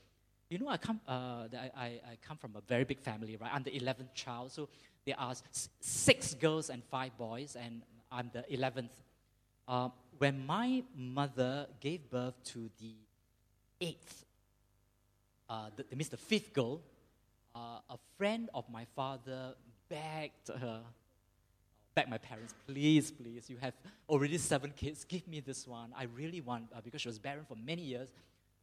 You 0.49 0.59
know, 0.59 0.69
I 0.69 0.77
come, 0.77 1.01
uh, 1.07 1.47
I, 1.65 1.71
I, 1.75 1.87
I 2.11 2.17
come 2.21 2.37
from 2.37 2.55
a 2.55 2.61
very 2.61 2.85
big 2.85 2.99
family, 2.99 3.35
right? 3.35 3.51
I'm 3.53 3.63
the 3.63 3.71
11th 3.71 4.13
child. 4.13 4.51
So 4.51 4.69
there 5.05 5.19
are 5.19 5.33
six 5.79 6.33
girls 6.35 6.69
and 6.69 6.83
five 6.85 7.17
boys, 7.17 7.55
and 7.59 7.81
I'm 8.11 8.29
the 8.33 8.43
11th. 8.51 8.89
Uh, 9.67 9.89
when 10.17 10.45
my 10.45 10.83
mother 10.95 11.67
gave 11.79 12.09
birth 12.09 12.35
to 12.43 12.69
the 12.79 12.93
eighth, 13.79 14.25
uh, 15.49 15.69
the, 15.75 15.83
that 15.83 15.95
means 15.95 16.09
the 16.09 16.17
fifth 16.17 16.53
girl, 16.53 16.81
uh, 17.55 17.79
a 17.89 17.97
friend 18.17 18.49
of 18.53 18.69
my 18.69 18.85
father 18.95 19.55
begged 19.89 20.49
her, 20.49 20.81
begged 21.95 22.09
my 22.09 22.17
parents, 22.17 22.53
please, 22.67 23.11
please, 23.11 23.49
you 23.49 23.57
have 23.57 23.73
already 24.07 24.37
seven 24.37 24.71
kids, 24.75 25.03
give 25.03 25.27
me 25.27 25.39
this 25.39 25.67
one. 25.67 25.91
I 25.97 26.03
really 26.15 26.41
want, 26.41 26.65
uh, 26.75 26.81
because 26.81 27.01
she 27.01 27.07
was 27.07 27.19
barren 27.19 27.45
for 27.47 27.55
many 27.55 27.81
years. 27.81 28.09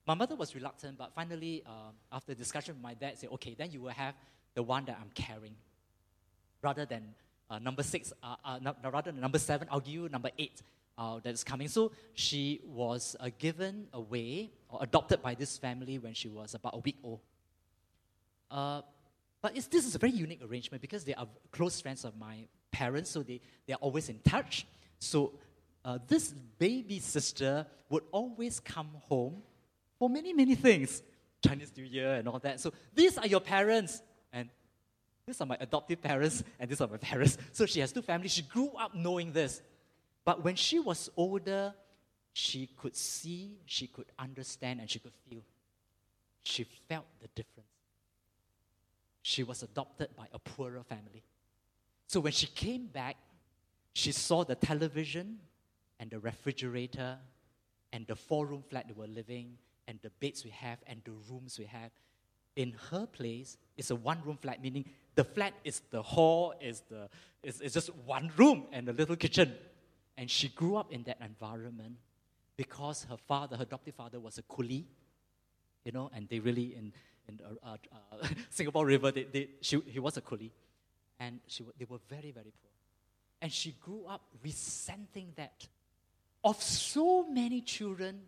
My 0.07 0.15
mother 0.15 0.37
was 0.37 0.55
reluctant, 0.55 0.97
but 0.97 1.13
finally, 1.15 1.63
uh, 1.67 1.91
after 2.13 2.33
discussion 2.33 2.75
with 2.77 2.83
my 2.83 2.95
dad, 2.95 3.19
said, 3.19 3.31
okay, 3.33 3.55
then 3.59 3.71
you 3.73 3.83
will 3.83 3.91
have 3.91 4.15
the 4.55 4.63
one 4.63 4.85
that 4.87 4.99
I'm 5.01 5.11
carrying. 5.15 5.55
Rather 6.63 6.85
than 6.85 7.15
uh, 7.51 7.59
number 7.59 7.83
six, 7.83 8.13
uh, 8.23 8.37
uh, 8.45 8.59
rather 8.91 9.13
than 9.13 9.21
number 9.21 9.39
seven, 9.39 9.69
I'll 9.71 9.81
give 9.81 9.95
you 9.95 10.09
number 10.09 10.31
eight 10.39 10.63
uh, 10.99 11.21
that 11.21 11.33
is 11.33 11.45
coming. 11.45 11.69
So 11.69 11.93
she 12.15 12.61
was 12.67 13.17
uh, 13.21 13.31
given 13.39 13.87
away 13.93 14.51
or 14.69 14.81
adopted 14.83 15.23
by 15.23 15.35
this 15.35 15.57
family 15.57 15.99
when 15.99 16.15
she 16.15 16.29
was 16.29 16.55
about 16.55 16.75
a 16.75 16.79
week 16.79 16.97
old. 17.03 17.21
Uh, 18.51 18.83
but 19.41 19.55
this 19.55 19.87
is 19.87 19.95
a 19.95 19.99
very 19.99 20.13
unique 20.13 20.41
arrangement 20.45 20.81
because 20.83 21.05
they 21.05 21.15
are 21.15 21.29
close 21.53 21.81
friends 21.81 22.05
of 22.05 22.19
my 22.19 22.39
parents, 22.73 23.11
so 23.11 23.23
they, 23.23 23.41
they 23.67 23.73
are 23.73 23.79
always 23.81 24.09
in 24.09 24.19
touch. 24.21 24.67
So 24.99 25.33
uh, 25.85 25.99
this 26.09 26.35
baby 26.59 26.99
sister 26.99 27.67
would 27.89 28.03
always 28.11 28.59
come 28.59 28.91
home 29.09 29.43
for 29.99 30.11
many, 30.11 30.33
many 30.33 30.55
things 30.55 31.03
Chinese 31.45 31.73
New 31.77 31.85
Year 31.85 32.15
and 32.15 32.27
all 32.29 32.41
that. 32.41 32.59
So 32.59 32.73
these 32.95 33.17
are 33.17 33.27
your 33.27 33.41
parents, 33.41 34.03
and 34.33 34.49
these 35.29 35.41
are 35.43 35.47
my 35.47 35.59
adoptive 35.61 36.01
parents, 36.01 36.43
and 36.59 36.71
these 36.71 36.81
are 36.81 36.89
my 36.89 36.97
parents. 36.97 37.37
So 37.53 37.67
she 37.67 37.81
has 37.81 37.93
two 37.93 38.01
families. 38.01 38.33
She 38.33 38.43
grew 38.43 38.71
up 38.79 38.95
knowing 38.95 39.33
this. 39.33 39.61
But 40.25 40.43
when 40.43 40.57
she 40.57 40.79
was 40.79 41.11
older, 41.17 41.75
she 42.33 42.71
could 42.79 42.97
see, 42.97 43.59
she 43.67 43.89
could 43.89 44.07
understand, 44.19 44.81
and 44.81 44.89
she 44.89 44.99
could 44.99 45.13
feel. 45.29 45.43
She 46.45 46.65
felt 46.65 47.05
the 47.21 47.29
difference. 47.35 47.69
She 49.21 49.43
was 49.43 49.63
adopted 49.63 50.17
by 50.17 50.29
a 50.33 50.39
poorer 50.39 50.83
family. 50.83 51.23
So 52.07 52.21
when 52.21 52.33
she 52.33 52.47
came 52.47 52.87
back, 52.87 53.17
she 53.93 54.13
saw 54.13 54.45
the 54.45 54.55
television 54.55 55.41
and 56.01 56.09
the 56.09 56.21
refrigerator 56.21 57.19
and 57.93 58.07
the 58.07 58.17
four 58.17 58.47
room 58.47 58.63
flat 58.63 58.87
they 58.89 58.95
were 58.95 59.07
living 59.07 59.59
and 59.87 59.99
the 60.01 60.11
beds 60.21 60.43
we 60.43 60.51
have 60.51 60.79
and 60.87 61.03
the 61.05 61.13
rooms 61.31 61.59
we 61.59 61.67
have. 61.67 61.91
In 62.57 62.75
her 62.91 63.07
place, 63.07 63.59
it's 63.77 63.91
a 63.91 63.97
one 63.97 64.23
room 64.25 64.39
flat, 64.39 64.63
meaning 64.63 64.85
the 65.19 65.25
flat 65.25 65.53
is 65.65 65.83
the 65.91 66.01
hall, 66.01 66.55
is 66.61 66.83
the 66.89 67.09
is, 67.43 67.61
is 67.61 67.73
just 67.73 67.93
one 68.07 68.31
room 68.37 68.67
and 68.71 68.89
a 68.89 68.93
little 68.93 69.17
kitchen. 69.17 69.53
And 70.17 70.31
she 70.31 70.49
grew 70.49 70.77
up 70.77 70.93
in 70.93 71.03
that 71.05 71.19
environment 71.21 71.97
because 72.57 73.05
her 73.11 73.17
father, 73.17 73.57
her 73.57 73.65
adoptive 73.65 73.97
father, 73.97 74.21
was 74.21 74.39
a 74.39 74.43
coolie, 74.43 74.85
you 75.85 75.91
know, 75.91 76.09
and 76.15 76.29
they 76.29 76.39
really, 76.39 76.77
in, 76.77 76.93
in 77.29 77.41
uh, 77.65 77.77
uh, 78.13 78.27
Singapore 78.51 78.87
River, 78.87 79.11
they, 79.11 79.25
they, 79.25 79.49
she, 79.61 79.81
he 79.87 79.99
was 79.99 80.17
a 80.17 80.21
coolie. 80.21 80.53
And 81.19 81.41
she, 81.49 81.65
they 81.77 81.85
were 81.85 81.99
very, 82.09 82.31
very 82.31 82.53
poor. 82.63 82.71
And 83.43 83.53
she 83.53 83.73
grew 83.73 84.05
up 84.07 84.23
resenting 84.45 85.33
that. 85.35 85.67
Of 86.45 86.63
so 86.63 87.27
many 87.29 87.61
children, 87.61 88.21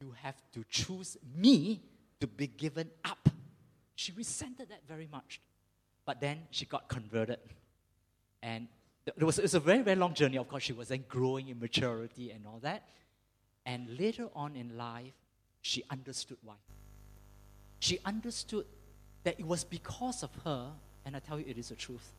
you 0.00 0.14
have 0.22 0.40
to 0.52 0.64
choose 0.68 1.16
me 1.36 1.82
to 2.20 2.28
be 2.28 2.46
given 2.46 2.88
up. 3.04 3.28
She 3.96 4.12
resented 4.12 4.68
that 4.68 4.86
very 4.86 5.08
much. 5.10 5.40
But 6.06 6.20
then 6.20 6.42
she 6.50 6.66
got 6.66 6.88
converted. 6.88 7.38
And 8.42 8.68
it 9.06 9.22
was, 9.22 9.38
it 9.38 9.42
was 9.42 9.54
a 9.54 9.60
very, 9.60 9.82
very 9.82 9.96
long 9.96 10.14
journey. 10.14 10.38
Of 10.38 10.48
course, 10.48 10.62
she 10.62 10.72
was 10.72 10.88
then 10.88 11.04
growing 11.08 11.48
in 11.48 11.58
maturity 11.58 12.30
and 12.30 12.46
all 12.46 12.58
that. 12.62 12.88
And 13.66 13.98
later 13.98 14.28
on 14.34 14.56
in 14.56 14.76
life, 14.76 15.14
she 15.62 15.82
understood 15.90 16.38
why. 16.42 16.54
She 17.80 17.98
understood 18.04 18.66
that 19.24 19.40
it 19.40 19.46
was 19.46 19.64
because 19.64 20.22
of 20.22 20.30
her, 20.44 20.70
and 21.04 21.16
I 21.16 21.18
tell 21.18 21.38
you 21.38 21.46
it 21.48 21.58
is 21.58 21.70
the 21.70 21.74
truth, 21.74 22.12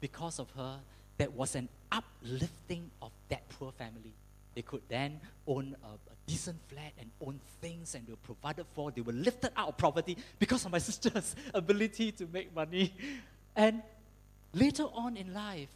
because 0.00 0.38
of 0.38 0.50
her, 0.50 0.80
that 1.16 1.32
was 1.32 1.54
an 1.54 1.68
uplifting 1.90 2.90
of 3.00 3.12
that 3.28 3.48
poor 3.48 3.72
family. 3.72 4.12
They 4.54 4.62
could 4.62 4.82
then 4.88 5.20
own 5.46 5.76
a, 5.82 5.86
a, 5.86 6.14
decent 6.26 6.56
flat 6.68 6.92
and 6.98 7.10
own 7.20 7.38
things 7.60 7.94
and 7.94 8.06
they 8.06 8.12
were 8.12 8.16
provided 8.16 8.64
for. 8.72 8.90
They 8.90 9.02
were 9.02 9.12
lifted 9.12 9.50
out 9.56 9.68
of 9.68 9.76
poverty 9.76 10.16
because 10.38 10.64
of 10.64 10.72
my 10.72 10.78
sister's 10.90 11.36
ability 11.52 12.12
to 12.12 12.26
make 12.32 12.54
money. 12.54 12.94
And 13.54 13.82
later 14.54 14.84
on 14.94 15.18
in 15.18 15.34
life, 15.34 15.68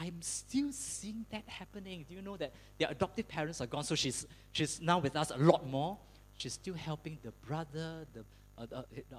I'm 0.00 0.22
still 0.22 0.72
seeing 0.72 1.26
that 1.30 1.42
happening. 1.46 2.06
Do 2.08 2.14
you 2.14 2.22
know 2.22 2.36
that 2.36 2.52
their 2.78 2.88
adoptive 2.90 3.28
parents 3.28 3.60
are 3.60 3.66
gone? 3.66 3.84
So 3.84 3.94
she's, 3.94 4.26
she's 4.52 4.80
now 4.80 4.98
with 4.98 5.16
us 5.16 5.30
a 5.30 5.36
lot 5.36 5.66
more. 5.66 5.98
She's 6.38 6.52
still 6.52 6.74
helping 6.74 7.18
the 7.22 7.32
brother, 7.46 8.06
the, 8.14 8.24
uh, 8.56 8.66
uh, 8.72 8.82
uh, 9.12 9.16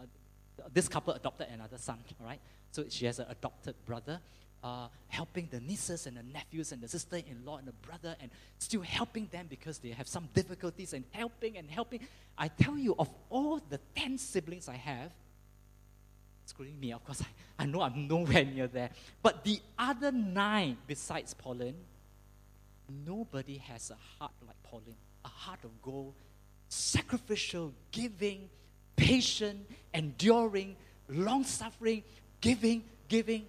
this 0.73 0.87
couple 0.87 1.13
adopted 1.13 1.47
another 1.51 1.77
son, 1.77 1.99
all 2.19 2.27
right? 2.27 2.39
So 2.71 2.85
she 2.89 3.05
has 3.05 3.19
an 3.19 3.25
adopted 3.29 3.75
brother, 3.85 4.21
uh, 4.63 4.87
helping 5.07 5.47
the 5.51 5.59
nieces 5.59 6.05
and 6.07 6.17
the 6.17 6.23
nephews 6.23 6.71
and 6.71 6.81
the 6.81 6.87
sister 6.87 7.17
in 7.17 7.43
law 7.45 7.57
and 7.57 7.67
the 7.67 7.73
brother, 7.87 8.15
and 8.21 8.31
still 8.57 8.81
helping 8.81 9.27
them 9.31 9.47
because 9.49 9.79
they 9.79 9.89
have 9.89 10.07
some 10.07 10.29
difficulties 10.33 10.93
and 10.93 11.03
helping 11.11 11.57
and 11.57 11.69
helping. 11.69 12.01
I 12.37 12.47
tell 12.47 12.77
you, 12.77 12.95
of 12.97 13.09
all 13.29 13.61
the 13.69 13.79
10 13.95 14.17
siblings 14.17 14.67
I 14.67 14.75
have, 14.75 15.11
excluding 16.43 16.79
me, 16.79 16.93
of 16.93 17.03
course, 17.05 17.21
I, 17.21 17.63
I 17.63 17.65
know 17.65 17.81
I'm 17.81 18.07
nowhere 18.07 18.43
near 18.45 18.67
there. 18.67 18.89
But 19.21 19.43
the 19.43 19.59
other 19.77 20.11
nine, 20.11 20.77
besides 20.87 21.33
Pauline, 21.33 21.75
nobody 23.05 23.57
has 23.57 23.91
a 23.91 23.97
heart 24.17 24.33
like 24.45 24.61
Pauline, 24.63 24.95
a 25.23 25.27
heart 25.27 25.59
of 25.63 25.81
gold, 25.81 26.15
sacrificial, 26.69 27.73
giving, 27.91 28.49
patient, 28.95 29.69
enduring, 29.93 30.75
long 31.07 31.43
suffering, 31.43 32.03
giving, 32.41 32.83
giving. 33.07 33.45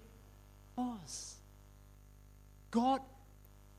Pause. 0.80 1.34
God 2.70 3.00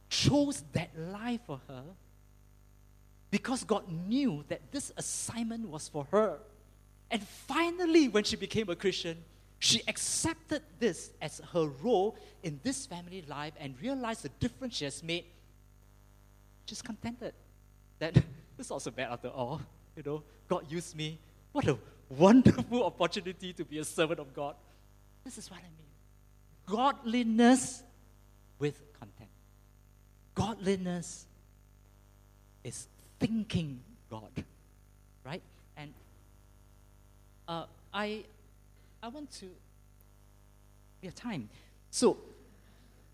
chose 0.09 0.63
that 0.73 0.89
life 0.97 1.39
for 1.47 1.59
her 1.67 1.83
because 3.31 3.63
God 3.63 3.89
knew 3.89 4.43
that 4.49 4.71
this 4.71 4.91
assignment 4.97 5.67
was 5.67 5.87
for 5.87 6.05
her. 6.11 6.37
And 7.09 7.23
finally, 7.23 8.07
when 8.07 8.23
she 8.23 8.35
became 8.35 8.69
a 8.69 8.75
Christian, 8.75 9.17
she 9.57 9.81
accepted 9.87 10.61
this 10.79 11.11
as 11.21 11.41
her 11.53 11.65
role 11.81 12.17
in 12.43 12.59
this 12.63 12.85
family 12.85 13.23
life 13.27 13.53
and 13.59 13.73
realized 13.81 14.23
the 14.23 14.29
difference 14.39 14.75
she 14.75 14.85
has 14.85 15.01
made. 15.01 15.25
She's 16.65 16.81
contented 16.81 17.33
that 17.99 18.13
this 18.57 18.67
is 18.67 18.71
also 18.71 18.91
bad 18.91 19.11
after 19.11 19.29
all. 19.29 19.61
You 19.95 20.03
know, 20.05 20.23
God 20.47 20.65
used 20.69 20.95
me. 20.95 21.19
What 21.51 21.67
a 21.67 21.77
wonderful 22.09 22.83
opportunity 22.83 23.53
to 23.53 23.65
be 23.65 23.79
a 23.79 23.85
servant 23.85 24.19
of 24.19 24.33
God. 24.33 24.55
This 25.23 25.37
is 25.37 25.49
what 25.49 25.59
I 25.59 25.63
mean. 25.63 25.80
Godliness 26.71 27.83
with 28.57 28.81
content. 28.97 29.29
Godliness 30.33 31.25
is 32.63 32.87
thinking 33.19 33.81
God, 34.09 34.31
right? 35.25 35.41
And 35.75 35.93
uh, 37.45 37.65
I, 37.93 38.23
I 39.03 39.09
want 39.09 39.31
to, 39.39 39.47
we 41.01 41.07
have 41.07 41.15
time. 41.15 41.49
So, 41.89 42.17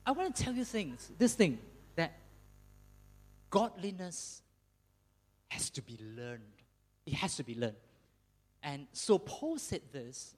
I 0.05 0.11
want 0.11 0.35
to 0.35 0.43
tell 0.43 0.53
you 0.53 0.63
things, 0.63 1.09
this 1.17 1.33
thing, 1.33 1.57
that 1.95 2.13
godliness 3.49 4.43
has 5.47 5.71
to 5.71 5.81
be 5.81 5.97
learned. 6.15 6.43
It 7.07 7.13
has 7.13 7.37
to 7.37 7.43
be 7.43 7.55
learned. 7.55 7.75
And 8.61 8.85
so 8.93 9.17
Paul 9.17 9.57
said 9.57 9.81
this. 9.91 10.35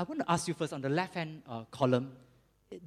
I 0.00 0.02
want 0.02 0.20
to 0.20 0.32
ask 0.32 0.48
you 0.48 0.54
first 0.54 0.72
on 0.72 0.80
the 0.80 0.88
left 0.88 1.12
hand 1.12 1.42
uh, 1.46 1.64
column 1.70 2.12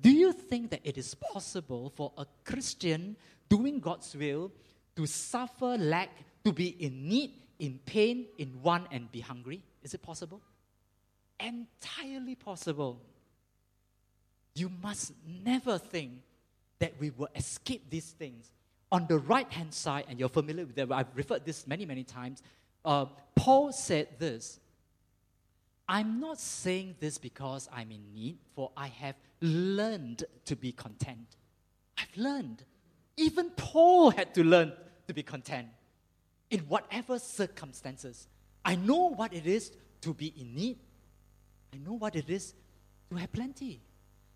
do 0.01 0.09
you 0.09 0.34
think 0.34 0.72
that 0.72 0.80
it 0.84 0.97
is 0.97 1.14
possible 1.14 1.91
for 1.95 2.11
a 2.18 2.26
Christian 2.43 3.16
doing 3.49 3.80
God's 3.80 4.16
will 4.16 4.51
to 4.95 5.05
suffer 5.05 5.78
lack, 5.78 6.09
to 6.43 6.51
be 6.51 6.70
in 6.70 7.07
need, 7.07 7.34
in 7.59 7.80
pain, 7.86 8.26
in 8.39 8.61
want, 8.64 8.88
and 8.91 9.11
be 9.11 9.20
hungry? 9.20 9.61
Is 9.84 9.93
it 9.93 10.01
possible? 10.01 10.41
Entirely 11.39 12.34
possible. 12.34 12.99
You 14.55 14.72
must 14.82 15.11
never 15.43 15.78
think 15.78 16.14
that 16.80 16.93
we 16.99 17.11
will 17.11 17.30
escape 17.36 17.89
these 17.91 18.09
things. 18.11 18.51
On 18.91 19.05
the 19.05 19.20
right 19.20 19.51
hand 19.51 19.74
side, 19.74 20.05
and 20.07 20.20
you're 20.20 20.30
familiar 20.30 20.66
with 20.66 20.76
that, 20.78 20.91
I've 20.91 21.14
referred 21.14 21.45
this 21.45 21.68
many, 21.68 21.86
many 21.86 22.03
times. 22.03 22.41
Uh, 22.84 23.05
Paul 23.36 23.72
said 23.72 24.07
this 24.18 24.59
I'm 25.93 26.19
not 26.19 26.39
saying 26.39 26.95
this 26.99 27.19
because 27.19 27.69
I'm 27.71 27.91
in 27.91 28.01
need, 28.15 28.39
for 28.55 28.71
I 28.75 28.87
have 28.87 29.13
learned 29.41 30.23
to 30.45 30.55
be 30.55 30.71
content. 30.71 31.37
I've 31.99 32.17
learned. 32.17 32.63
Even 33.15 33.51
Paul 33.51 34.09
had 34.09 34.33
to 34.33 34.43
learn 34.43 34.73
to 35.07 35.13
be 35.13 35.21
content. 35.21 35.67
in 36.49 36.59
whatever 36.61 37.19
circumstances. 37.19 38.27
I 38.65 38.75
know 38.75 39.09
what 39.09 39.33
it 39.33 39.45
is 39.45 39.71
to 40.01 40.13
be 40.13 40.33
in 40.39 40.55
need. 40.55 40.77
I 41.73 41.77
know 41.77 41.93
what 41.93 42.15
it 42.15 42.29
is 42.29 42.53
to 43.09 43.15
have 43.17 43.31
plenty. 43.31 43.81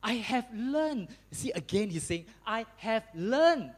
I 0.04 0.14
have 0.14 0.46
learned. 0.54 1.08
See, 1.32 1.52
again, 1.52 1.90
he's 1.90 2.04
saying, 2.04 2.26
I 2.46 2.66
have 2.78 3.04
learned. 3.16 3.72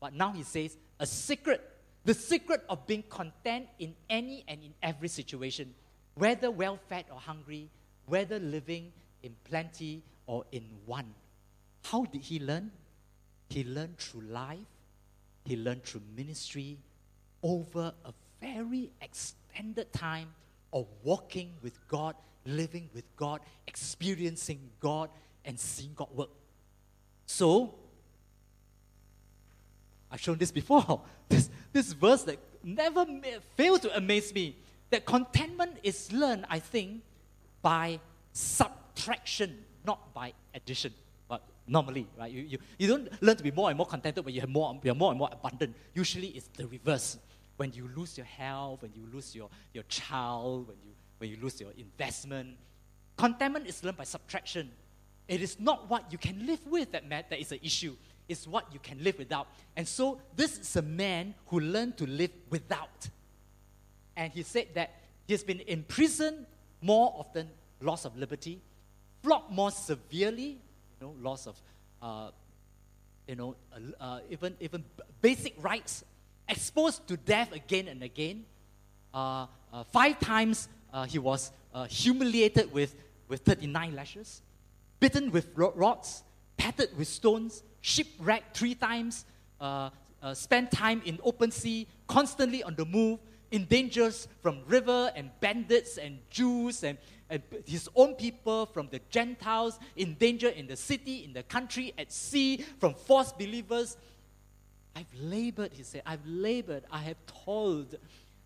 But 0.00 0.14
now 0.14 0.32
he 0.32 0.44
says, 0.44 0.76
a 0.98 1.06
secret. 1.06 1.60
The 2.04 2.14
secret 2.14 2.62
of 2.70 2.86
being 2.86 3.02
content 3.02 3.66
in 3.78 3.94
any 4.08 4.44
and 4.48 4.62
in 4.62 4.72
every 4.82 5.08
situation, 5.08 5.74
whether 6.18 6.50
well 6.50 6.78
fed 6.88 7.04
or 7.12 7.18
hungry, 7.18 7.70
whether 8.06 8.38
living 8.38 8.92
in 9.22 9.34
plenty 9.44 10.02
or 10.26 10.44
in 10.52 10.64
want. 10.86 11.06
How 11.84 12.04
did 12.04 12.22
he 12.22 12.40
learn? 12.40 12.72
He 13.48 13.64
learned 13.64 13.98
through 13.98 14.22
life, 14.22 14.58
he 15.44 15.56
learned 15.56 15.84
through 15.84 16.02
ministry 16.14 16.78
over 17.42 17.94
a 18.04 18.12
very 18.40 18.90
extended 19.00 19.92
time 19.92 20.28
of 20.72 20.86
walking 21.02 21.54
with 21.62 21.86
God, 21.88 22.14
living 22.44 22.90
with 22.92 23.04
God, 23.16 23.40
experiencing 23.66 24.60
God, 24.80 25.08
and 25.44 25.58
seeing 25.58 25.92
God 25.94 26.08
work. 26.14 26.30
So, 27.24 27.74
I've 30.10 30.20
shown 30.20 30.38
this 30.38 30.50
before. 30.50 31.02
This, 31.28 31.50
this 31.74 31.92
verse 31.92 32.22
that 32.22 32.38
never 32.62 33.04
failed 33.54 33.82
to 33.82 33.94
amaze 33.94 34.32
me 34.32 34.56
that 34.90 35.04
contentment 35.06 35.78
is 35.82 36.12
learned, 36.12 36.46
I 36.48 36.58
think, 36.58 37.02
by 37.62 38.00
subtraction, 38.32 39.64
not 39.84 40.14
by 40.14 40.32
addition. 40.54 40.92
But 41.28 41.42
normally, 41.66 42.06
right? 42.18 42.30
You, 42.32 42.42
you, 42.42 42.58
you 42.78 42.88
don't 42.88 43.22
learn 43.22 43.36
to 43.36 43.42
be 43.42 43.50
more 43.50 43.70
and 43.70 43.76
more 43.76 43.86
contented 43.86 44.24
when 44.24 44.34
you 44.34 44.40
have 44.40 44.50
more, 44.50 44.78
you're 44.82 44.94
more 44.94 45.10
and 45.10 45.18
more 45.18 45.30
abundant. 45.32 45.74
Usually, 45.94 46.28
it's 46.28 46.48
the 46.48 46.66
reverse. 46.66 47.18
When 47.56 47.72
you 47.72 47.90
lose 47.96 48.16
your 48.16 48.26
health, 48.26 48.82
when 48.82 48.92
you 48.94 49.02
lose 49.12 49.34
your, 49.34 49.50
your 49.74 49.82
child, 49.84 50.68
when 50.68 50.76
you, 50.84 50.92
when 51.18 51.30
you 51.30 51.36
lose 51.42 51.60
your 51.60 51.72
investment, 51.76 52.56
contentment 53.16 53.66
is 53.66 53.82
learned 53.82 53.96
by 53.96 54.04
subtraction. 54.04 54.70
It 55.26 55.42
is 55.42 55.60
not 55.60 55.90
what 55.90 56.10
you 56.10 56.16
can 56.16 56.46
live 56.46 56.64
with 56.66 56.92
that, 56.92 57.08
that 57.10 57.38
is 57.38 57.52
an 57.52 57.58
issue. 57.62 57.96
It's 58.28 58.46
what 58.46 58.72
you 58.72 58.78
can 58.78 59.02
live 59.02 59.18
without. 59.18 59.48
And 59.76 59.86
so, 59.88 60.20
this 60.36 60.58
is 60.58 60.76
a 60.76 60.82
man 60.82 61.34
who 61.46 61.60
learned 61.60 61.96
to 61.98 62.06
live 62.06 62.30
without. 62.50 63.08
And 64.18 64.32
he 64.32 64.42
said 64.42 64.66
that 64.74 64.90
he 65.28 65.32
has 65.32 65.44
been 65.44 65.60
imprisoned 65.68 66.44
more 66.82 67.14
often, 67.16 67.48
loss 67.80 68.04
of 68.04 68.16
liberty, 68.16 68.60
flogged 69.22 69.52
more 69.52 69.70
severely, 69.70 70.58
you 71.00 71.00
know, 71.00 71.14
loss 71.22 71.46
of, 71.46 71.56
uh, 72.02 72.30
you 73.28 73.36
know, 73.36 73.54
uh, 73.72 74.02
uh, 74.02 74.20
even, 74.28 74.56
even 74.58 74.84
basic 75.22 75.54
rights, 75.62 76.04
exposed 76.48 77.06
to 77.06 77.16
death 77.16 77.52
again 77.52 77.86
and 77.86 78.02
again. 78.02 78.44
Uh, 79.14 79.46
uh, 79.72 79.84
five 79.92 80.18
times 80.18 80.68
uh, 80.92 81.04
he 81.04 81.20
was 81.20 81.52
humiliated 81.88 82.72
with, 82.72 82.96
with 83.28 83.42
39 83.42 83.94
lashes, 83.94 84.42
bitten 84.98 85.30
with 85.30 85.46
rods, 85.54 86.24
patted 86.56 86.88
with 86.98 87.06
stones, 87.06 87.62
shipwrecked 87.82 88.56
three 88.56 88.74
times, 88.74 89.24
spent 90.32 90.72
time 90.72 91.02
in 91.04 91.20
open 91.22 91.52
sea, 91.52 91.86
constantly 92.08 92.64
on 92.64 92.74
the 92.74 92.84
move, 92.84 93.20
in 93.50 93.64
dangers 93.64 94.28
from 94.42 94.60
river 94.66 95.10
and 95.16 95.30
bandits 95.40 95.98
and 95.98 96.18
Jews 96.30 96.84
and 96.84 96.98
and 97.30 97.42
his 97.66 97.88
own 97.94 98.14
people, 98.14 98.66
from 98.66 98.88
the 98.90 99.00
Gentiles, 99.10 99.78
in 99.96 100.14
danger 100.14 100.48
in 100.48 100.66
the 100.66 100.76
city, 100.76 101.24
in 101.24 101.32
the 101.32 101.42
country, 101.42 101.92
at 101.98 102.12
sea, 102.12 102.64
from 102.78 102.94
false 102.94 103.32
believers. 103.32 103.96
I've 104.96 105.12
labored, 105.20 105.72
he 105.74 105.82
said. 105.82 106.02
I've 106.06 106.24
labored. 106.26 106.84
I 106.90 107.00
have 107.00 107.16
toiled. 107.44 107.96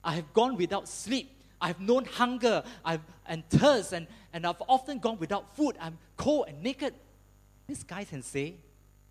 I 0.03 0.15
have 0.15 0.33
gone 0.33 0.57
without 0.57 0.89
sleep. 0.89 1.31
I've 1.61 1.81
known 1.81 2.05
hunger 2.05 2.65
I've, 2.85 3.03
and 3.25 3.49
thirst, 3.49 3.93
and, 3.93 4.09
and 4.33 4.45
I've 4.45 4.61
often 4.69 4.99
gone 4.99 5.19
without 5.19 5.55
food. 5.57 5.77
I'm 5.81 5.97
cold 6.17 6.47
and 6.49 6.61
naked. 6.61 6.93
This 7.69 7.85
guy 7.85 8.03
can 8.03 8.23
say, 8.23 8.57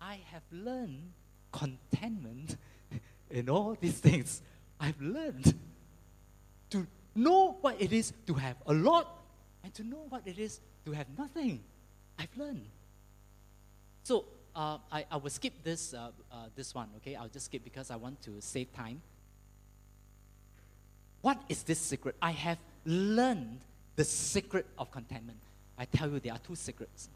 I 0.00 0.20
have 0.30 0.42
learned 0.52 1.12
contentment 1.50 2.58
in 3.30 3.48
all 3.48 3.74
these 3.80 3.98
things. 3.98 4.42
I've 4.78 5.00
learned 5.00 5.54
know 7.14 7.58
what 7.60 7.80
it 7.80 7.92
is 7.92 8.12
to 8.26 8.34
have 8.34 8.56
a 8.66 8.72
lot 8.72 9.22
and 9.64 9.72
to 9.74 9.84
know 9.84 10.04
what 10.08 10.22
it 10.26 10.38
is 10.38 10.60
to 10.84 10.92
have 10.92 11.06
nothing. 11.18 11.60
I've 12.18 12.36
learned. 12.36 12.66
So 14.02 14.24
uh, 14.54 14.78
I, 14.90 15.04
I 15.10 15.16
will 15.16 15.30
skip 15.30 15.54
this, 15.62 15.94
uh, 15.94 16.10
uh, 16.30 16.46
this 16.54 16.74
one, 16.74 16.88
okay? 16.98 17.14
I'll 17.14 17.28
just 17.28 17.46
skip 17.46 17.64
because 17.64 17.90
I 17.90 17.96
want 17.96 18.20
to 18.22 18.32
save 18.40 18.72
time. 18.72 19.00
What 21.20 21.40
is 21.48 21.62
this 21.62 21.78
secret? 21.78 22.16
I 22.20 22.32
have 22.32 22.58
learned 22.84 23.60
the 23.96 24.04
secret 24.04 24.66
of 24.78 24.90
contentment. 24.90 25.38
I 25.78 25.84
tell 25.84 26.10
you, 26.10 26.18
there 26.20 26.32
are 26.32 26.38
two 26.38 26.56
secrets. 26.56 27.08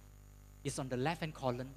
It's 0.64 0.78
on 0.78 0.88
the 0.88 0.96
left 0.96 1.20
hand 1.20 1.34
column. 1.34 1.68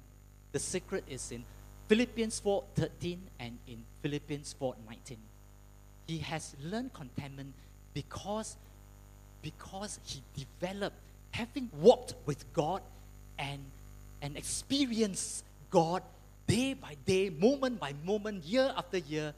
The 0.52 0.58
secret 0.58 1.04
is 1.08 1.30
in 1.32 1.44
Philippians 1.88 2.40
4:13 2.40 3.18
and 3.38 3.58
in 3.66 3.84
Philippians 4.02 4.54
4:19. 4.60 5.16
He 6.06 6.18
has 6.18 6.54
learned 6.62 6.92
contentment 6.92 7.54
because 7.92 8.56
because 9.42 9.98
he 10.04 10.22
developed, 10.34 10.96
having 11.30 11.70
walked 11.80 12.14
with 12.26 12.52
God 12.52 12.82
and, 13.38 13.60
and 14.20 14.36
experienced 14.36 15.44
God 15.70 16.02
day 16.46 16.74
by 16.74 16.96
day, 17.06 17.30
moment 17.30 17.80
by 17.80 17.94
moment, 18.04 18.44
year 18.44 18.72
after 18.76 18.98
year, 18.98 19.32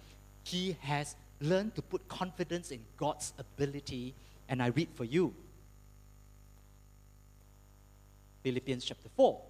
he 0.44 0.76
has 0.80 1.14
learned 1.40 1.74
to 1.76 1.82
put 1.82 2.06
confidence 2.08 2.70
in 2.70 2.80
God's 2.96 3.32
ability. 3.38 4.14
And 4.48 4.62
I 4.62 4.68
read 4.68 4.88
for 4.94 5.04
you 5.04 5.34
Philippians 8.42 8.84
chapter 8.84 9.08
4. 9.16 9.40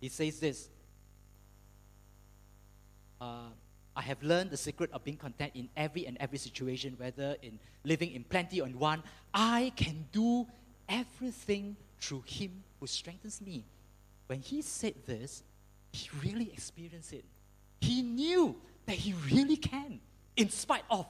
He 0.00 0.08
says 0.08 0.40
this. 0.40 0.68
Uh, 3.20 3.50
I 3.94 4.02
have 4.02 4.22
learned 4.22 4.50
the 4.50 4.56
secret 4.56 4.90
of 4.92 5.04
being 5.04 5.16
content 5.16 5.52
in 5.54 5.68
every 5.76 6.06
and 6.06 6.16
every 6.18 6.38
situation, 6.38 6.94
whether 6.96 7.36
in 7.42 7.58
living 7.84 8.12
in 8.12 8.24
plenty 8.24 8.60
or 8.60 8.66
in 8.66 8.78
want. 8.78 9.04
I 9.34 9.72
can 9.76 10.06
do 10.12 10.46
everything 10.88 11.76
through 12.00 12.24
Him 12.26 12.64
who 12.80 12.86
strengthens 12.86 13.40
me. 13.40 13.64
When 14.26 14.40
he 14.40 14.62
said 14.62 14.94
this, 15.06 15.42
he 15.92 16.08
really 16.24 16.50
experienced 16.52 17.12
it. 17.12 17.24
He 17.80 18.02
knew 18.02 18.56
that 18.86 18.96
he 18.96 19.14
really 19.30 19.56
can, 19.56 20.00
in 20.36 20.48
spite 20.48 20.84
of. 20.90 21.06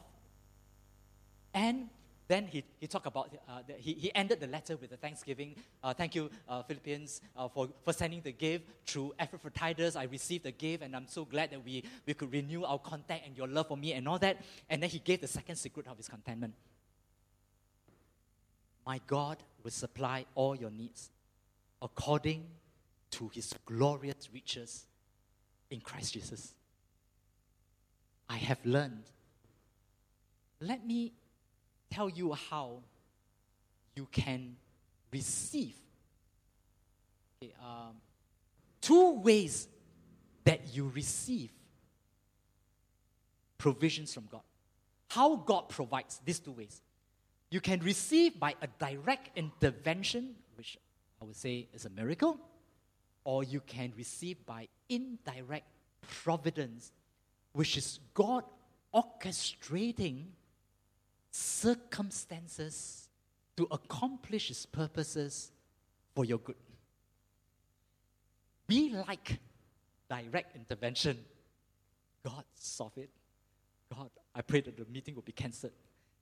And 1.54 1.88
then 2.32 2.46
he, 2.46 2.64
he 2.80 2.86
talked 2.86 3.06
about, 3.06 3.30
uh, 3.46 3.60
the, 3.66 3.74
he, 3.74 3.92
he 3.92 4.14
ended 4.14 4.40
the 4.40 4.46
letter 4.46 4.76
with 4.76 4.90
a 4.92 4.96
thanksgiving. 4.96 5.54
Uh, 5.84 5.92
thank 5.92 6.14
you, 6.14 6.30
uh, 6.48 6.62
uh, 7.36 7.48
for, 7.48 7.68
for 7.84 7.92
sending 7.92 8.22
the 8.22 8.32
gift. 8.32 8.64
Through 8.86 9.12
Epaphroditus, 9.18 9.96
I 9.96 10.04
received 10.04 10.44
the 10.44 10.52
gift, 10.52 10.82
and 10.82 10.96
I'm 10.96 11.06
so 11.06 11.26
glad 11.26 11.50
that 11.50 11.62
we, 11.62 11.84
we 12.06 12.14
could 12.14 12.32
renew 12.32 12.64
our 12.64 12.78
contact 12.78 13.26
and 13.26 13.36
your 13.36 13.46
love 13.46 13.68
for 13.68 13.76
me 13.76 13.92
and 13.92 14.08
all 14.08 14.18
that. 14.18 14.38
And 14.70 14.82
then 14.82 14.88
he 14.88 14.98
gave 14.98 15.20
the 15.20 15.28
second 15.28 15.56
secret 15.56 15.86
of 15.86 15.98
his 15.98 16.08
contentment. 16.08 16.54
My 18.86 18.98
God 19.06 19.36
will 19.62 19.70
supply 19.70 20.24
all 20.34 20.56
your 20.56 20.70
needs 20.70 21.10
according 21.82 22.46
to 23.10 23.30
his 23.34 23.54
glorious 23.66 24.30
riches 24.32 24.86
in 25.70 25.80
Christ 25.80 26.14
Jesus. 26.14 26.54
I 28.28 28.36
have 28.36 28.64
learned. 28.64 29.04
Let 30.60 30.86
me 30.86 31.12
tell 31.93 32.09
you 32.09 32.32
how 32.32 32.78
you 33.95 34.07
can 34.11 34.57
receive. 35.12 35.74
Okay, 37.43 37.53
um, 37.61 37.95
two 38.80 39.20
ways 39.20 39.68
that 40.45 40.74
you 40.74 40.90
receive 40.95 41.51
provisions 43.59 44.14
from 44.14 44.26
God. 44.30 44.43
How 45.09 45.36
God 45.36 45.68
provides 45.68 46.20
these 46.24 46.38
two 46.38 46.53
ways. 46.53 46.80
You 47.51 47.61
can 47.61 47.80
receive 47.80 48.40
by 48.40 48.55
a 48.62 48.68
direct 48.78 49.36
intervention, 49.36 50.34
which 50.57 50.78
I 51.20 51.24
would 51.26 51.36
say 51.36 51.68
is 51.74 51.84
a 51.84 51.90
miracle, 51.90 52.38
or 53.24 53.45
you 53.45 53.61
can 53.61 53.93
receive 53.97 54.45
by 54.47 54.68
indirect 54.88 55.66
providence, 56.01 56.90
which 57.53 57.76
is 57.76 58.01
God 58.14 58.45
orchestrating 58.95 60.24
circumstances 61.32 63.08
to 63.56 63.66
accomplish 63.70 64.48
His 64.48 64.66
purposes 64.66 65.50
for 66.14 66.24
your 66.24 66.38
good. 66.38 66.56
Be 68.66 68.94
like 68.94 69.38
direct 70.08 70.56
intervention. 70.56 71.18
God, 72.24 72.44
solve 72.54 72.96
it. 72.96 73.10
God, 73.94 74.10
I 74.34 74.42
pray 74.42 74.60
that 74.60 74.76
the 74.76 74.84
meeting 74.90 75.14
will 75.14 75.22
be 75.22 75.32
cancelled. 75.32 75.72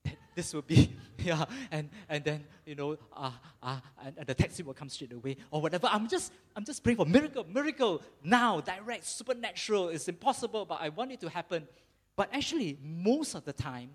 That 0.05 0.17
this 0.35 0.55
will 0.55 0.63
be, 0.63 0.97
yeah, 1.19 1.45
and, 1.71 1.91
and 2.09 2.25
then, 2.25 2.45
you 2.65 2.75
know, 2.75 2.97
uh, 3.13 3.31
uh, 3.63 3.81
and, 4.03 4.17
and 4.19 4.27
the 4.27 4.35
taxi 4.35 4.63
will 4.63 4.75
come 4.75 4.89
straight 4.89 5.13
away 5.13 5.37
or 5.51 5.61
whatever. 5.61 5.89
I'm 5.91 6.09
just, 6.09 6.33
I'm 6.57 6.65
just 6.65 6.83
praying 6.83 6.97
for 6.97 7.07
miracle, 7.07 7.45
miracle 7.53 8.03
now, 8.25 8.61
direct, 8.61 9.05
supernatural. 9.05 9.89
It's 9.89 10.09
impossible, 10.09 10.65
but 10.65 10.79
I 10.81 10.89
want 10.89 11.13
it 11.13 11.21
to 11.21 11.29
happen. 11.29 11.69
But 12.17 12.31
actually, 12.33 12.79
most 12.83 13.35
of 13.35 13.45
the 13.45 13.53
time, 13.53 13.91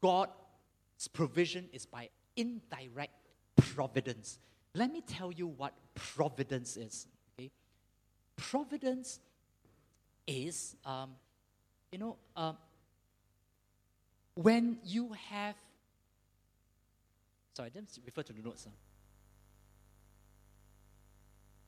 God's 0.00 1.08
provision 1.12 1.68
is 1.72 1.86
by 1.86 2.08
indirect 2.36 3.12
providence. 3.56 4.38
Let 4.74 4.92
me 4.92 5.00
tell 5.00 5.32
you 5.32 5.46
what 5.46 5.74
providence 5.94 6.76
is. 6.76 7.06
Okay? 7.38 7.50
Providence 8.36 9.20
is, 10.26 10.76
um, 10.84 11.10
you 11.92 11.98
know, 11.98 12.16
uh, 12.36 12.52
when 14.34 14.78
you 14.84 15.12
have. 15.28 15.56
Sorry, 17.54 17.66
I 17.66 17.70
didn't 17.70 17.98
refer 18.04 18.22
to 18.22 18.32
the 18.32 18.42
notes. 18.42 18.64
Huh? 18.64 18.70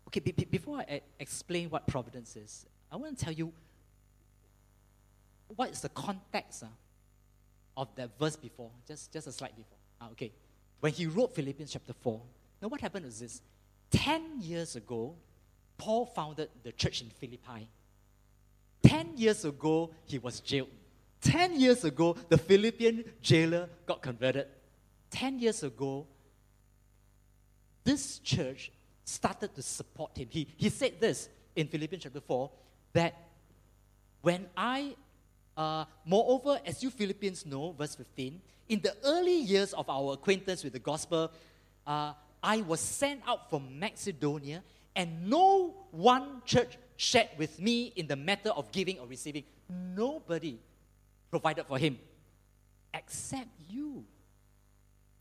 Okay, 0.09 0.21
be, 0.21 0.33
be, 0.33 0.45
before 0.45 0.79
I 0.79 1.01
explain 1.19 1.71
what 1.71 1.87
providence 1.87 2.37
is, 2.37 2.67
I 2.91 2.97
want 2.97 3.19
to 3.19 3.25
tell 3.25 3.33
you 3.33 3.53
what 5.57 5.71
is 5.71 5.81
the 5.81 5.89
context 5.89 6.63
uh, 6.63 6.67
of 7.77 7.89
that 7.97 8.19
verse 8.19 8.37
before, 8.37 8.71
just, 8.87 9.13
just 9.13 9.27
a 9.27 9.33
slide 9.33 9.57
before. 9.57 9.79
Uh, 10.01 10.11
okay, 10.13 10.33
when 10.81 10.93
he 10.93 11.07
wrote 11.07 11.35
Philippians 11.35 11.73
chapter 11.73 11.93
4, 11.93 12.21
now 12.61 12.69
what 12.69 12.81
happened 12.81 13.07
was 13.07 13.21
this 13.21 13.41
10 13.91 14.41
years 14.41 14.77
ago, 14.77 15.15
Paul 15.79 16.07
founded 16.07 16.49
the 16.63 16.73
church 16.73 17.03
in 17.03 17.11
Philippi. 17.11 17.69
10 18.83 19.17
years 19.17 19.45
ago, 19.45 19.91
he 20.05 20.19
was 20.19 20.41
jailed. 20.41 20.69
10 21.23 21.61
years 21.61 21.85
ago, 21.85 22.17
the 22.29 22.39
Philippian 22.39 23.05
jailer 23.21 23.69
got 23.87 24.03
converted. 24.03 24.47
10 25.11 25.39
years 25.39 25.63
ago, 25.63 26.07
this 27.85 28.19
church 28.19 28.73
started 29.05 29.55
to 29.55 29.63
support 29.63 30.17
him. 30.17 30.29
He, 30.31 30.49
he 30.57 30.69
said 30.69 31.01
this 31.01 31.29
in 31.55 31.69
Philippians 31.69 32.05
chapter 32.05 32.21
4 32.21 32.51
that 32.93 33.15
when 34.23 34.47
I, 34.57 34.95
uh, 35.57 35.85
moreover, 36.05 36.61
as 36.65 36.83
you 36.83 36.91
Philippians 36.91 37.47
know, 37.47 37.73
verse 37.73 37.95
15, 37.95 38.41
in 38.69 38.81
the 38.81 38.95
early 39.05 39.37
years 39.37 39.73
of 39.75 39.89
our 39.89 40.15
acquaintance 40.15 40.65
with 40.65 40.73
the 40.73 40.79
gospel, 40.79 41.31
uh, 41.87 42.13
I 42.43 42.63
was 42.63 42.81
sent 42.81 43.23
out 43.27 43.51
from 43.51 43.79
Macedonia, 43.79 44.63
and 44.97 45.29
no 45.29 45.75
one 45.91 46.43
church 46.45 46.79
shared 46.97 47.29
with 47.39 47.61
me 47.61 47.93
in 47.97 48.07
the 48.07 48.17
matter 48.17 48.51
of 48.51 48.73
giving 48.73 48.99
or 48.99 49.07
receiving. 49.07 49.45
Nobody 49.69 50.59
provided 51.31 51.67
for 51.67 51.79
him 51.79 51.99
except 52.95 53.49
you. 53.69 54.05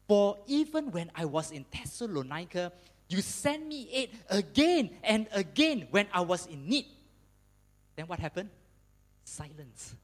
For 0.08 0.38
even 0.48 0.92
when 0.92 1.12
I 1.16 1.26
was 1.26 1.52
in 1.52 1.66
Thessalonica, 1.72 2.72
you 3.08 3.22
sent 3.22 3.66
me 3.66 3.90
aid 3.92 4.10
again 4.30 4.90
and 5.04 5.28
again 5.32 5.88
when 5.92 6.08
I 6.14 6.22
was 6.22 6.48
in 6.48 6.68
need. 6.68 6.86
Then 7.96 8.08
what 8.08 8.20
happened? 8.20 8.50
Silence. 9.24 9.96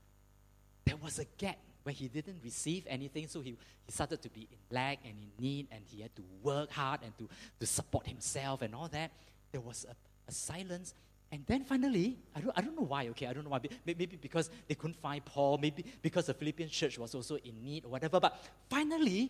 There 0.88 0.96
was 0.96 1.20
a 1.20 1.26
gap 1.38 1.58
where 1.84 1.94
he 1.94 2.08
didn't 2.08 2.40
receive 2.42 2.86
anything, 2.88 3.28
so 3.28 3.42
he, 3.42 3.58
he 3.86 3.92
started 3.92 4.22
to 4.22 4.30
be 4.30 4.48
in 4.50 4.58
lack 4.72 5.00
and 5.04 5.14
in 5.22 5.32
need, 5.38 5.68
and 5.70 5.82
he 5.86 6.02
had 6.02 6.16
to 6.16 6.24
work 6.42 6.72
hard 6.72 7.02
and 7.04 7.18
to, 7.18 7.28
to 7.60 7.66
support 7.66 8.08
himself 8.08 8.62
and 8.62 8.74
all 8.74 8.88
that. 8.88 9.12
There 9.52 9.60
was 9.62 9.86
a, 9.90 9.96
a 10.30 10.32
silence. 10.32 10.94
And 11.30 11.44
then 11.46 11.66
finally, 11.66 12.18
I 12.34 12.40
don't, 12.40 12.58
I 12.58 12.62
don't 12.62 12.76
know 12.76 12.86
why, 12.86 13.10
okay, 13.10 13.28
I 13.28 13.34
don't 13.34 13.44
know 13.44 13.50
why. 13.50 13.60
Maybe 13.86 14.06
because 14.06 14.50
they 14.68 14.76
couldn't 14.76 15.02
find 15.02 15.24
Paul, 15.26 15.58
maybe 15.58 15.84
because 16.02 16.28
the 16.28 16.34
Philippian 16.34 16.70
church 16.70 16.98
was 16.98 17.14
also 17.14 17.36
in 17.36 17.62
need 17.62 17.84
or 17.84 17.90
whatever. 17.90 18.22
But 18.22 18.42
finally, 18.70 19.30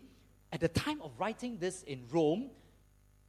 at 0.53 0.59
the 0.59 0.67
time 0.67 1.01
of 1.01 1.11
writing 1.17 1.57
this 1.57 1.81
in 1.83 2.03
Rome, 2.11 2.51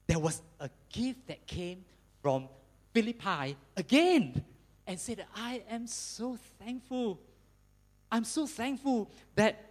there 0.06 0.18
was 0.18 0.42
a 0.60 0.68
gift 0.90 1.28
that 1.28 1.46
came 1.46 1.84
from 2.20 2.48
Philippi 2.92 3.56
again 3.74 4.44
and 4.86 4.98
said, 5.00 5.24
I 5.34 5.62
am 5.70 5.86
so 5.86 6.38
thankful. 6.58 7.20
I'm 8.10 8.24
so 8.24 8.46
thankful 8.46 9.10
that 9.34 9.64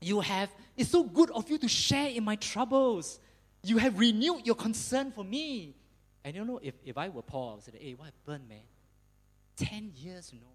you 0.00 0.20
have, 0.20 0.50
it's 0.76 0.90
so 0.90 1.04
good 1.04 1.30
of 1.30 1.48
you 1.50 1.58
to 1.58 1.68
share 1.68 2.08
in 2.08 2.24
my 2.24 2.36
troubles. 2.36 3.18
You 3.62 3.78
have 3.78 3.98
renewed 3.98 4.46
your 4.46 4.54
concern 4.54 5.12
for 5.12 5.24
me. 5.24 5.74
And 6.24 6.36
you 6.36 6.44
know, 6.44 6.60
if, 6.62 6.74
if 6.84 6.98
I 6.98 7.08
were 7.08 7.22
Paul, 7.22 7.50
I 7.50 7.54
would 7.54 7.64
say, 7.64 7.72
hey, 7.78 7.94
what 7.94 8.06
happened, 8.06 8.48
man? 8.48 8.58
10 9.56 9.92
years, 9.96 10.32
know. 10.32 10.46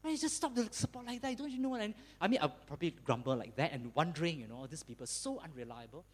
Why 0.00 0.12
you 0.12 0.18
just 0.18 0.36
stop 0.36 0.54
the 0.54 0.68
support 0.70 1.06
like 1.06 1.20
that? 1.22 1.36
Don't 1.36 1.50
you 1.50 1.58
know 1.58 1.70
what 1.70 1.82
I 1.82 1.92
I 2.20 2.28
mean, 2.28 2.38
I'll 2.40 2.54
probably 2.66 2.94
grumble 3.04 3.36
like 3.36 3.56
that 3.56 3.72
and 3.72 3.90
wondering, 3.94 4.40
you 4.40 4.46
know, 4.46 4.66
these 4.66 4.82
people 4.82 5.04
are 5.04 5.06
so 5.06 5.40
unreliable. 5.40 6.04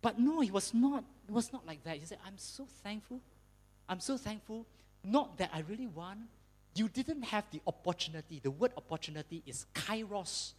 But 0.00 0.18
no, 0.18 0.40
he 0.40 0.50
was 0.50 0.74
not, 0.74 1.04
it 1.28 1.32
was 1.32 1.52
not 1.52 1.66
like 1.66 1.84
that. 1.84 1.98
He 1.98 2.04
said, 2.04 2.18
I'm 2.26 2.38
so 2.38 2.66
thankful. 2.82 3.20
I'm 3.88 4.00
so 4.00 4.16
thankful. 4.16 4.66
Not 5.04 5.38
that 5.38 5.50
I 5.52 5.60
really 5.60 5.86
want. 5.86 6.20
You 6.74 6.88
didn't 6.88 7.22
have 7.22 7.44
the 7.50 7.60
opportunity. 7.66 8.40
The 8.42 8.50
word 8.50 8.72
opportunity 8.76 9.42
is 9.46 9.66
kairos. 9.74 10.52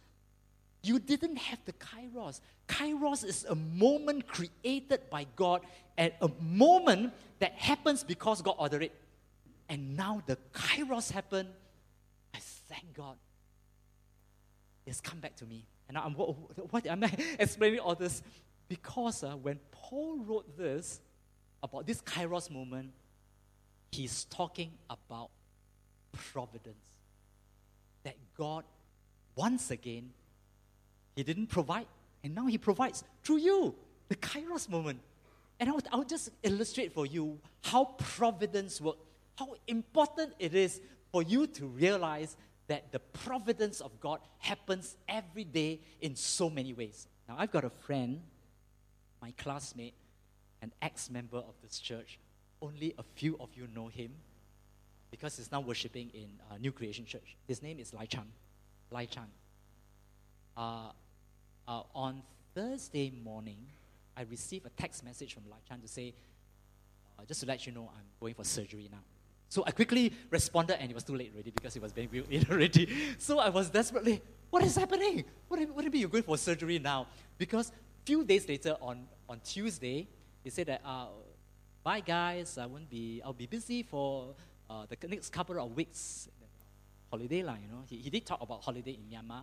You 0.82 0.98
didn't 0.98 1.36
have 1.36 1.58
the 1.64 1.72
kairos. 1.72 2.40
Kairos 2.68 3.24
is 3.24 3.44
a 3.48 3.54
moment 3.54 4.26
created 4.26 5.10
by 5.10 5.26
God 5.36 5.62
and 5.98 6.12
a 6.20 6.30
moment 6.40 7.12
that 7.38 7.52
happens 7.52 8.04
because 8.04 8.40
God 8.40 8.54
ordered 8.58 8.82
it. 8.84 8.92
And 9.68 9.96
now 9.96 10.22
the 10.26 10.38
kairos 10.52 11.10
happened. 11.10 11.48
I 12.34 12.38
thank 12.68 12.94
God. 12.94 13.16
It's 14.86 15.00
come 15.00 15.18
back 15.18 15.36
to 15.36 15.44
me. 15.44 15.66
And 15.88 15.96
now 15.96 16.04
I'm, 16.04 16.14
what, 16.14 16.72
what 16.72 16.86
am 16.86 17.04
I 17.04 17.12
explaining 17.38 17.80
all 17.80 17.94
this? 17.94 18.22
Because 18.68 19.22
uh, 19.22 19.32
when 19.32 19.58
Paul 19.70 20.18
wrote 20.18 20.56
this, 20.56 21.00
about 21.62 21.86
this 21.86 22.00
kairos 22.00 22.50
moment, 22.50 22.92
he's 23.90 24.24
talking 24.24 24.72
about 24.88 25.30
providence. 26.32 26.84
That 28.04 28.16
God, 28.36 28.64
once 29.34 29.70
again, 29.70 30.10
he 31.14 31.22
didn't 31.22 31.48
provide, 31.48 31.86
and 32.22 32.34
now 32.34 32.46
he 32.46 32.58
provides 32.58 33.04
through 33.22 33.38
you, 33.38 33.74
the 34.08 34.16
kairos 34.16 34.68
moment. 34.68 35.00
And 35.58 35.70
I 35.70 35.72
would, 35.72 35.88
I 35.90 35.96
would 35.96 36.08
just 36.08 36.30
illustrate 36.42 36.92
for 36.92 37.06
you 37.06 37.38
how 37.62 37.84
providence 37.98 38.80
works, 38.80 38.98
how 39.36 39.54
important 39.66 40.34
it 40.38 40.54
is 40.54 40.80
for 41.10 41.22
you 41.22 41.46
to 41.46 41.66
realize 41.66 42.36
that 42.68 42.92
the 42.92 42.98
providence 42.98 43.80
of 43.80 43.98
God 44.00 44.20
happens 44.38 44.96
every 45.08 45.44
day 45.44 45.80
in 46.00 46.16
so 46.16 46.50
many 46.50 46.72
ways. 46.72 47.06
Now, 47.28 47.36
I've 47.38 47.50
got 47.50 47.64
a 47.64 47.70
friend 47.70 48.20
my 49.26 49.32
classmate, 49.32 49.94
an 50.62 50.72
ex 50.80 51.10
member 51.10 51.38
of 51.38 51.54
this 51.62 51.78
church. 51.78 52.18
Only 52.62 52.94
a 52.98 53.02
few 53.02 53.36
of 53.40 53.50
you 53.56 53.66
know 53.74 53.88
him 53.88 54.12
because 55.10 55.36
he's 55.36 55.50
now 55.50 55.60
worshiping 55.60 56.10
in 56.14 56.28
uh, 56.50 56.58
New 56.58 56.72
Creation 56.72 57.04
Church. 57.04 57.36
His 57.46 57.62
name 57.62 57.78
is 57.78 57.92
Lai 57.94 58.06
Chan. 58.06 58.26
Lai 58.90 59.06
Chan. 59.06 59.26
Uh, 60.56 60.90
uh, 61.68 61.82
on 61.94 62.22
Thursday 62.54 63.12
morning, 63.22 63.58
I 64.16 64.22
received 64.22 64.66
a 64.66 64.70
text 64.70 65.04
message 65.04 65.34
from 65.34 65.44
Lai 65.50 65.56
Chan 65.68 65.80
to 65.80 65.88
say, 65.88 66.14
uh, 67.18 67.24
just 67.26 67.40
to 67.40 67.46
let 67.46 67.66
you 67.66 67.72
know, 67.72 67.90
I'm 67.94 68.04
going 68.20 68.34
for 68.34 68.44
surgery 68.44 68.88
now. 68.90 69.02
So 69.48 69.62
I 69.66 69.70
quickly 69.70 70.12
responded, 70.30 70.80
and 70.80 70.90
it 70.90 70.94
was 70.94 71.04
too 71.04 71.14
late 71.14 71.32
already 71.34 71.50
because 71.50 71.76
it 71.76 71.82
was 71.82 71.92
being 71.92 72.08
wheeled 72.08 72.30
in 72.30 72.44
already. 72.50 72.88
So 73.18 73.38
I 73.38 73.48
was 73.48 73.70
desperately, 73.70 74.20
what 74.50 74.62
is 74.64 74.76
happening? 74.76 75.24
What, 75.48 75.60
what 75.70 75.78
do 75.78 75.84
you 75.84 75.90
mean 75.90 76.00
you're 76.00 76.10
going 76.10 76.24
for 76.24 76.36
surgery 76.36 76.78
now? 76.78 77.06
Because 77.38 77.70
few 78.04 78.24
days 78.24 78.48
later, 78.48 78.76
on, 78.80 79.06
on 79.28 79.40
Tuesday, 79.40 80.08
he 80.42 80.50
said 80.50 80.66
that, 80.66 80.80
uh, 80.84 81.06
bye 81.82 82.00
guys, 82.00 82.58
I 82.58 82.66
won't 82.66 82.88
be, 82.90 83.20
I'll 83.24 83.32
be 83.32 83.46
busy 83.46 83.82
for 83.82 84.34
uh, 84.68 84.86
the 84.88 85.08
next 85.08 85.30
couple 85.30 85.58
of 85.58 85.74
weeks. 85.76 86.28
Holiday 87.10 87.42
line, 87.42 87.60
you 87.62 87.68
know. 87.68 87.84
He, 87.88 87.96
he 87.96 88.10
did 88.10 88.26
talk 88.26 88.40
about 88.40 88.62
holiday 88.62 88.98
in 88.98 89.04
Myanmar. 89.10 89.42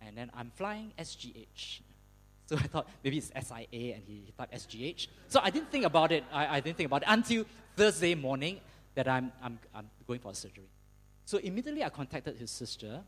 And 0.00 0.16
then 0.16 0.30
I'm 0.34 0.50
flying 0.54 0.92
SGH. 0.98 1.80
So 2.46 2.56
I 2.56 2.66
thought 2.66 2.86
maybe 3.02 3.16
it's 3.16 3.28
SIA 3.28 3.94
and 3.94 4.02
he, 4.06 4.24
he 4.26 4.32
typed 4.36 4.52
SGH. 4.52 5.06
So 5.28 5.40
I 5.42 5.48
didn't 5.48 5.70
think 5.70 5.86
about 5.86 6.12
it. 6.12 6.24
I, 6.30 6.58
I 6.58 6.60
didn't 6.60 6.76
think 6.76 6.88
about 6.88 7.00
it 7.00 7.08
until 7.08 7.46
Thursday 7.74 8.14
morning 8.14 8.60
that 8.94 9.08
I'm, 9.08 9.32
I'm, 9.42 9.58
I'm 9.74 9.88
going 10.06 10.20
for 10.20 10.34
surgery. 10.34 10.68
So 11.24 11.38
immediately 11.38 11.82
I 11.82 11.88
contacted 11.88 12.36
his 12.36 12.50
sister 12.50 13.00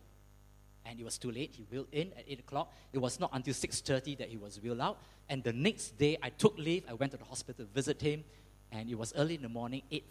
and 0.87 0.99
it 0.99 1.05
was 1.05 1.19
too 1.19 1.31
late. 1.31 1.55
He 1.55 1.67
wheeled 1.71 1.89
in 1.93 2.13
at 2.17 2.25
8 2.27 2.39
o'clock. 2.41 2.73
It 2.93 2.99
was 2.99 3.21
not 3.21 3.31
until 3.33 3.53
6.30 3.53 4.19
that 4.19 4.29
he 4.29 4.37
was 4.37 4.61
wheeled 4.61 4.81
out. 4.81 4.99
And 5.29 5.43
the 5.43 5.53
next 5.53 5.99
day, 5.99 6.17
I 6.23 6.31
took 6.31 6.57
leave. 6.57 6.85
I 6.89 6.95
went 6.95 7.13
to 7.13 7.19
the 7.19 7.25
hospital 7.25 7.65
to 7.67 7.73
visit 7.73 8.01
him. 8.01 8.25
And 8.71 8.89
it 8.89 8.97
was 8.97 9.13
early 9.17 9.35
in 9.35 9.43
the 9.43 9.49
morning, 9.49 9.83
8, 9.91 10.05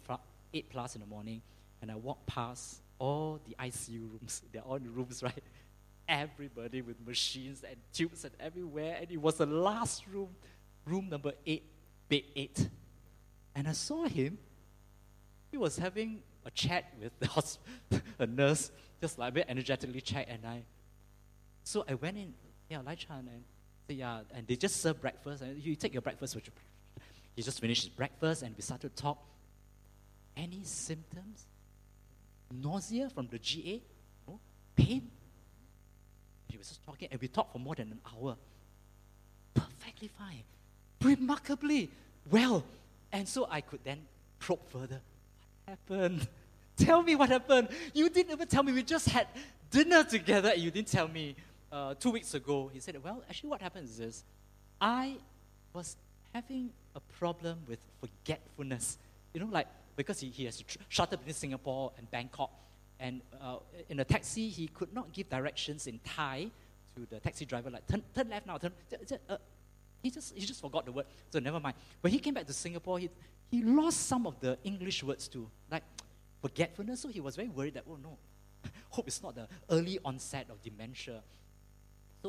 8 0.52 0.70
plus 0.70 0.94
in 0.94 1.00
the 1.00 1.06
morning. 1.06 1.42
And 1.82 1.90
I 1.90 1.96
walked 1.96 2.26
past 2.26 2.80
all 2.98 3.40
the 3.46 3.54
ICU 3.58 4.10
rooms. 4.10 4.42
They're 4.52 4.62
all 4.62 4.78
the 4.78 4.88
rooms, 4.88 5.22
right? 5.22 5.42
Everybody 6.08 6.82
with 6.82 6.96
machines 7.06 7.62
and 7.68 7.76
tubes 7.92 8.24
and 8.24 8.34
everywhere. 8.40 8.98
And 9.00 9.10
it 9.10 9.20
was 9.20 9.36
the 9.36 9.46
last 9.46 10.04
room, 10.12 10.28
room 10.84 11.08
number 11.08 11.32
8, 11.44 11.62
bed 12.08 12.22
8. 12.34 12.68
And 13.54 13.68
I 13.68 13.72
saw 13.72 14.06
him. 14.06 14.38
He 15.50 15.56
was 15.56 15.78
having 15.78 16.22
a 16.44 16.50
chat 16.50 16.92
with 17.00 17.18
the 17.18 17.26
hospital, 17.28 18.00
a 18.18 18.26
nurse 18.26 18.70
just 19.00 19.18
like 19.18 19.30
a 19.30 19.32
bit 19.32 19.46
energetically 19.48 20.00
chat, 20.00 20.26
and 20.28 20.44
I, 20.46 20.62
so 21.64 21.84
I 21.88 21.94
went 21.94 22.16
in, 22.16 22.32
yeah, 22.70 22.80
Lai 22.80 22.94
Chan, 22.94 23.28
and 23.30 23.44
yeah, 23.98 24.20
and 24.34 24.46
they 24.46 24.56
just 24.56 24.80
serve 24.80 25.00
breakfast, 25.00 25.42
and 25.42 25.62
you 25.62 25.76
take 25.76 25.92
your 25.92 26.02
breakfast, 26.02 26.34
which 26.34 26.50
he 27.34 27.42
just 27.42 27.60
finished 27.60 27.84
his 27.84 27.90
breakfast, 27.90 28.42
and 28.42 28.54
we 28.56 28.62
started 28.62 28.96
to 28.96 29.02
talk. 29.02 29.18
Any 30.36 30.62
symptoms? 30.64 31.46
Nausea 32.52 33.08
from 33.10 33.28
the 33.28 33.38
GA? 33.38 33.82
No. 34.28 34.38
Pain? 34.74 35.10
He 36.48 36.58
was 36.58 36.68
just 36.68 36.84
talking, 36.84 37.08
and 37.10 37.20
we 37.20 37.28
talked 37.28 37.52
for 37.52 37.58
more 37.58 37.74
than 37.74 37.92
an 37.92 38.00
hour. 38.12 38.36
Perfectly 39.54 40.08
fine. 40.08 40.42
Remarkably 41.02 41.90
well. 42.30 42.64
And 43.12 43.28
so 43.28 43.46
I 43.50 43.60
could 43.60 43.80
then 43.84 44.00
probe 44.38 44.66
further. 44.68 45.00
What 45.64 45.78
happened? 45.88 46.28
Tell 46.76 47.02
me 47.02 47.14
what 47.16 47.30
happened. 47.30 47.68
You 47.94 48.10
didn't 48.10 48.32
even 48.32 48.46
tell 48.46 48.62
me. 48.62 48.70
We 48.72 48.82
just 48.82 49.08
had 49.08 49.28
dinner 49.70 50.04
together 50.04 50.50
and 50.50 50.60
you 50.60 50.70
didn't 50.70 50.88
tell 50.88 51.08
me. 51.08 51.34
Uh, 51.72 51.94
two 51.94 52.10
weeks 52.10 52.34
ago, 52.34 52.70
he 52.72 52.80
said, 52.80 53.02
Well, 53.02 53.22
actually, 53.28 53.50
what 53.50 53.62
happened 53.62 53.84
is 53.88 53.96
this. 53.96 54.24
I 54.80 55.16
was 55.72 55.96
having 56.32 56.70
a 56.94 57.00
problem 57.18 57.58
with 57.66 57.78
forgetfulness. 58.00 58.98
You 59.32 59.40
know, 59.40 59.48
like, 59.50 59.66
because 59.96 60.20
he, 60.20 60.28
he 60.28 60.44
has 60.44 60.60
tr- 60.60 60.78
shuttle 60.88 61.16
between 61.16 61.34
Singapore 61.34 61.92
and 61.98 62.10
Bangkok. 62.10 62.50
And 63.00 63.20
uh, 63.42 63.56
in 63.88 64.00
a 64.00 64.04
taxi, 64.04 64.48
he 64.48 64.68
could 64.68 64.94
not 64.94 65.12
give 65.12 65.28
directions 65.28 65.86
in 65.86 66.00
Thai 66.04 66.50
to 66.94 67.06
the 67.10 67.20
taxi 67.20 67.44
driver, 67.44 67.70
like, 67.70 67.86
turn, 67.86 68.02
turn 68.14 68.28
left 68.30 68.46
now, 68.46 68.58
turn. 68.58 68.72
Uh, 69.28 69.36
he, 70.02 70.10
just, 70.10 70.34
he 70.34 70.46
just 70.46 70.60
forgot 70.60 70.86
the 70.86 70.92
word, 70.92 71.06
so 71.30 71.38
never 71.38 71.60
mind. 71.60 71.76
When 72.00 72.12
he 72.12 72.18
came 72.18 72.34
back 72.34 72.46
to 72.46 72.52
Singapore, 72.52 72.98
he, 72.98 73.10
he 73.50 73.62
lost 73.62 74.06
some 74.06 74.26
of 74.26 74.40
the 74.40 74.58
English 74.64 75.02
words 75.02 75.28
too, 75.28 75.48
like 75.70 75.82
forgetfulness. 76.40 77.00
So 77.00 77.08
he 77.08 77.20
was 77.20 77.36
very 77.36 77.48
worried 77.48 77.74
that, 77.74 77.84
oh 77.88 77.98
no, 78.02 78.16
hope 78.90 79.08
it's 79.08 79.22
not 79.22 79.34
the 79.34 79.48
early 79.70 79.98
onset 80.04 80.46
of 80.48 80.62
dementia. 80.62 81.22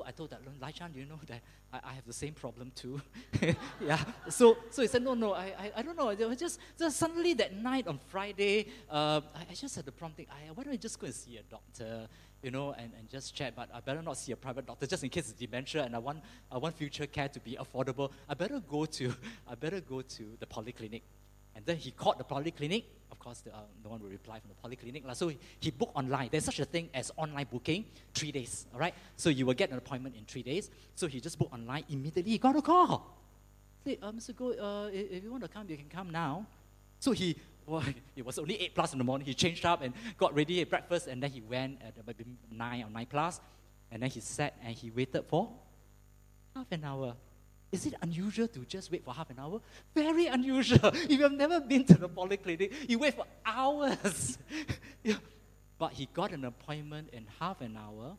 I 0.06 0.12
told 0.12 0.30
that, 0.32 0.41
Lai 0.62 0.72
Chan, 0.72 0.91
you 0.95 1.06
know 1.06 1.20
that 1.28 1.41
I, 1.74 1.80
I 1.84 1.93
have 1.93 2.06
the 2.06 2.14
same 2.14 2.34
problem 2.34 2.72
too? 2.76 3.02
yeah. 3.82 4.00
So, 4.30 4.58
so 4.70 4.82
he 4.82 4.88
said, 4.88 5.04
no, 5.04 5.14
no, 5.14 5.34
I, 5.34 5.54
I, 5.60 5.72
I 5.78 5.82
don't 5.82 5.98
know. 5.98 6.10
It 6.10 6.20
was 6.28 6.38
just, 6.38 6.60
just 6.78 6.98
suddenly 6.98 7.34
that 7.36 7.56
night 7.56 7.88
on 7.88 8.00
Friday, 8.10 8.68
uh, 8.89 9.22
I, 9.36 9.52
I, 9.52 9.54
just 9.54 9.76
had 9.76 9.86
the 9.86 9.91
prompting, 9.91 10.28
I, 10.30 10.52
why 10.54 10.64
don't 10.64 10.74
I 10.74 10.78
just 10.78 11.00
go 11.00 11.06
and 11.06 11.16
see 11.16 11.38
a 11.38 11.43
doctor, 11.43 12.08
you 12.41 12.52
know, 12.52 12.74
and, 12.74 12.91
and 12.98 13.10
just 13.10 13.36
check, 13.36 13.54
but 13.56 13.70
I 13.74 13.80
better 13.80 14.02
not 14.02 14.18
see 14.18 14.32
a 14.32 14.38
private 14.38 14.66
doctor 14.66 14.86
just 14.86 15.04
in 15.04 15.10
case 15.10 15.30
it's 15.30 15.39
dementia 15.39 15.84
and 15.84 15.95
I 15.95 16.00
want, 16.00 16.20
I 16.52 16.58
want 16.58 16.78
future 16.78 17.08
care 17.08 17.30
to 17.30 17.39
be 17.39 17.58
affordable. 17.60 18.12
I 18.30 18.34
better 18.34 18.60
go 18.60 18.86
to, 18.86 19.14
I 19.48 19.56
better 19.56 19.82
go 19.82 20.02
to 20.02 20.38
the 20.39 20.45
polyclinic. 20.45 21.02
And 21.58 21.66
then 21.66 21.78
he 21.78 21.89
called 21.89 22.20
the 22.20 22.24
polyclinic. 22.24 22.84
Of 23.12 23.18
course, 23.18 23.39
the, 23.39 23.51
uh, 23.51 23.62
no 23.84 23.89
one 23.89 23.99
will 23.99 24.10
reply 24.10 24.39
from 24.39 24.51
the 24.51 24.76
polyclinic. 24.76 25.16
So 25.16 25.30
he, 25.30 25.39
he 25.60 25.72
booked 25.72 25.95
online. 25.97 26.30
There's 26.32 26.45
such 26.45 26.60
a 26.60 26.66
thing 26.66 26.89
as 26.93 27.12
online 27.18 27.47
booking, 27.51 27.86
three 28.14 28.32
days. 28.32 28.68
All 28.72 28.80
right. 28.80 28.93
So 29.16 29.30
you 29.30 29.47
will 29.47 29.55
get 29.55 29.72
an 29.72 29.78
appointment 29.80 30.16
in 30.16 30.24
three 30.26 30.43
days. 30.43 30.70
So 30.93 31.08
he 31.08 31.20
just 31.20 31.39
booked 31.39 31.51
online. 31.51 31.84
Immediately, 31.89 32.32
he 32.32 32.38
got 32.38 32.55
a 32.55 32.62
call. 32.62 33.18
Say, 33.84 33.97
uh, 34.03 34.12
Mr. 34.12 34.34
Goh, 34.36 34.51
uh, 34.51 34.89
if 34.93 35.24
you 35.24 35.32
want 35.32 35.41
to 35.43 35.49
come, 35.49 35.66
you 35.68 35.78
can 35.78 35.89
come 35.89 36.12
now. 36.12 36.45
So 36.99 37.12
he, 37.12 37.36
well, 37.66 37.84
it 38.16 38.24
was 38.24 38.38
only 38.38 38.62
8 38.62 38.76
plus 38.76 38.91
in 38.93 38.99
the 38.99 39.03
morning. 39.03 39.26
He 39.26 39.34
changed 39.34 39.66
up 39.66 39.82
and 39.82 39.95
got 40.16 40.36
ready 40.36 40.62
at 40.62 40.70
breakfast. 40.70 41.08
And 41.08 41.24
then 41.24 41.32
he 41.32 41.41
went 41.41 41.82
at 41.82 41.95
about 41.99 42.16
9 42.51 42.84
or 42.84 42.89
9 42.91 43.08
plus. 43.10 43.41
And 43.91 44.03
then 44.03 44.12
he 44.12 44.20
sat 44.20 44.53
and 44.64 44.76
he 44.76 44.91
waited 44.91 45.26
for 45.28 45.49
half 46.55 46.72
an 46.72 46.84
hour. 46.84 47.16
Is 47.72 47.86
it 47.86 47.95
unusual 48.01 48.47
to 48.47 48.59
just 48.59 48.91
wait 48.91 49.03
for 49.03 49.13
half 49.13 49.30
an 49.30 49.39
hour? 49.39 49.59
Very 49.93 50.28
unusual. 50.28 50.91
If 50.93 51.11
you 51.11 51.24
have 51.24 51.34
never 51.34 51.59
been 51.59 51.84
to 51.86 51.95
the 51.95 52.07
polyclinic, 52.07 52.89
you 52.89 52.99
wait 52.99 53.15
for 53.15 53.26
hours. 53.45 54.38
yeah. 55.03 55.15
But 55.78 55.93
he 55.93 56.07
got 56.13 56.32
an 56.32 56.45
appointment 56.45 57.09
in 57.11 57.28
half 57.39 57.61
an 57.61 57.78
hour. 57.78 58.15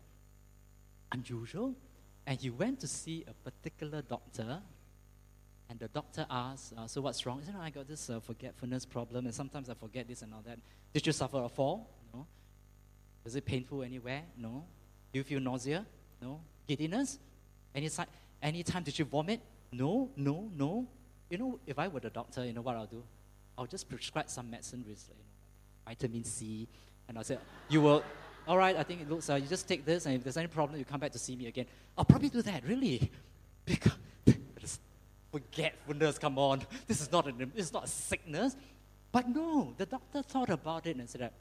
Unusual. 1.12 1.74
And 2.26 2.38
he 2.38 2.50
went 2.50 2.80
to 2.80 2.86
see 2.86 3.24
a 3.26 3.32
particular 3.32 4.02
doctor. 4.02 4.60
And 5.70 5.78
the 5.78 5.88
doctor 5.88 6.26
asked, 6.30 6.74
uh, 6.76 6.86
So 6.86 7.00
what's 7.00 7.24
wrong? 7.24 7.40
He 7.40 7.46
said, 7.46 7.56
I 7.58 7.70
got 7.70 7.88
this 7.88 8.10
uh, 8.10 8.20
forgetfulness 8.20 8.84
problem, 8.84 9.26
and 9.26 9.34
sometimes 9.34 9.70
I 9.70 9.74
forget 9.74 10.06
this 10.06 10.22
and 10.22 10.32
all 10.34 10.42
that. 10.46 10.58
Did 10.92 11.06
you 11.06 11.12
suffer 11.12 11.42
a 11.42 11.48
fall? 11.48 11.88
No. 12.12 12.26
Is 13.24 13.34
it 13.34 13.44
painful 13.44 13.82
anywhere? 13.82 14.22
No. 14.36 14.64
Do 15.12 15.18
you 15.18 15.24
feel 15.24 15.40
nausea? 15.40 15.86
No. 16.20 16.40
Giddiness? 16.66 17.18
Any 17.74 17.88
side? 17.88 18.08
Anytime 18.42 18.82
did 18.82 18.98
you 18.98 19.04
vomit? 19.04 19.40
No, 19.72 20.10
no, 20.16 20.50
no. 20.56 20.86
You 21.30 21.38
know, 21.38 21.60
if 21.66 21.78
I 21.78 21.88
were 21.88 22.00
the 22.00 22.10
doctor, 22.10 22.44
you 22.44 22.52
know 22.52 22.62
what 22.62 22.76
I'll 22.76 22.86
do? 22.86 23.02
I'll 23.56 23.66
just 23.66 23.88
prescribe 23.88 24.30
some 24.30 24.50
medicine 24.50 24.84
with 24.86 25.04
you 25.08 25.14
know, 25.14 25.24
vitamin 25.86 26.24
C, 26.24 26.68
and 27.08 27.18
I'll 27.18 27.24
say, 27.24 27.38
you 27.68 27.80
will, 27.80 28.02
all 28.46 28.56
right, 28.56 28.76
I 28.76 28.82
think 28.82 29.02
it 29.02 29.10
looks, 29.10 29.28
uh, 29.28 29.34
you 29.34 29.46
just 29.46 29.68
take 29.68 29.84
this, 29.84 30.06
and 30.06 30.14
if 30.14 30.22
there's 30.22 30.36
any 30.36 30.46
problem, 30.46 30.78
you 30.78 30.84
come 30.84 31.00
back 31.00 31.12
to 31.12 31.18
see 31.18 31.36
me 31.36 31.48
again. 31.48 31.66
I'll 31.96 32.04
probably 32.04 32.28
do 32.28 32.42
that, 32.42 32.66
really. 32.66 33.10
Because 33.66 33.92
forgetfulness, 35.30 36.16
come 36.16 36.38
on. 36.38 36.62
This 36.86 37.02
is 37.02 37.12
not, 37.12 37.28
a, 37.28 37.32
this 37.32 37.66
is 37.66 37.72
not 37.72 37.84
a 37.84 37.86
sickness. 37.86 38.56
But 39.12 39.28
no, 39.28 39.74
the 39.76 39.84
doctor 39.84 40.22
thought 40.22 40.48
about 40.48 40.86
it 40.86 40.96
and 40.96 41.08
said 41.08 41.20
that, 41.20 41.32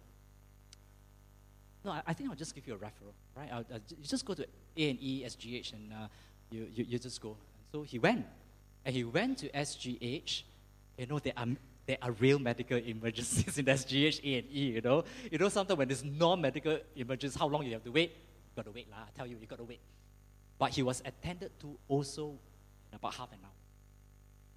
no, 1.85 1.91
I, 1.91 2.01
I 2.07 2.13
think 2.13 2.29
I'll 2.29 2.35
just 2.35 2.53
give 2.53 2.67
you 2.67 2.73
a 2.73 2.77
referral, 2.77 3.13
right? 3.35 3.49
I'll, 3.49 3.65
I'll, 3.71 3.79
you 3.89 4.03
just 4.03 4.25
go 4.25 4.33
to 4.33 4.43
A&E, 4.43 5.23
SGH, 5.25 5.71
and 5.71 5.93
uh, 5.93 6.07
you, 6.49 6.67
you, 6.73 6.85
you 6.89 6.99
just 6.99 7.21
go. 7.21 7.35
So 7.71 7.83
he 7.83 7.99
went. 7.99 8.25
And 8.85 8.95
he 8.95 9.03
went 9.03 9.39
to 9.39 9.49
SGH. 9.49 10.43
You 10.97 11.05
know, 11.07 11.19
there 11.19 11.33
are, 11.35 11.47
there 11.85 11.97
are 12.01 12.11
real 12.11 12.39
medical 12.39 12.77
emergencies 12.93 13.57
in 13.57 13.65
SGH, 13.65 14.19
A&E, 14.19 14.71
you 14.75 14.81
know. 14.81 15.03
You 15.31 15.37
know, 15.37 15.49
sometimes 15.49 15.77
when 15.77 15.87
there's 15.87 16.03
non-medical 16.03 16.79
emergency, 16.95 17.37
how 17.37 17.47
long 17.47 17.65
you 17.65 17.73
have 17.73 17.83
to 17.83 17.91
wait? 17.91 18.11
You 18.11 18.55
got 18.55 18.65
to 18.65 18.71
wait, 18.71 18.89
lah. 18.89 18.97
I 19.07 19.17
tell 19.17 19.27
you, 19.27 19.37
you 19.39 19.47
got 19.47 19.57
to 19.57 19.65
wait. 19.65 19.79
But 20.57 20.71
he 20.71 20.81
was 20.81 21.01
attended 21.05 21.51
to 21.59 21.77
also 21.87 22.37
in 22.91 22.95
about 22.95 23.13
half 23.13 23.31
an 23.31 23.39
hour. 23.43 23.51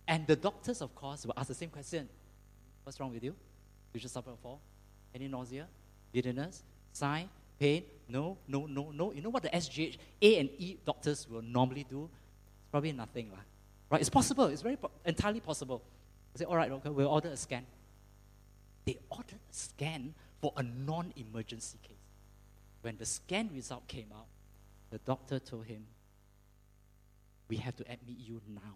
And 0.08 0.26
the 0.26 0.36
doctors, 0.36 0.80
of 0.80 0.94
course, 0.94 1.26
will 1.26 1.34
ask 1.36 1.48
the 1.48 1.54
same 1.54 1.70
question. 1.70 2.08
What's 2.84 2.98
wrong 2.98 3.12
with 3.12 3.22
you? 3.22 3.34
You 3.92 4.00
just 4.00 4.14
suffer 4.14 4.30
a 4.30 4.36
fall? 4.36 4.60
Any 5.14 5.28
nausea? 5.28 5.66
Giddiness? 6.12 6.62
Sign? 6.92 7.28
Pain? 7.60 7.84
No, 8.08 8.38
no, 8.48 8.66
no, 8.66 8.90
no. 8.90 9.12
You 9.12 9.22
know 9.22 9.30
what 9.30 9.44
the 9.44 9.50
SGH, 9.50 9.98
A 10.22 10.38
and 10.40 10.50
E 10.58 10.78
doctors 10.84 11.28
will 11.28 11.42
normally 11.42 11.86
do? 11.88 12.04
It's 12.58 12.70
probably 12.72 12.90
nothing, 12.92 13.30
lah. 13.30 13.38
right? 13.90 14.00
It's 14.00 14.10
possible. 14.10 14.46
It's 14.46 14.62
very 14.62 14.76
po- 14.76 14.90
entirely 15.04 15.38
possible. 15.40 15.82
They 16.34 16.40
say, 16.40 16.44
all 16.46 16.56
right, 16.56 16.72
okay, 16.72 16.88
we'll 16.88 17.08
order 17.08 17.28
a 17.28 17.36
scan. 17.36 17.64
They 18.84 18.98
ordered 19.10 19.38
a 19.50 19.54
scan 19.54 20.14
for 20.40 20.52
a 20.56 20.62
non-emergency 20.62 21.78
case. 21.82 21.96
When 22.82 22.96
the 22.96 23.06
scan 23.06 23.50
result 23.54 23.86
came 23.86 24.06
out, 24.12 24.26
the 24.90 24.98
doctor 24.98 25.38
told 25.38 25.66
him, 25.66 25.84
we 27.48 27.56
have 27.58 27.76
to 27.76 27.82
admit 27.82 28.16
you 28.18 28.40
now. 28.48 28.74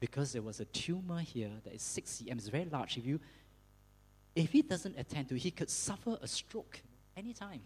Because 0.00 0.32
there 0.32 0.42
was 0.42 0.60
a 0.60 0.64
tumor 0.66 1.20
here 1.20 1.50
that 1.64 1.74
is 1.74 1.82
6 1.82 2.22
cm, 2.22 2.32
it's 2.36 2.48
very 2.48 2.66
large. 2.66 2.96
If 2.96 3.04
you 3.04 3.20
if 4.36 4.52
he 4.52 4.62
doesn't 4.62 4.96
attend 4.96 5.28
to 5.30 5.34
it, 5.34 5.40
he 5.40 5.50
could 5.50 5.68
suffer 5.68 6.16
a 6.22 6.28
stroke 6.28 6.80
anytime. 7.18 7.60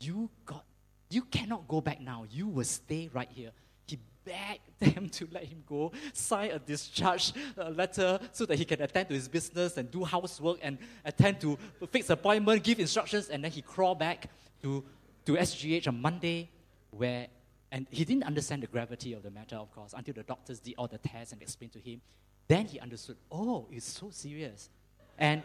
You 0.00 0.30
got, 0.46 0.64
you 1.10 1.22
cannot 1.22 1.68
go 1.68 1.80
back 1.80 2.00
now. 2.00 2.24
You 2.30 2.46
will 2.48 2.64
stay 2.64 3.10
right 3.12 3.28
here. 3.30 3.50
He 3.86 3.98
begged 4.24 4.60
them 4.78 5.08
to 5.10 5.28
let 5.30 5.44
him 5.44 5.62
go, 5.66 5.92
sign 6.12 6.50
a 6.50 6.58
discharge 6.58 7.32
uh, 7.56 7.68
letter 7.70 8.18
so 8.32 8.46
that 8.46 8.56
he 8.58 8.64
can 8.64 8.80
attend 8.82 9.08
to 9.08 9.14
his 9.14 9.28
business 9.28 9.76
and 9.76 9.90
do 9.90 10.04
housework 10.04 10.58
and 10.62 10.78
attend 11.04 11.40
to 11.40 11.58
fix 11.90 12.10
appointment, 12.10 12.62
give 12.62 12.80
instructions, 12.80 13.28
and 13.28 13.44
then 13.44 13.50
he 13.50 13.62
crawled 13.62 13.98
back 13.98 14.28
to, 14.62 14.84
to 15.26 15.32
SGH 15.32 15.86
on 15.88 16.00
Monday 16.00 16.48
where 16.90 17.28
and 17.70 17.86
he 17.90 18.04
didn't 18.04 18.24
understand 18.24 18.62
the 18.62 18.66
gravity 18.66 19.12
of 19.12 19.22
the 19.22 19.30
matter, 19.30 19.56
of 19.56 19.70
course, 19.74 19.92
until 19.94 20.14
the 20.14 20.22
doctors 20.22 20.58
did 20.58 20.74
all 20.78 20.88
the 20.88 20.98
tests 20.98 21.32
and 21.32 21.42
explained 21.42 21.72
to 21.74 21.78
him. 21.78 22.00
Then 22.46 22.64
he 22.64 22.80
understood, 22.80 23.16
oh, 23.30 23.66
it's 23.70 23.86
so 23.86 24.08
serious. 24.10 24.70
And, 25.18 25.42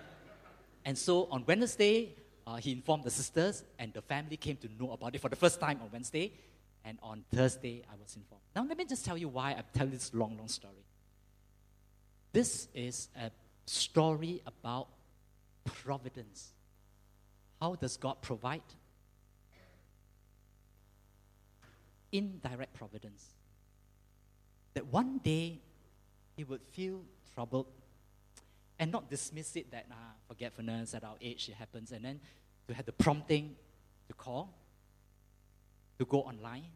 and 0.86 0.98
so 0.98 1.28
on 1.30 1.44
Wednesday, 1.46 2.16
uh, 2.46 2.56
he 2.58 2.72
informed 2.72 3.04
the 3.04 3.12
sisters, 3.12 3.64
and 3.80 3.94
the 3.94 4.02
family 4.02 4.38
came 4.38 4.58
to 4.58 4.70
know 4.80 4.92
about 4.92 5.16
it 5.16 5.22
for 5.22 5.30
the 5.30 5.36
first 5.36 5.60
time 5.60 5.80
on 5.82 5.90
Wednesday. 5.92 6.34
And 6.86 6.98
on 7.02 7.24
Thursday, 7.34 7.84
I 7.90 7.96
was 8.02 8.14
informed. 8.16 8.44
Now, 8.54 8.66
let 8.66 8.78
me 8.78 8.84
just 8.84 9.06
tell 9.06 9.18
you 9.18 9.30
why 9.30 9.52
I'm 9.52 9.64
telling 9.74 9.92
this 9.92 10.14
long, 10.14 10.38
long 10.38 10.50
story. 10.50 10.84
This 12.34 12.68
is 12.74 13.08
a 13.16 13.32
story 13.66 14.42
about 14.46 14.90
providence. 15.64 16.52
How 17.62 17.76
does 17.76 17.96
God 17.96 18.22
provide? 18.22 18.62
Indirect 22.12 22.74
providence. 22.74 23.28
That 24.74 24.88
one 24.88 25.20
day 25.20 25.60
he 26.36 26.44
would 26.44 26.62
feel 26.74 27.02
troubled 27.34 27.68
and 28.84 28.92
not 28.92 29.10
dismiss 29.10 29.56
it 29.56 29.72
that 29.72 29.86
ah, 29.90 30.12
forgetfulness 30.28 30.94
at 30.94 31.06
our 31.06 31.16
age 31.22 31.48
it 31.48 31.56
happens, 31.56 31.94
and 31.94 32.04
then 32.04 32.20
to 32.68 32.74
have 32.74 32.86
the 32.86 32.92
prompting 32.92 33.56
to 34.10 34.14
call, 34.14 34.54
to 35.98 36.04
go 36.04 36.20
online. 36.24 36.68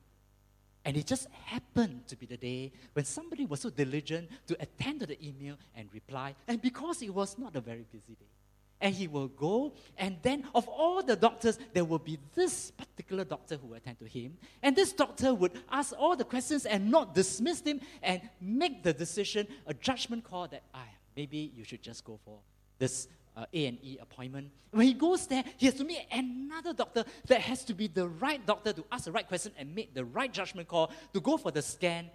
And 0.85 0.95
it 0.95 1.05
just 1.05 1.27
happened 1.43 2.07
to 2.07 2.15
be 2.15 2.25
the 2.25 2.37
day 2.37 2.71
when 2.93 3.03
somebody 3.03 3.45
was 3.45 3.59
so 3.59 3.69
diligent 3.69 4.29
to 4.47 4.55
attend 4.61 5.01
to 5.01 5.05
the 5.05 5.17
email 5.21 5.57
and 5.75 5.89
reply, 5.93 6.33
and 6.47 6.61
because 6.61 7.01
it 7.01 7.13
was 7.13 7.37
not 7.37 7.57
a 7.57 7.59
very 7.59 7.85
busy 7.91 8.15
day. 8.17 8.31
And 8.79 8.95
he 8.95 9.09
will 9.09 9.27
go, 9.27 9.73
and 9.97 10.15
then 10.21 10.45
of 10.55 10.65
all 10.69 11.03
the 11.03 11.17
doctors, 11.17 11.59
there 11.73 11.83
will 11.83 11.99
be 11.99 12.17
this 12.35 12.71
particular 12.71 13.25
doctor 13.25 13.57
who 13.57 13.73
attend 13.73 13.99
to 13.99 14.05
him. 14.05 14.37
And 14.63 14.77
this 14.77 14.93
doctor 14.93 15.33
would 15.33 15.51
ask 15.69 15.93
all 15.99 16.15
the 16.15 16.23
questions 16.23 16.65
and 16.65 16.89
not 16.89 17.13
dismiss 17.13 17.59
him 17.59 17.81
and 18.01 18.21
make 18.39 18.83
the 18.83 18.93
decision, 18.93 19.47
a 19.65 19.73
judgment 19.73 20.23
call 20.23 20.47
that 20.47 20.63
I 20.73 20.85
maybe 21.17 21.51
you 21.55 21.63
should 21.63 21.81
just 21.81 22.05
go 22.05 22.19
for 22.23 22.39
this 22.77 23.07
uh, 23.35 23.45
A&E 23.53 23.97
appointment. 23.99 24.51
When 24.71 24.85
he 24.85 24.93
goes 24.93 25.25
there, 25.27 25.43
he 25.57 25.65
has 25.65 25.75
to 25.75 25.83
meet 25.83 26.05
another 26.11 26.73
doctor 26.73 27.03
that 27.27 27.41
has 27.41 27.65
to 27.65 27.73
be 27.73 27.87
the 27.87 28.07
right 28.07 28.43
doctor 28.45 28.71
to 28.71 28.85
ask 28.91 29.05
the 29.05 29.11
right 29.11 29.27
question 29.27 29.51
and 29.57 29.73
make 29.73 29.93
the 29.95 30.05
right 30.05 30.31
judgment 30.31 30.67
call 30.67 30.91
to 31.13 31.19
go 31.19 31.37
for 31.37 31.51
the 31.51 31.61
scan. 31.61 32.09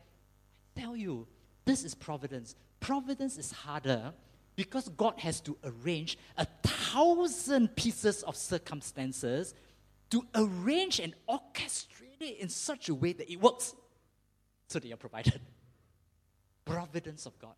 I 0.77 0.81
tell 0.81 0.97
you, 0.97 1.27
this 1.65 1.85
is 1.85 1.95
providence. 1.95 2.55
Providence 2.81 3.39
is 3.39 3.51
harder 3.51 4.13
because 4.55 4.89
God 4.91 5.19
has 5.19 5.41
to 5.43 5.57
arrange 5.65 6.17
a 6.39 6.47
thousand 6.63 7.75
pieces 7.75 8.23
of 8.23 8.37
circumstances 8.37 9.55
to 10.11 10.25
arrange 10.35 11.01
and 11.01 11.15
orchestrate 11.29 12.21
it 12.21 12.39
in 12.39 12.49
such 12.49 12.89
a 12.89 12.95
way 12.95 13.13
that 13.13 13.31
it 13.31 13.41
works 13.41 13.75
so 14.69 14.79
that 14.79 14.87
you're 14.87 14.97
provided. 14.97 15.41
Providence 16.65 17.27
of 17.27 17.39
God. 17.39 17.55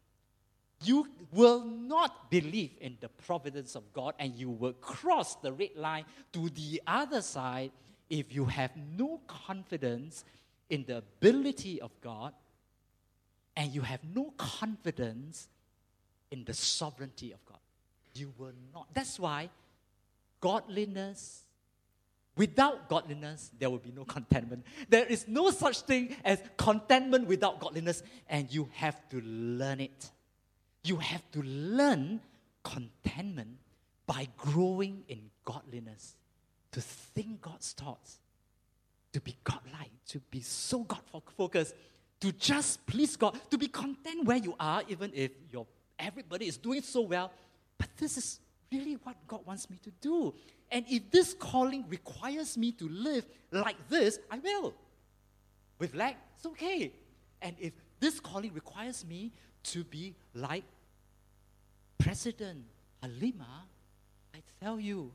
You 0.82 1.08
will 1.32 1.64
not 1.64 2.30
believe 2.30 2.72
in 2.80 2.96
the 3.00 3.08
providence 3.08 3.74
of 3.74 3.92
God 3.92 4.14
and 4.18 4.34
you 4.34 4.50
will 4.50 4.74
cross 4.74 5.36
the 5.36 5.52
red 5.52 5.76
line 5.76 6.04
to 6.32 6.48
the 6.50 6.82
other 6.86 7.22
side 7.22 7.70
if 8.10 8.34
you 8.34 8.44
have 8.44 8.70
no 8.96 9.20
confidence 9.26 10.24
in 10.68 10.84
the 10.86 10.98
ability 10.98 11.80
of 11.80 11.90
God 12.00 12.32
and 13.56 13.72
you 13.72 13.82
have 13.82 14.00
no 14.14 14.32
confidence 14.36 15.48
in 16.30 16.44
the 16.44 16.54
sovereignty 16.54 17.32
of 17.32 17.44
God. 17.44 17.58
You 18.14 18.32
will 18.38 18.52
not. 18.72 18.88
That's 18.92 19.18
why 19.18 19.50
godliness, 20.40 21.42
without 22.36 22.88
godliness, 22.88 23.50
there 23.58 23.70
will 23.70 23.78
be 23.78 23.92
no 23.92 24.04
contentment. 24.04 24.64
There 24.88 25.06
is 25.06 25.26
no 25.26 25.50
such 25.50 25.80
thing 25.80 26.16
as 26.24 26.40
contentment 26.56 27.26
without 27.26 27.60
godliness, 27.60 28.02
and 28.28 28.52
you 28.52 28.68
have 28.74 29.08
to 29.10 29.20
learn 29.20 29.80
it. 29.80 30.10
You 30.84 30.96
have 30.96 31.22
to 31.32 31.42
learn 31.42 32.20
contentment 32.62 33.56
by 34.06 34.28
growing 34.36 35.02
in 35.08 35.30
godliness, 35.44 36.14
to 36.72 36.80
think 36.80 37.40
God's 37.40 37.72
thoughts, 37.72 38.18
to 39.12 39.20
be 39.20 39.36
godlike, 39.44 39.90
to 40.08 40.20
be 40.30 40.40
so 40.40 40.80
God 40.80 41.00
focused, 41.36 41.74
to 42.20 42.32
just 42.32 42.84
please 42.86 43.16
God, 43.16 43.38
to 43.50 43.58
be 43.58 43.68
content 43.68 44.24
where 44.24 44.36
you 44.36 44.54
are, 44.60 44.82
even 44.88 45.10
if 45.14 45.30
your 45.50 45.66
everybody 45.98 46.46
is 46.46 46.56
doing 46.56 46.82
so 46.82 47.02
well. 47.02 47.32
But 47.78 47.88
this 47.96 48.16
is 48.16 48.40
really 48.70 48.94
what 49.02 49.16
God 49.26 49.46
wants 49.46 49.70
me 49.70 49.78
to 49.82 49.90
do. 50.00 50.34
And 50.70 50.84
if 50.88 51.10
this 51.10 51.34
calling 51.34 51.84
requires 51.88 52.58
me 52.58 52.72
to 52.72 52.88
live 52.88 53.26
like 53.50 53.76
this, 53.88 54.18
I 54.30 54.38
will. 54.38 54.74
With 55.78 55.94
lack, 55.94 56.16
it's 56.36 56.46
okay. 56.46 56.92
And 57.40 57.56
if 57.58 57.72
this 58.00 58.20
calling 58.20 58.52
requires 58.52 59.04
me 59.04 59.32
to 59.64 59.84
be 59.84 60.14
like 60.34 60.64
President 61.98 62.64
Halima, 63.02 63.66
I 64.34 64.38
tell 64.62 64.78
you, 64.80 65.12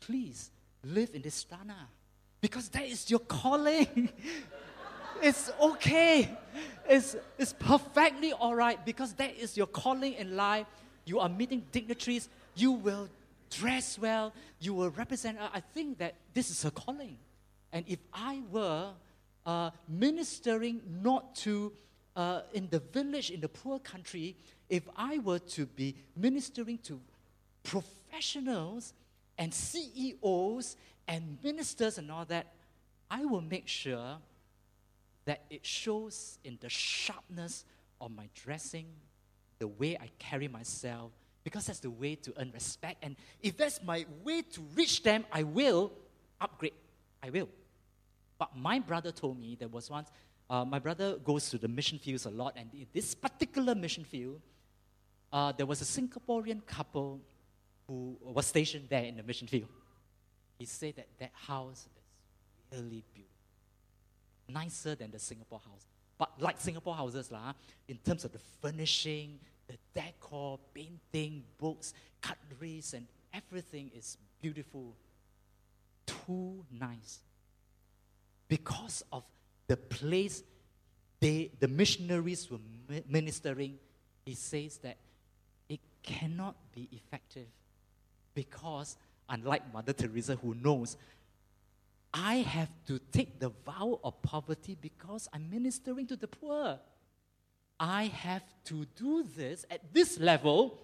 please 0.00 0.50
live 0.84 1.10
in 1.14 1.22
this 1.22 1.44
Istana. 1.44 1.86
Because 2.40 2.68
that 2.70 2.84
is 2.84 3.08
your 3.10 3.20
calling. 3.20 4.10
it's 5.22 5.50
okay. 5.60 6.36
It's, 6.88 7.16
it's 7.38 7.52
perfectly 7.52 8.32
all 8.32 8.54
right 8.54 8.84
because 8.84 9.12
that 9.14 9.36
is 9.36 9.56
your 9.56 9.68
calling 9.68 10.14
in 10.14 10.36
life. 10.36 10.66
You 11.04 11.20
are 11.20 11.28
meeting 11.28 11.64
dignitaries. 11.70 12.28
You 12.54 12.72
will 12.72 13.08
dress 13.50 13.98
well. 13.98 14.32
You 14.60 14.74
will 14.74 14.90
represent. 14.90 15.38
I 15.40 15.60
think 15.60 15.98
that 15.98 16.14
this 16.34 16.50
is 16.50 16.64
a 16.64 16.70
calling. 16.70 17.16
And 17.72 17.84
if 17.88 17.98
I 18.12 18.42
were 18.50 18.90
uh, 19.46 19.70
ministering 19.88 20.80
not 21.02 21.34
to 21.36 21.72
uh, 22.14 22.42
in 22.52 22.68
the 22.70 22.78
village, 22.78 23.30
in 23.30 23.40
the 23.40 23.48
poor 23.48 23.78
country, 23.78 24.36
if 24.68 24.82
I 24.96 25.18
were 25.18 25.38
to 25.38 25.66
be 25.66 25.96
ministering 26.16 26.78
to 26.78 27.00
professionals 27.62 28.92
and 29.38 29.52
CEOs 29.52 30.76
and 31.08 31.38
ministers 31.42 31.98
and 31.98 32.10
all 32.10 32.24
that, 32.26 32.52
I 33.10 33.24
will 33.24 33.40
make 33.40 33.68
sure 33.68 34.16
that 35.24 35.42
it 35.50 35.64
shows 35.64 36.38
in 36.44 36.58
the 36.60 36.68
sharpness 36.68 37.64
of 38.00 38.10
my 38.10 38.28
dressing, 38.34 38.86
the 39.58 39.68
way 39.68 39.96
I 40.00 40.10
carry 40.18 40.48
myself, 40.48 41.12
because 41.44 41.66
that's 41.66 41.80
the 41.80 41.90
way 41.90 42.14
to 42.16 42.32
earn 42.38 42.50
respect. 42.52 43.02
And 43.02 43.16
if 43.42 43.56
that's 43.56 43.82
my 43.82 44.06
way 44.24 44.42
to 44.42 44.60
reach 44.74 45.02
them, 45.02 45.24
I 45.32 45.42
will 45.44 45.92
upgrade. 46.40 46.72
I 47.22 47.30
will. 47.30 47.48
But 48.38 48.56
my 48.56 48.80
brother 48.80 49.12
told 49.12 49.38
me 49.38 49.54
there 49.54 49.68
was 49.68 49.88
once, 49.88 50.08
uh, 50.52 50.64
my 50.64 50.78
brother 50.78 51.16
goes 51.16 51.50
to 51.50 51.58
the 51.58 51.68
mission 51.68 51.98
fields 51.98 52.26
a 52.26 52.30
lot, 52.30 52.52
and 52.56 52.68
in 52.74 52.86
this 52.92 53.14
particular 53.14 53.74
mission 53.74 54.04
field, 54.04 54.40
uh, 55.32 55.50
there 55.50 55.66
was 55.66 55.80
a 55.80 55.84
Singaporean 55.84 56.64
couple 56.66 57.20
who 57.88 58.16
was 58.22 58.46
stationed 58.46 58.86
there 58.88 59.04
in 59.04 59.16
the 59.16 59.22
mission 59.22 59.48
field. 59.48 59.68
He 60.58 60.66
said 60.66 60.94
that 60.96 61.08
that 61.18 61.32
house 61.34 61.88
is 62.70 62.78
really 62.78 63.02
beautiful 63.12 63.32
nicer 64.48 64.94
than 64.94 65.10
the 65.10 65.18
Singapore 65.18 65.60
house. 65.64 65.86
But 66.18 66.30
like 66.40 66.60
Singapore 66.60 66.94
houses, 66.94 67.30
lah, 67.30 67.54
in 67.88 67.96
terms 67.98 68.24
of 68.24 68.32
the 68.32 68.38
furnishing, 68.60 69.38
the 69.66 69.76
decor, 69.94 70.58
painting, 70.74 71.44
books, 71.58 71.94
cutleries, 72.20 72.94
and 72.94 73.06
everything 73.32 73.90
is 73.96 74.18
beautiful. 74.40 74.94
Too 76.06 76.64
nice. 76.70 77.20
Because 78.48 79.02
of 79.12 79.24
the 79.72 79.76
place 79.78 80.42
they, 81.18 81.50
the 81.58 81.68
missionaries 81.68 82.50
were 82.50 82.58
ministering, 83.08 83.78
he 84.26 84.34
says 84.34 84.76
that 84.78 84.98
it 85.66 85.80
cannot 86.02 86.56
be 86.74 86.90
effective 86.92 87.46
because, 88.34 88.98
unlike 89.30 89.72
Mother 89.72 89.94
Teresa, 89.94 90.36
who 90.36 90.54
knows 90.54 90.98
I 92.12 92.34
have 92.56 92.68
to 92.88 93.00
take 93.12 93.40
the 93.40 93.48
vow 93.64 93.98
of 94.04 94.20
poverty 94.20 94.76
because 94.78 95.26
I'm 95.32 95.48
ministering 95.48 96.06
to 96.08 96.16
the 96.16 96.28
poor. 96.28 96.78
I 97.80 98.04
have 98.04 98.44
to 98.66 98.84
do 98.94 99.24
this 99.34 99.64
at 99.70 99.94
this 99.94 100.20
level 100.20 100.78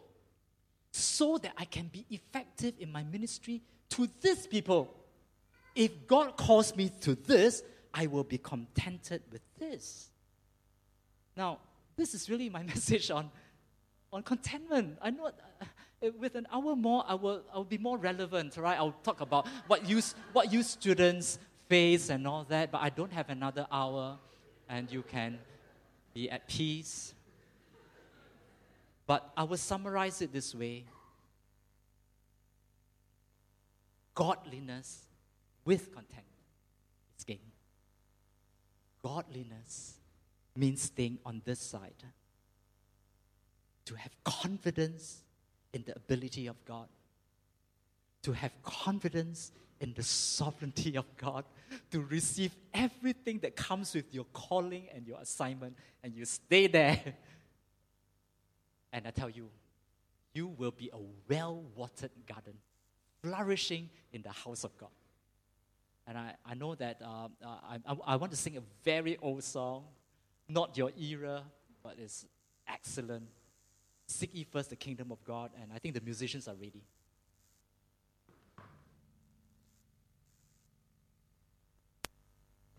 so 0.93 1.37
that 1.37 1.53
I 1.59 1.67
can 1.67 1.89
be 1.89 2.07
effective 2.09 2.73
in 2.79 2.91
my 2.91 3.03
ministry 3.03 3.61
to 3.91 4.09
these 4.23 4.47
people. 4.47 4.95
If 5.75 6.07
God 6.07 6.39
calls 6.39 6.75
me 6.75 6.91
to 7.03 7.15
this, 7.15 7.63
I 7.93 8.07
will 8.07 8.25
be 8.25 8.39
contented 8.39 9.23
with 9.31 9.43
this. 9.59 10.09
Now, 11.37 11.59
this 11.97 12.15
is 12.15 12.29
really 12.29 12.49
my 12.49 12.63
message 12.75 13.11
on, 13.11 13.31
on 14.13 14.23
contentment. 14.23 14.99
I 15.01 15.11
know 15.11 15.27
uh, 15.27 15.65
uh, 16.05 16.11
with 16.19 16.35
an 16.35 16.47
hour 16.53 16.77
more, 16.77 17.05
I 17.07 17.15
will, 17.15 17.43
I 17.53 17.57
will 17.57 17.65
be 17.65 17.79
more 17.79 17.99
relevant, 17.99 18.57
right? 18.57 18.79
I'll 18.79 18.93
talk 19.03 19.21
about 19.21 19.47
what 19.67 19.89
you, 19.89 20.01
what 20.33 20.53
you 20.53 20.63
students 20.63 21.39
face 21.69 22.09
and 22.09 22.27
all 22.27 22.45
that, 22.45 22.71
but 22.71 22.81
I 22.81 22.91
don't 22.91 23.13
have 23.13 23.31
another 23.31 23.67
hour, 23.71 24.19
and 24.69 24.91
you 24.91 25.03
can 25.03 25.39
be 26.15 26.31
at 26.31 26.47
peace. 26.49 27.15
But 29.07 29.31
I 29.37 29.43
will 29.45 29.57
summarize 29.57 30.21
it 30.21 30.33
this 30.33 30.55
way 30.55 30.85
Godliness 34.15 35.07
with 35.65 35.95
contentment 35.95 36.27
is 37.17 37.25
gain. 37.25 37.39
Godliness 39.03 39.95
means 40.57 40.83
staying 40.83 41.19
on 41.25 41.43
this 41.45 41.61
side. 41.61 42.05
To 43.87 43.95
have 43.95 44.13
confidence 44.25 45.23
in 45.73 45.85
the 45.87 45.97
ability 45.97 46.47
of 46.47 46.63
God, 46.65 46.89
to 48.23 48.33
have 48.33 48.53
confidence 48.63 49.53
in 49.81 49.95
the 49.95 50.03
sovereignty 50.03 50.97
of 50.97 51.05
God, 51.17 51.45
to 51.91 52.01
receive 52.01 52.55
everything 52.75 53.39
that 53.41 53.57
comes 53.57 53.95
with 53.95 54.13
your 54.13 54.25
calling 54.33 54.89
and 54.95 55.07
your 55.07 55.19
assignment, 55.21 55.77
and 56.03 56.15
you 56.15 56.25
stay 56.25 56.67
there. 56.67 57.01
And 58.93 59.07
I 59.07 59.11
tell 59.11 59.31
you, 59.31 59.49
you 60.33 60.49
will 60.49 60.71
be 60.71 60.91
a 60.93 60.99
well 61.29 61.63
watered 61.75 62.11
garden, 62.27 62.55
flourishing 63.23 63.89
in 64.13 64.23
the 64.23 64.31
house 64.31 64.65
of 64.65 64.77
God. 64.79 64.91
And 66.09 66.17
I, 66.17 66.33
I 66.47 66.55
know 66.55 66.75
that 66.75 67.03
uh, 67.05 67.29
I, 67.45 67.77
I, 67.87 67.97
I 68.07 68.17
want 68.17 68.33
to 68.33 68.39
sing 68.39 68.57
a 68.57 68.63
very 68.83 69.19
old 69.21 69.45
song, 69.45 69.85
not 70.49 70.75
your 70.79 70.91
era, 70.99 71.43
but 71.83 71.97
it's 72.03 72.25
excellent. 72.67 73.25
Seek 74.07 74.35
ye 74.35 74.45
first 74.45 74.71
the 74.71 74.77
kingdom 74.77 75.13
of 75.13 75.23
God, 75.23 75.51
and 75.61 75.71
I 75.71 75.79
think 75.79 75.95
the 75.95 76.01
musicians 76.01 76.49
are 76.49 76.55
ready. 76.55 76.83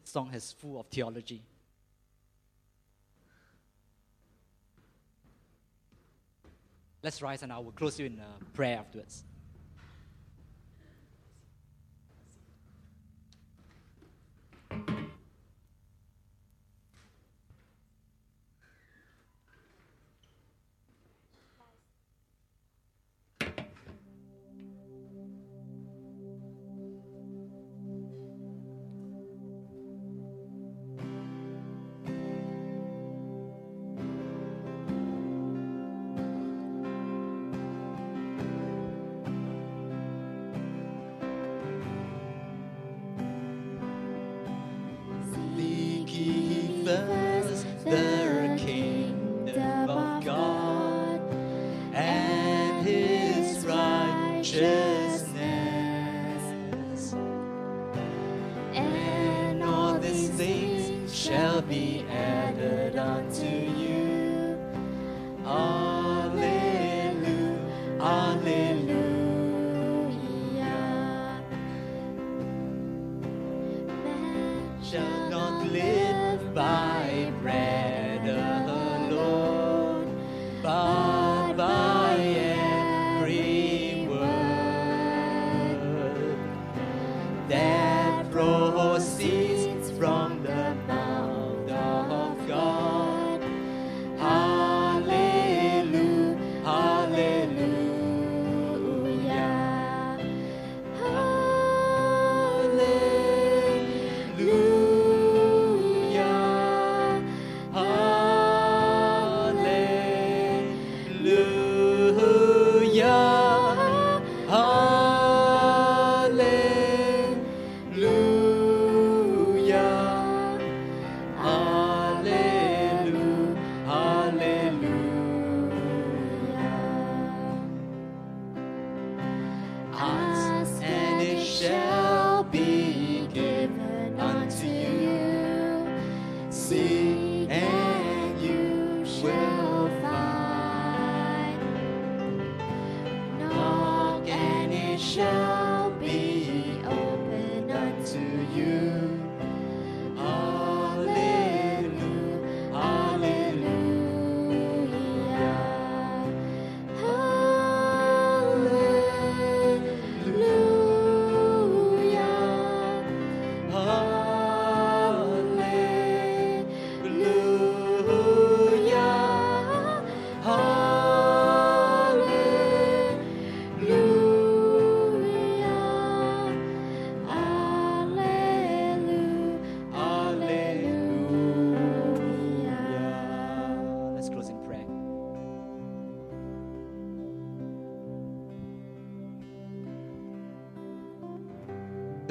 This 0.02 0.12
song 0.12 0.32
is 0.34 0.54
full 0.54 0.80
of 0.80 0.88
theology. 0.88 1.44
Let's 7.04 7.22
rise 7.22 7.44
and 7.44 7.54
I 7.54 7.60
will 7.60 7.74
close 7.74 8.00
you 8.00 8.08
in 8.08 8.20
a 8.20 8.44
prayer 8.56 8.80
afterwards. 8.80 9.24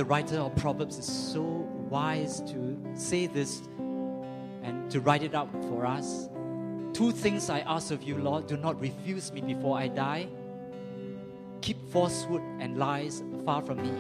Writer 0.09 0.39
of 0.39 0.57
Proverbs 0.57 0.97
is 0.97 1.05
so 1.05 1.43
wise 1.91 2.41
to 2.41 2.79
say 2.95 3.27
this 3.27 3.61
and 4.63 4.91
to 4.91 5.01
write 5.01 5.23
it 5.23 5.35
out 5.35 5.53
for 5.65 5.85
us. 5.85 6.31
Two 6.95 7.13
things 7.13 7.51
I 7.51 7.61
ask 7.61 7.91
of 7.91 8.03
you, 8.03 8.17
Lord 8.17 8.47
do 8.47 8.57
not 8.57 8.81
refuse 8.81 9.31
me 9.33 9.43
before 9.43 9.77
I 9.77 9.89
die. 9.89 10.29
Keep 11.61 11.91
falsehood 11.91 12.41
and 12.59 12.79
lies 12.79 13.23
far 13.45 13.61
from 13.61 13.83
me. 13.83 13.93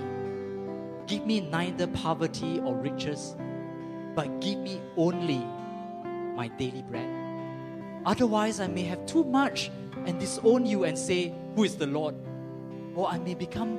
Give 1.06 1.26
me 1.26 1.40
neither 1.40 1.86
poverty 1.88 2.58
or 2.60 2.74
riches, 2.74 3.36
but 4.14 4.40
give 4.40 4.58
me 4.60 4.80
only 4.96 5.44
my 6.34 6.48
daily 6.48 6.82
bread. 6.88 7.08
Otherwise, 8.06 8.60
I 8.60 8.66
may 8.66 8.84
have 8.84 9.04
too 9.04 9.24
much 9.24 9.70
and 10.06 10.18
disown 10.18 10.64
you 10.64 10.84
and 10.84 10.96
say, 10.96 11.34
Who 11.54 11.64
is 11.64 11.76
the 11.76 11.86
Lord? 11.86 12.14
Or 12.94 13.08
I 13.08 13.18
may 13.18 13.34
become 13.34 13.78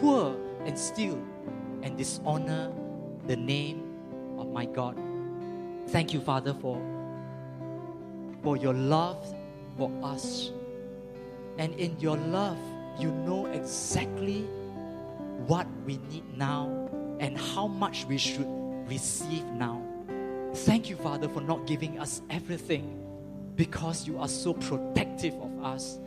poor 0.00 0.36
and 0.64 0.76
steal 0.76 1.22
and 1.88 1.96
dishonor 1.96 2.70
the 3.26 3.36
name 3.36 3.82
of 4.38 4.46
my 4.52 4.66
God. 4.66 4.94
Thank 5.88 6.12
you, 6.12 6.20
Father, 6.20 6.52
for, 6.52 6.76
for 8.42 8.58
your 8.58 8.74
love 8.74 9.34
for 9.78 9.90
us. 10.02 10.52
And 11.56 11.74
in 11.76 11.98
your 11.98 12.18
love, 12.18 12.58
you 12.98 13.10
know 13.10 13.46
exactly 13.46 14.42
what 15.46 15.66
we 15.86 15.96
need 16.10 16.36
now 16.36 16.90
and 17.20 17.38
how 17.38 17.66
much 17.66 18.04
we 18.04 18.18
should 18.18 18.46
receive 18.86 19.46
now. 19.46 19.82
Thank 20.54 20.90
you, 20.90 20.96
Father, 20.96 21.26
for 21.26 21.40
not 21.40 21.66
giving 21.66 21.98
us 21.98 22.20
everything 22.28 23.02
because 23.56 24.06
you 24.06 24.18
are 24.18 24.28
so 24.28 24.52
protective 24.52 25.34
of 25.40 25.64
us. 25.64 25.98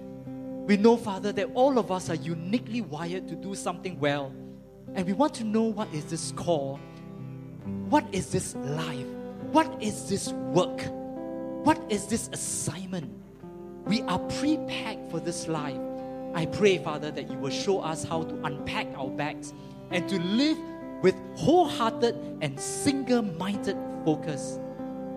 We 0.67 0.77
know, 0.77 0.95
Father, 0.95 1.31
that 1.31 1.49
all 1.55 1.79
of 1.79 1.91
us 1.91 2.11
are 2.11 2.15
uniquely 2.15 2.81
wired 2.81 3.27
to 3.29 3.35
do 3.35 3.55
something 3.55 3.99
well. 3.99 4.31
And 4.95 5.05
we 5.07 5.13
want 5.13 5.33
to 5.35 5.43
know 5.43 5.63
what 5.63 5.93
is 5.93 6.05
this 6.05 6.31
call? 6.33 6.79
What 7.89 8.05
is 8.11 8.31
this 8.31 8.55
life? 8.55 9.05
What 9.51 9.81
is 9.81 10.09
this 10.09 10.29
work? 10.31 10.81
What 11.65 11.79
is 11.89 12.07
this 12.07 12.29
assignment? 12.33 13.11
We 13.85 14.01
are 14.03 14.19
prepared 14.19 14.99
for 15.09 15.19
this 15.19 15.47
life. 15.47 15.79
I 16.33 16.45
pray, 16.45 16.77
Father, 16.77 17.11
that 17.11 17.29
you 17.29 17.37
will 17.37 17.49
show 17.51 17.79
us 17.79 18.03
how 18.03 18.23
to 18.23 18.45
unpack 18.45 18.87
our 18.95 19.09
bags 19.09 19.53
and 19.91 20.07
to 20.09 20.19
live 20.19 20.57
with 21.01 21.15
wholehearted 21.35 22.15
and 22.41 22.59
single 22.59 23.21
minded 23.21 23.77
focus. 24.05 24.59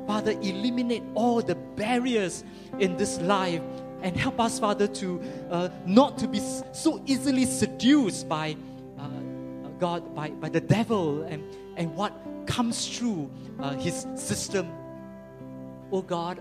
Father, 0.06 0.32
eliminate 0.32 1.02
all 1.14 1.40
the 1.40 1.54
barriers 1.54 2.44
in 2.78 2.96
this 2.96 3.20
life 3.20 3.62
and 4.02 4.16
help 4.16 4.38
us, 4.40 4.58
Father, 4.58 4.86
to 4.86 5.20
uh, 5.50 5.68
not 5.86 6.18
to 6.18 6.28
be 6.28 6.40
so 6.72 7.02
easily 7.06 7.46
seduced 7.46 8.28
by 8.28 8.56
God, 9.84 10.14
by, 10.14 10.30
by 10.30 10.48
the 10.48 10.62
devil 10.62 11.24
and, 11.24 11.44
and 11.76 11.94
what 11.94 12.14
comes 12.46 12.88
through 12.88 13.30
uh, 13.60 13.74
his 13.74 14.06
system. 14.14 14.66
Oh 15.92 16.00
God, 16.00 16.40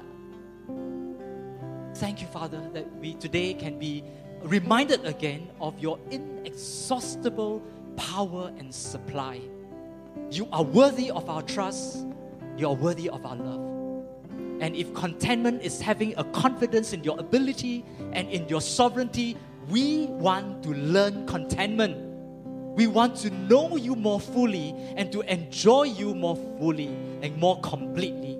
thank 1.95 2.21
you, 2.21 2.27
Father, 2.27 2.61
that 2.71 2.89
we 3.01 3.15
today 3.15 3.53
can 3.53 3.77
be 3.77 4.01
reminded 4.43 5.03
again 5.03 5.49
of 5.59 5.77
your 5.77 5.99
inexhaustible 6.09 7.61
power 7.97 8.49
and 8.59 8.73
supply. 8.73 9.41
You 10.31 10.47
are 10.53 10.63
worthy 10.63 11.11
of 11.11 11.29
our 11.29 11.41
trust, 11.41 12.05
you 12.55 12.69
are 12.69 12.75
worthy 12.75 13.09
of 13.09 13.25
our 13.25 13.35
love. 13.35 14.05
And 14.61 14.73
if 14.73 14.93
contentment 14.93 15.63
is 15.63 15.81
having 15.81 16.13
a 16.15 16.23
confidence 16.23 16.93
in 16.93 17.03
your 17.03 17.19
ability 17.19 17.83
and 18.13 18.29
in 18.29 18.47
your 18.47 18.61
sovereignty, 18.61 19.35
we 19.67 20.05
want 20.05 20.63
to 20.63 20.69
learn 20.69 21.27
contentment. 21.27 22.12
We 22.75 22.87
want 22.87 23.15
to 23.17 23.29
know 23.29 23.77
you 23.77 23.95
more 23.95 24.19
fully 24.19 24.75
and 24.95 25.11
to 25.11 25.21
enjoy 25.21 25.83
you 25.83 26.15
more 26.15 26.35
fully 26.57 26.87
and 27.21 27.37
more 27.37 27.59
completely. 27.61 28.39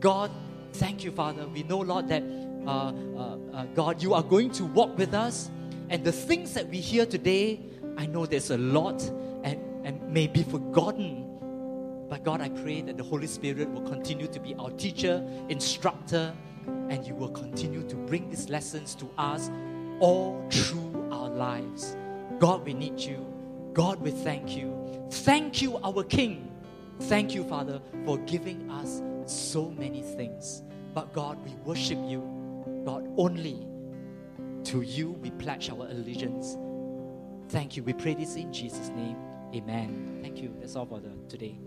God, 0.00 0.30
thank 0.72 1.04
you, 1.04 1.10
Father. 1.10 1.46
We 1.46 1.62
know, 1.62 1.78
Lord, 1.78 2.08
that 2.08 2.22
uh, 2.66 2.92
uh, 3.16 3.38
uh, 3.52 3.64
God, 3.74 4.02
you 4.02 4.14
are 4.14 4.22
going 4.22 4.50
to 4.52 4.64
walk 4.64 4.96
with 4.96 5.12
us. 5.12 5.50
And 5.90 6.02
the 6.02 6.12
things 6.12 6.54
that 6.54 6.68
we 6.68 6.78
hear 6.78 7.04
today, 7.04 7.60
I 7.98 8.06
know 8.06 8.24
there's 8.24 8.50
a 8.50 8.58
lot 8.58 9.02
and, 9.44 9.60
and 9.84 10.02
may 10.08 10.28
be 10.28 10.42
forgotten. 10.42 11.26
But 12.08 12.24
God, 12.24 12.40
I 12.40 12.48
pray 12.48 12.80
that 12.82 12.96
the 12.96 13.04
Holy 13.04 13.26
Spirit 13.26 13.68
will 13.70 13.88
continue 13.88 14.28
to 14.28 14.40
be 14.40 14.54
our 14.54 14.70
teacher, 14.70 15.22
instructor, 15.48 16.32
and 16.88 17.06
you 17.06 17.14
will 17.14 17.30
continue 17.30 17.82
to 17.88 17.96
bring 17.96 18.30
these 18.30 18.48
lessons 18.48 18.94
to 18.96 19.10
us 19.18 19.50
all 20.00 20.46
through 20.50 21.08
our 21.10 21.28
lives. 21.28 21.96
God, 22.38 22.64
we 22.64 22.74
need 22.74 22.98
you. 22.98 23.31
God, 23.72 24.00
we 24.00 24.10
thank 24.10 24.56
you. 24.56 25.08
Thank 25.10 25.62
you, 25.62 25.78
our 25.78 26.04
King. 26.04 26.50
Thank 27.02 27.34
you, 27.34 27.44
Father, 27.44 27.80
for 28.04 28.18
giving 28.18 28.70
us 28.70 29.02
so 29.26 29.70
many 29.70 30.02
things. 30.02 30.62
But 30.94 31.12
God, 31.12 31.42
we 31.44 31.52
worship 31.64 31.98
you. 32.04 32.20
God, 32.84 33.08
only 33.16 33.66
to 34.64 34.82
you 34.82 35.12
we 35.12 35.30
pledge 35.32 35.70
our 35.70 35.86
allegiance. 35.86 36.56
Thank 37.48 37.76
you. 37.76 37.82
We 37.82 37.92
pray 37.92 38.14
this 38.14 38.36
in 38.36 38.52
Jesus' 38.52 38.88
name. 38.90 39.16
Amen. 39.54 40.18
Thank 40.22 40.38
you. 40.38 40.54
That's 40.60 40.76
all 40.76 40.86
for 40.86 41.00
the, 41.00 41.10
today. 41.28 41.58